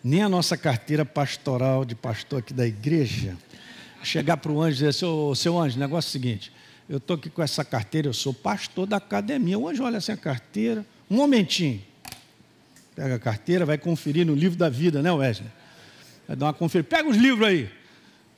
nem 0.04 0.22
a 0.22 0.28
nossa 0.28 0.54
carteira 0.54 1.02
pastoral 1.02 1.82
de 1.82 1.94
pastor 1.94 2.40
aqui 2.40 2.52
da 2.52 2.66
igreja. 2.66 3.34
Chegar 4.02 4.36
para 4.36 4.52
o 4.52 4.60
anjo 4.60 4.74
e 4.74 4.78
dizer, 4.80 4.92
seu, 4.92 5.34
seu 5.34 5.58
anjo, 5.58 5.78
negócio 5.78 6.08
é 6.08 6.10
o 6.10 6.12
seguinte, 6.12 6.52
eu 6.86 6.98
estou 6.98 7.16
aqui 7.16 7.30
com 7.30 7.42
essa 7.42 7.64
carteira, 7.64 8.08
eu 8.08 8.12
sou 8.12 8.34
pastor 8.34 8.86
da 8.86 8.98
academia. 8.98 9.58
O 9.58 9.66
anjo 9.66 9.82
olha 9.82 9.96
assim 9.96 10.12
a 10.12 10.16
carteira, 10.16 10.84
um 11.10 11.16
momentinho. 11.16 11.80
Pega 12.94 13.14
a 13.14 13.18
carteira, 13.18 13.64
vai 13.64 13.78
conferir 13.78 14.26
no 14.26 14.34
livro 14.34 14.58
da 14.58 14.68
vida, 14.68 15.00
né, 15.00 15.10
Wesley? 15.10 15.48
Vai 16.28 16.36
dar 16.36 16.46
uma 16.46 16.52
conferida. 16.52 16.86
Pega 16.88 17.08
os 17.08 17.16
livros 17.16 17.48
aí. 17.48 17.70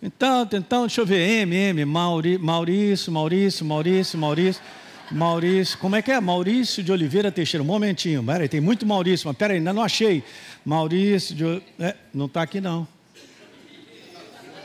Então, 0.01 0.49
então, 0.53 0.83
deixa 0.83 1.01
eu 1.01 1.07
ver. 1.07 1.18
M, 1.43 1.55
M, 1.55 1.85
Maurício, 1.85 2.41
Maurício, 2.45 3.12
Maurício, 3.12 3.66
Maurício, 3.66 4.18
Maurício. 4.18 4.62
Maurício, 5.11 5.78
como 5.78 5.94
é 5.94 6.02
que 6.02 6.11
é? 6.11 6.20
Maurício 6.20 6.82
de 6.82 6.90
Oliveira 6.90 7.30
Teixeira. 7.30 7.62
Um 7.62 7.66
momentinho, 7.66 8.24
peraí, 8.24 8.48
tem 8.48 8.61
muito 8.61 8.84
Maurício, 8.84 9.28
mas 9.28 9.36
peraí, 9.36 9.59
ainda 9.59 9.72
não 9.72 9.82
achei. 9.82 10.24
Maurício 10.64 11.34
de. 11.34 11.62
É, 11.78 11.94
não 12.12 12.26
está 12.26 12.42
aqui 12.42 12.61
não. 12.61 12.86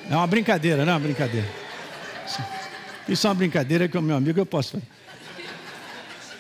É 0.09 0.15
uma 0.15 0.27
brincadeira, 0.27 0.83
não 0.83 0.93
é 0.93 0.95
uma 0.95 1.01
brincadeira. 1.01 1.47
Isso 3.07 3.27
é 3.27 3.29
uma 3.29 3.35
brincadeira 3.35 3.87
que 3.87 3.97
o 3.97 4.01
meu 4.01 4.15
amigo 4.15 4.39
eu 4.39 4.45
posso 4.45 4.71
fazer. 4.71 4.85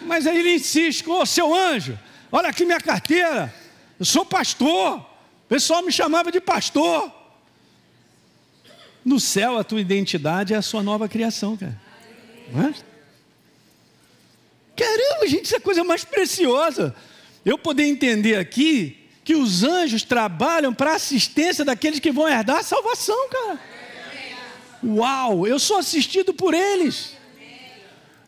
Mas 0.01 0.25
aí 0.25 0.39
ele 0.39 0.55
insiste, 0.55 1.07
ô 1.07 1.21
oh, 1.21 1.25
seu 1.25 1.53
anjo, 1.53 1.97
olha 2.31 2.49
aqui 2.49 2.65
minha 2.65 2.79
carteira, 2.79 3.53
eu 3.99 4.05
sou 4.05 4.25
pastor. 4.25 4.97
O 4.99 5.47
pessoal 5.47 5.83
me 5.83 5.91
chamava 5.91 6.31
de 6.31 6.41
pastor. 6.41 7.11
No 9.05 9.19
céu, 9.19 9.57
a 9.57 9.63
tua 9.63 9.81
identidade 9.81 10.53
é 10.53 10.57
a 10.57 10.61
sua 10.61 10.81
nova 10.81 11.07
criação, 11.07 11.55
cara. 11.55 11.79
Não 12.51 12.67
é? 12.67 12.73
Caramba, 14.75 15.27
gente, 15.27 15.45
isso 15.45 15.55
é 15.55 15.57
a 15.57 15.61
coisa 15.61 15.83
mais 15.83 16.03
preciosa. 16.03 16.95
Eu 17.45 17.57
poder 17.57 17.83
entender 17.83 18.35
aqui 18.35 19.09
que 19.23 19.35
os 19.35 19.63
anjos 19.63 20.03
trabalham 20.03 20.73
para 20.73 20.91
a 20.91 20.95
assistência 20.95 21.63
daqueles 21.63 21.99
que 21.99 22.11
vão 22.11 22.27
herdar 22.27 22.57
a 22.57 22.63
salvação, 22.63 23.29
cara. 23.29 23.59
Uau, 24.83 25.45
eu 25.45 25.59
sou 25.59 25.77
assistido 25.77 26.33
por 26.33 26.53
eles. 26.53 27.15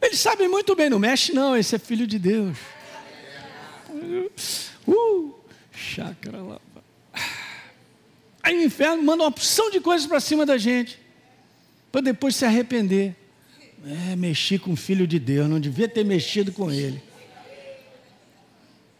Eles 0.01 0.19
sabem 0.19 0.47
muito 0.47 0.75
bem, 0.75 0.89
não 0.89 0.99
mexe 0.99 1.33
não, 1.33 1.55
esse 1.55 1.75
é 1.75 1.79
filho 1.79 2.05
de 2.05 2.19
Deus. 2.19 2.57
Uh, 4.87 5.33
chácara 5.71 6.41
lá. 6.41 6.59
Aí 8.43 8.57
o 8.57 8.63
inferno 8.63 9.01
manda 9.01 9.23
uma 9.23 9.29
opção 9.29 9.71
de 9.71 9.79
coisas 9.79 10.05
para 10.05 10.19
cima 10.19 10.45
da 10.45 10.57
gente, 10.57 10.99
para 11.91 12.01
depois 12.01 12.35
se 12.35 12.43
arrepender. 12.43 13.15
É, 13.85 14.15
mexi 14.15 14.57
com 14.57 14.71
o 14.71 14.75
filho 14.77 15.05
de 15.05 15.19
Deus, 15.19 15.49
não 15.49 15.59
devia 15.59 15.89
ter 15.89 16.05
mexido 16.05 16.53
com 16.53 16.71
ele. 16.71 17.03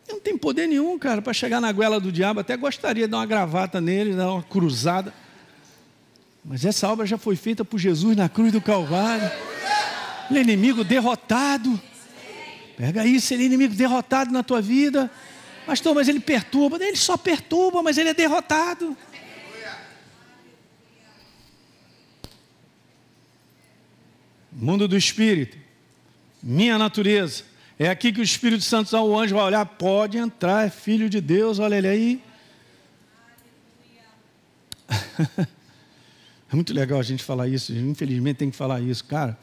Não 0.08 0.20
tem 0.20 0.38
poder 0.38 0.68
nenhum, 0.68 1.00
cara, 1.00 1.22
para 1.22 1.32
chegar 1.32 1.62
na 1.62 1.72
goela 1.72 2.00
do 2.00 2.12
diabo. 2.12 2.42
Até 2.42 2.58
gostaria 2.58 3.06
de 3.06 3.12
dar 3.12 3.18
uma 3.18 3.26
gravata 3.26 3.80
nele, 3.80 4.14
dar 4.14 4.32
uma 4.32 4.44
cruzada. 4.44 5.14
Mas 6.44 6.66
essa 6.66 6.90
obra 6.90 7.06
já 7.06 7.18
foi 7.18 7.38
feita 7.38 7.64
por 7.64 7.80
Jesus 7.80 8.18
na 8.18 8.28
cruz 8.28 8.52
do 8.52 8.62
Calvário. 8.62 9.32
Ele 10.30 10.40
é 10.40 10.42
inimigo 10.42 10.84
derrotado. 10.84 11.80
Pega 12.76 13.06
isso, 13.06 13.34
ele 13.34 13.44
é 13.44 13.46
inimigo 13.46 13.74
derrotado 13.74 14.32
na 14.32 14.44
tua 14.44 14.62
vida. 14.62 15.10
Pastor, 15.66 15.96
mas 15.96 16.10
ele 16.10 16.20
perturba. 16.20 16.76
Ele 16.84 16.98
só 16.98 17.16
perturba, 17.16 17.82
mas 17.82 17.98
ele 17.98 18.10
é 18.10 18.14
derrotado. 18.14 18.98
Mundo 24.56 24.88
do 24.88 24.97
espírito, 24.97 25.58
minha 26.41 26.78
natureza. 26.78 27.43
É 27.78 27.89
aqui 27.89 28.14
que 28.14 28.20
o 28.20 28.24
Espírito 28.24 28.64
Santo, 28.64 28.95
o 28.95 29.20
anjo 29.20 29.36
vai 29.36 29.45
olhar, 29.45 29.66
pode 29.66 30.18
entrar, 30.18 30.68
é 30.68 30.70
filho 30.70 31.10
de 31.10 31.20
Deus, 31.20 31.60
olha 31.60 31.76
ele 31.76 31.88
aí. 31.88 32.24
é 36.51 36.56
muito 36.56 36.74
legal 36.74 36.99
a 36.99 37.04
gente 37.04 37.24
falar 37.24 37.47
isso, 37.47 37.74
infelizmente 37.74 38.38
tem 38.38 38.51
que 38.51 38.56
falar 38.56 38.80
isso, 38.80 39.04
cara. 39.06 39.38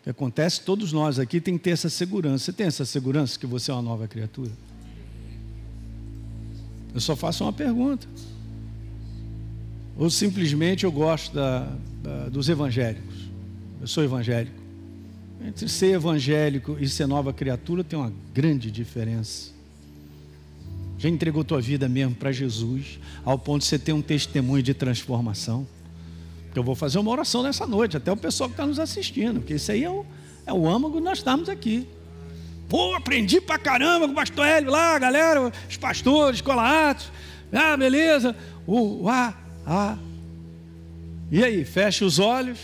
O 0.00 0.04
que 0.04 0.10
acontece, 0.10 0.62
todos 0.62 0.92
nós 0.92 1.18
aqui 1.18 1.40
tem 1.40 1.58
que 1.58 1.64
ter 1.64 1.70
essa 1.70 1.90
segurança. 1.90 2.44
Você 2.46 2.52
tem 2.52 2.66
essa 2.66 2.84
segurança 2.84 3.38
que 3.38 3.46
você 3.46 3.70
é 3.70 3.74
uma 3.74 3.82
nova 3.82 4.08
criatura? 4.08 4.52
Eu 6.94 7.00
só 7.00 7.14
faço 7.14 7.44
uma 7.44 7.52
pergunta. 7.52 8.08
Ou 9.96 10.08
simplesmente 10.08 10.84
eu 10.84 10.92
gosto 10.92 11.34
da, 11.34 11.68
da, 12.02 12.28
dos 12.28 12.48
evangélicos. 12.48 13.17
Eu 13.80 13.86
sou 13.86 14.02
evangélico. 14.02 14.56
Entre 15.44 15.68
ser 15.68 15.94
evangélico 15.94 16.76
e 16.80 16.88
ser 16.88 17.06
nova 17.06 17.32
criatura 17.32 17.84
tem 17.84 17.98
uma 17.98 18.12
grande 18.34 18.70
diferença. 18.70 19.52
Já 20.98 21.08
entregou 21.08 21.44
tua 21.44 21.60
vida 21.60 21.88
mesmo 21.88 22.14
para 22.16 22.32
Jesus, 22.32 22.98
ao 23.24 23.38
ponto 23.38 23.62
de 23.62 23.68
você 23.68 23.78
ter 23.78 23.92
um 23.92 24.02
testemunho 24.02 24.62
de 24.62 24.74
transformação. 24.74 25.66
Eu 26.54 26.64
vou 26.64 26.74
fazer 26.74 26.98
uma 26.98 27.10
oração 27.10 27.42
nessa 27.44 27.66
noite, 27.66 27.96
até 27.96 28.10
o 28.10 28.16
pessoal 28.16 28.48
que 28.48 28.54
está 28.54 28.66
nos 28.66 28.80
assistindo, 28.80 29.38
porque 29.38 29.54
isso 29.54 29.70
aí 29.70 29.84
é 29.84 29.90
o, 29.90 30.04
é 30.44 30.52
o 30.52 30.68
âmago 30.68 30.98
nós 30.98 31.18
estamos 31.18 31.48
aqui. 31.48 31.86
Pô, 32.68 32.94
aprendi 32.94 33.40
pra 33.40 33.58
caramba 33.58 34.06
com 34.06 34.12
o 34.12 34.16
pastor 34.16 34.44
Hélio 34.44 34.72
lá, 34.72 34.98
galera, 34.98 35.52
os 35.68 35.76
pastores, 35.76 36.38
escola 36.38 36.90
Atos. 36.90 37.12
Ah, 37.52 37.76
beleza. 37.76 38.34
Ah, 39.08 39.34
ah. 39.64 39.98
E 41.30 41.44
aí, 41.44 41.64
fecha 41.64 42.04
os 42.04 42.18
olhos 42.18 42.58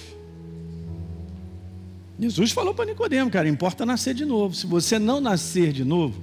Jesus 2.19 2.53
falou 2.53 2.73
para 2.73 2.85
Nicodemo, 2.85 3.31
cara, 3.31 3.49
importa 3.49 3.85
nascer 3.85 4.15
de 4.15 4.25
novo. 4.25 4.55
Se 4.55 4.67
você 4.67 4.99
não 4.99 5.21
nascer 5.21 5.73
de 5.73 5.85
novo, 5.85 6.21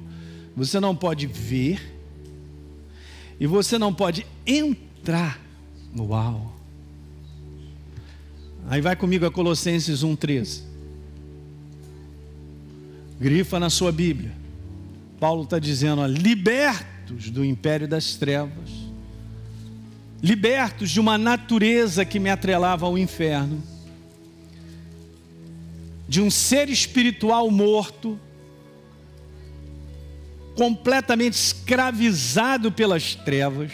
você 0.56 0.80
não 0.80 0.96
pode 0.96 1.28
ver 1.28 1.82
e 3.40 3.46
você 3.46 3.78
não 3.78 3.94
pode 3.94 4.26
entrar. 4.46 5.40
Uau! 5.98 6.56
Aí 8.70 8.80
vai 8.80 8.96
comigo 8.96 9.26
a 9.26 9.32
Colossenses 9.32 10.02
1,13. 10.02 10.62
Grifa 13.20 13.60
na 13.60 13.70
sua 13.70 13.92
Bíblia. 13.92 14.32
Paulo 15.20 15.44
está 15.44 15.60
dizendo: 15.60 16.02
ó, 16.02 16.06
libertos 16.08 17.30
do 17.30 17.44
império 17.44 17.88
das 17.88 18.16
trevas, 18.16 18.70
libertos 20.24 20.90
de 20.90 21.00
uma 21.00 21.18
natureza 21.18 22.06
que 22.06 22.20
me 22.20 22.30
atrelava 22.30 22.86
ao 22.86 22.98
inferno 22.98 23.62
de 26.12 26.20
um 26.20 26.30
ser 26.30 26.68
espiritual 26.70 27.50
morto, 27.50 28.20
completamente 30.58 31.36
escravizado 31.36 32.70
pelas 32.70 33.16
trevas, 33.16 33.72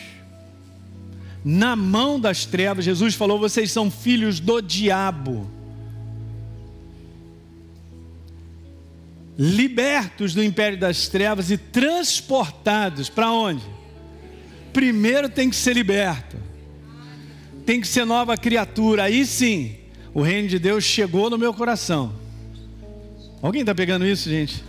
na 1.43 1.75
mão 1.75 2.19
das 2.19 2.45
trevas. 2.45 2.85
Jesus 2.85 3.15
falou: 3.15 3.39
vocês 3.39 3.71
são 3.71 3.89
filhos 3.89 4.39
do 4.39 4.61
diabo. 4.61 5.49
Libertos 9.35 10.35
do 10.35 10.43
império 10.43 10.77
das 10.77 11.07
trevas 11.07 11.49
e 11.49 11.57
transportados 11.57 13.09
para 13.09 13.31
onde? 13.31 13.63
Primeiro 14.71 15.27
tem 15.27 15.49
que 15.49 15.55
ser 15.55 15.73
liberto, 15.73 16.37
tem 17.65 17.81
que 17.81 17.87
ser 17.87 18.05
nova 18.05 18.37
criatura, 18.37 19.05
aí 19.05 19.25
sim, 19.25 19.75
o 20.13 20.21
reino 20.21 20.47
de 20.47 20.59
Deus 20.59 20.83
chegou 20.83 21.31
no 21.31 21.37
meu 21.39 21.51
coração 21.51 22.26
Alguém 23.41 23.61
está 23.61 23.75
pegando 23.75 24.05
isso, 24.05 24.29
gente? 24.29 24.63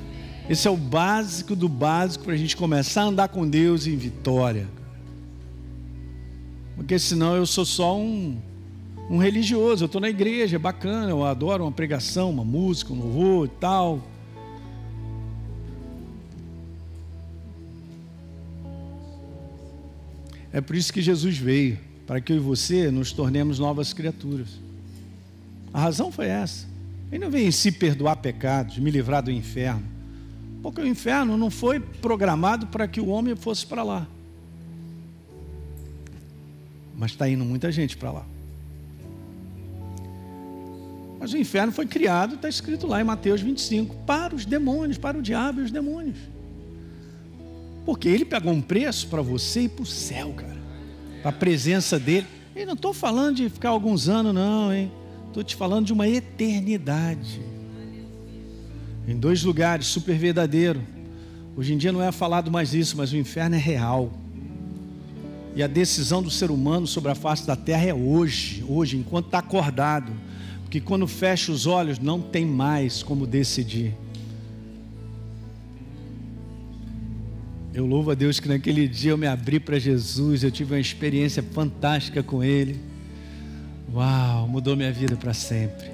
Esse 0.48 0.68
é 0.68 0.70
o 0.70 0.76
básico 0.76 1.56
do 1.56 1.68
básico 1.68 2.24
para 2.24 2.34
a 2.34 2.36
gente 2.36 2.56
começar 2.56 3.02
a 3.02 3.06
andar 3.06 3.28
com 3.28 3.48
Deus 3.48 3.86
em 3.86 3.96
vitória. 3.96 4.66
Porque 6.76 6.98
senão 6.98 7.34
eu 7.34 7.46
sou 7.46 7.64
só 7.64 7.98
um, 7.98 8.38
um 9.10 9.18
religioso. 9.18 9.84
Eu 9.84 9.86
estou 9.86 10.00
na 10.00 10.08
igreja, 10.08 10.56
é 10.56 10.58
bacana, 10.58 11.10
eu 11.10 11.24
adoro 11.24 11.64
uma 11.64 11.72
pregação, 11.72 12.30
uma 12.30 12.44
música, 12.44 12.92
um 12.92 12.98
louvor 12.98 13.46
e 13.46 13.50
tal. 13.58 14.02
É 20.52 20.60
por 20.60 20.76
isso 20.76 20.92
que 20.92 21.00
Jesus 21.02 21.36
veio, 21.38 21.78
para 22.06 22.20
que 22.20 22.32
eu 22.32 22.36
e 22.36 22.40
você 22.40 22.90
nos 22.90 23.12
tornemos 23.12 23.58
novas 23.58 23.92
criaturas. 23.92 24.48
A 25.72 25.80
razão 25.80 26.12
foi 26.12 26.26
essa. 26.26 26.77
Ele 27.10 27.24
não 27.24 27.30
veio 27.30 27.48
em 27.48 27.52
si 27.52 27.72
perdoar 27.72 28.16
pecados, 28.16 28.78
me 28.78 28.90
livrar 28.90 29.22
do 29.22 29.30
inferno. 29.30 29.84
Porque 30.62 30.80
o 30.80 30.86
inferno 30.86 31.36
não 31.36 31.50
foi 31.50 31.80
programado 31.80 32.66
para 32.66 32.86
que 32.86 33.00
o 33.00 33.08
homem 33.08 33.34
fosse 33.34 33.66
para 33.66 33.82
lá. 33.82 34.06
Mas 36.96 37.12
está 37.12 37.28
indo 37.28 37.44
muita 37.44 37.70
gente 37.72 37.96
para 37.96 38.10
lá. 38.10 38.26
Mas 41.18 41.32
o 41.32 41.36
inferno 41.36 41.72
foi 41.72 41.86
criado, 41.86 42.34
está 42.34 42.48
escrito 42.48 42.86
lá 42.86 43.00
em 43.00 43.04
Mateus 43.04 43.40
25, 43.40 43.94
para 44.06 44.34
os 44.34 44.44
demônios, 44.44 44.98
para 44.98 45.18
o 45.18 45.22
diabo 45.22 45.60
e 45.60 45.64
os 45.64 45.70
demônios. 45.70 46.18
Porque 47.84 48.08
ele 48.08 48.24
pagou 48.24 48.52
um 48.52 48.60
preço 48.60 49.08
para 49.08 49.22
você 49.22 49.62
ir 49.62 49.70
para 49.70 49.82
o 49.82 49.86
céu, 49.86 50.32
cara. 50.34 50.58
Para 51.22 51.30
a 51.30 51.32
presença 51.32 51.98
dele. 51.98 52.26
E 52.54 52.66
não 52.66 52.74
estou 52.74 52.92
falando 52.92 53.36
de 53.36 53.48
ficar 53.48 53.70
alguns 53.70 54.08
anos, 54.08 54.34
não, 54.34 54.72
hein? 54.72 54.92
Estou 55.28 55.44
te 55.44 55.54
falando 55.54 55.86
de 55.86 55.92
uma 55.92 56.08
eternidade. 56.08 57.40
Em 59.06 59.16
dois 59.16 59.42
lugares, 59.42 59.86
super 59.86 60.16
verdadeiro. 60.18 60.82
Hoje 61.56 61.72
em 61.74 61.78
dia 61.78 61.92
não 61.92 62.02
é 62.02 62.10
falado 62.10 62.50
mais 62.50 62.74
isso, 62.74 62.96
mas 62.96 63.12
o 63.12 63.16
inferno 63.16 63.54
é 63.54 63.58
real. 63.58 64.12
E 65.54 65.62
a 65.62 65.66
decisão 65.66 66.22
do 66.22 66.30
ser 66.30 66.50
humano 66.50 66.86
sobre 66.86 67.10
a 67.10 67.14
face 67.14 67.46
da 67.46 67.56
terra 67.56 67.86
é 67.86 67.94
hoje, 67.94 68.64
hoje, 68.68 68.96
enquanto 68.96 69.26
está 69.26 69.38
acordado. 69.38 70.12
Porque 70.62 70.80
quando 70.80 71.06
fecha 71.06 71.50
os 71.50 71.66
olhos, 71.66 71.98
não 71.98 72.20
tem 72.20 72.46
mais 72.46 73.02
como 73.02 73.26
decidir. 73.26 73.94
Eu 77.74 77.86
louvo 77.86 78.10
a 78.10 78.14
Deus 78.14 78.40
que 78.40 78.48
naquele 78.48 78.88
dia 78.88 79.12
eu 79.12 79.18
me 79.18 79.26
abri 79.26 79.60
para 79.60 79.78
Jesus, 79.78 80.42
eu 80.42 80.50
tive 80.50 80.74
uma 80.74 80.80
experiência 80.80 81.42
fantástica 81.42 82.22
com 82.22 82.42
Ele. 82.42 82.78
Uau, 83.92 84.46
mudou 84.46 84.76
minha 84.76 84.92
vida 84.92 85.16
para 85.16 85.32
sempre. 85.32 85.90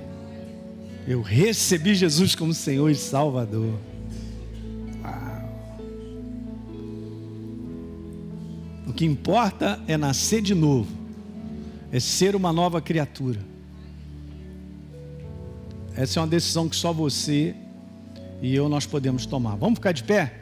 Eu 1.06 1.22
recebi 1.22 1.94
Jesus 1.94 2.34
como 2.34 2.52
Senhor 2.52 2.90
e 2.90 2.94
Salvador. 2.94 3.78
Uau. 5.02 5.44
O 8.86 8.92
que 8.92 9.04
importa 9.04 9.80
é 9.86 9.96
nascer 9.96 10.42
de 10.42 10.54
novo, 10.54 10.90
é 11.92 12.00
ser 12.00 12.34
uma 12.34 12.52
nova 12.52 12.80
criatura. 12.80 13.40
Essa 15.96 16.18
é 16.18 16.22
uma 16.22 16.28
decisão 16.28 16.68
que 16.68 16.74
só 16.74 16.92
você 16.92 17.54
e 18.42 18.54
eu 18.54 18.68
nós 18.68 18.84
podemos 18.84 19.24
tomar. 19.24 19.54
Vamos 19.54 19.78
ficar 19.78 19.92
de 19.92 20.02
pé? 20.02 20.34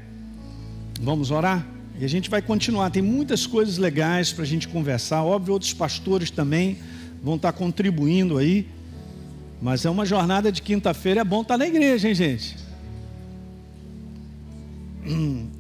Vamos 1.01 1.31
orar? 1.31 1.67
E 1.99 2.05
a 2.05 2.09
gente 2.09 2.31
vai 2.31 2.41
continuar. 2.41 2.91
Tem 2.91 3.03
muitas 3.03 3.47
coisas 3.47 3.77
legais 3.77 4.33
para 4.33 4.45
a 4.45 4.47
gente 4.47 4.67
conversar. 4.67 5.23
Óbvio, 5.23 5.53
outros 5.53 5.75
pastores 5.75 6.31
também 6.31 6.79
vão 7.23 7.37
estar 7.37 7.53
contribuindo 7.53 8.37
aí. 8.37 8.69
Mas 9.61 9.85
é 9.85 9.91
uma 9.91 10.05
jornada 10.05 10.51
de 10.51 10.61
quinta-feira, 10.61 11.21
é 11.21 11.25
bom 11.25 11.43
estar 11.43 11.57
na 11.57 11.67
igreja, 11.67 12.09
hein, 12.09 12.15
gente? 12.15 12.57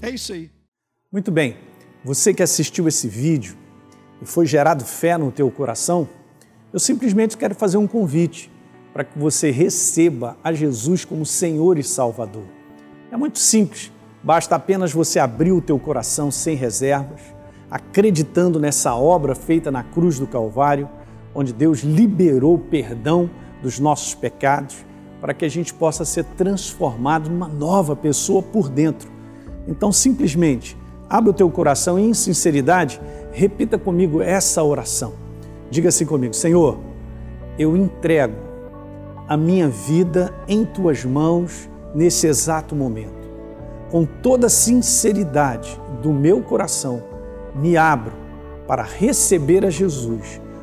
É 0.02 0.10
isso 0.10 0.32
aí. 0.32 0.50
Muito 1.10 1.30
bem. 1.30 1.56
Você 2.04 2.34
que 2.34 2.42
assistiu 2.42 2.88
esse 2.88 3.06
vídeo 3.06 3.56
e 4.20 4.26
foi 4.26 4.44
gerado 4.44 4.84
fé 4.84 5.16
no 5.16 5.30
teu 5.30 5.48
coração, 5.50 6.08
eu 6.72 6.80
simplesmente 6.80 7.36
quero 7.36 7.54
fazer 7.54 7.76
um 7.76 7.86
convite 7.86 8.50
para 8.92 9.04
que 9.04 9.16
você 9.16 9.50
receba 9.50 10.36
a 10.42 10.52
Jesus 10.52 11.04
como 11.04 11.24
Senhor 11.24 11.78
e 11.78 11.84
Salvador. 11.84 12.46
É 13.12 13.16
muito 13.16 13.38
simples, 13.38 13.92
basta 14.22 14.56
apenas 14.56 14.92
você 14.92 15.20
abrir 15.20 15.52
o 15.52 15.60
teu 15.60 15.78
coração 15.78 16.30
sem 16.30 16.56
reservas, 16.56 17.20
acreditando 17.70 18.58
nessa 18.58 18.94
obra 18.96 19.34
feita 19.34 19.70
na 19.70 19.84
cruz 19.84 20.18
do 20.18 20.26
Calvário 20.26 20.88
onde 21.34 21.52
Deus 21.52 21.80
liberou 21.80 22.54
o 22.54 22.58
perdão 22.58 23.30
dos 23.62 23.78
nossos 23.78 24.14
pecados, 24.14 24.84
para 25.20 25.32
que 25.32 25.44
a 25.44 25.48
gente 25.48 25.72
possa 25.72 26.04
ser 26.04 26.24
transformado 26.36 27.30
numa 27.30 27.48
nova 27.48 27.94
pessoa 27.94 28.42
por 28.42 28.68
dentro. 28.68 29.10
Então, 29.68 29.92
simplesmente, 29.92 30.76
abra 31.08 31.30
o 31.30 31.34
teu 31.34 31.48
coração 31.48 31.98
e, 31.98 32.02
em 32.02 32.12
sinceridade, 32.12 33.00
repita 33.30 33.78
comigo 33.78 34.20
essa 34.20 34.62
oração. 34.62 35.14
Diga 35.70 35.88
assim 35.88 36.04
comigo: 36.04 36.34
Senhor, 36.34 36.78
eu 37.56 37.76
entrego 37.76 38.34
a 39.28 39.36
minha 39.36 39.68
vida 39.68 40.34
em 40.48 40.64
tuas 40.64 41.04
mãos 41.04 41.70
nesse 41.94 42.26
exato 42.26 42.74
momento. 42.74 43.22
Com 43.90 44.04
toda 44.04 44.48
a 44.48 44.50
sinceridade 44.50 45.80
do 46.02 46.12
meu 46.12 46.42
coração, 46.42 47.02
me 47.54 47.76
abro 47.76 48.12
para 48.66 48.82
receber 48.82 49.64
a 49.64 49.70
Jesus 49.70 50.41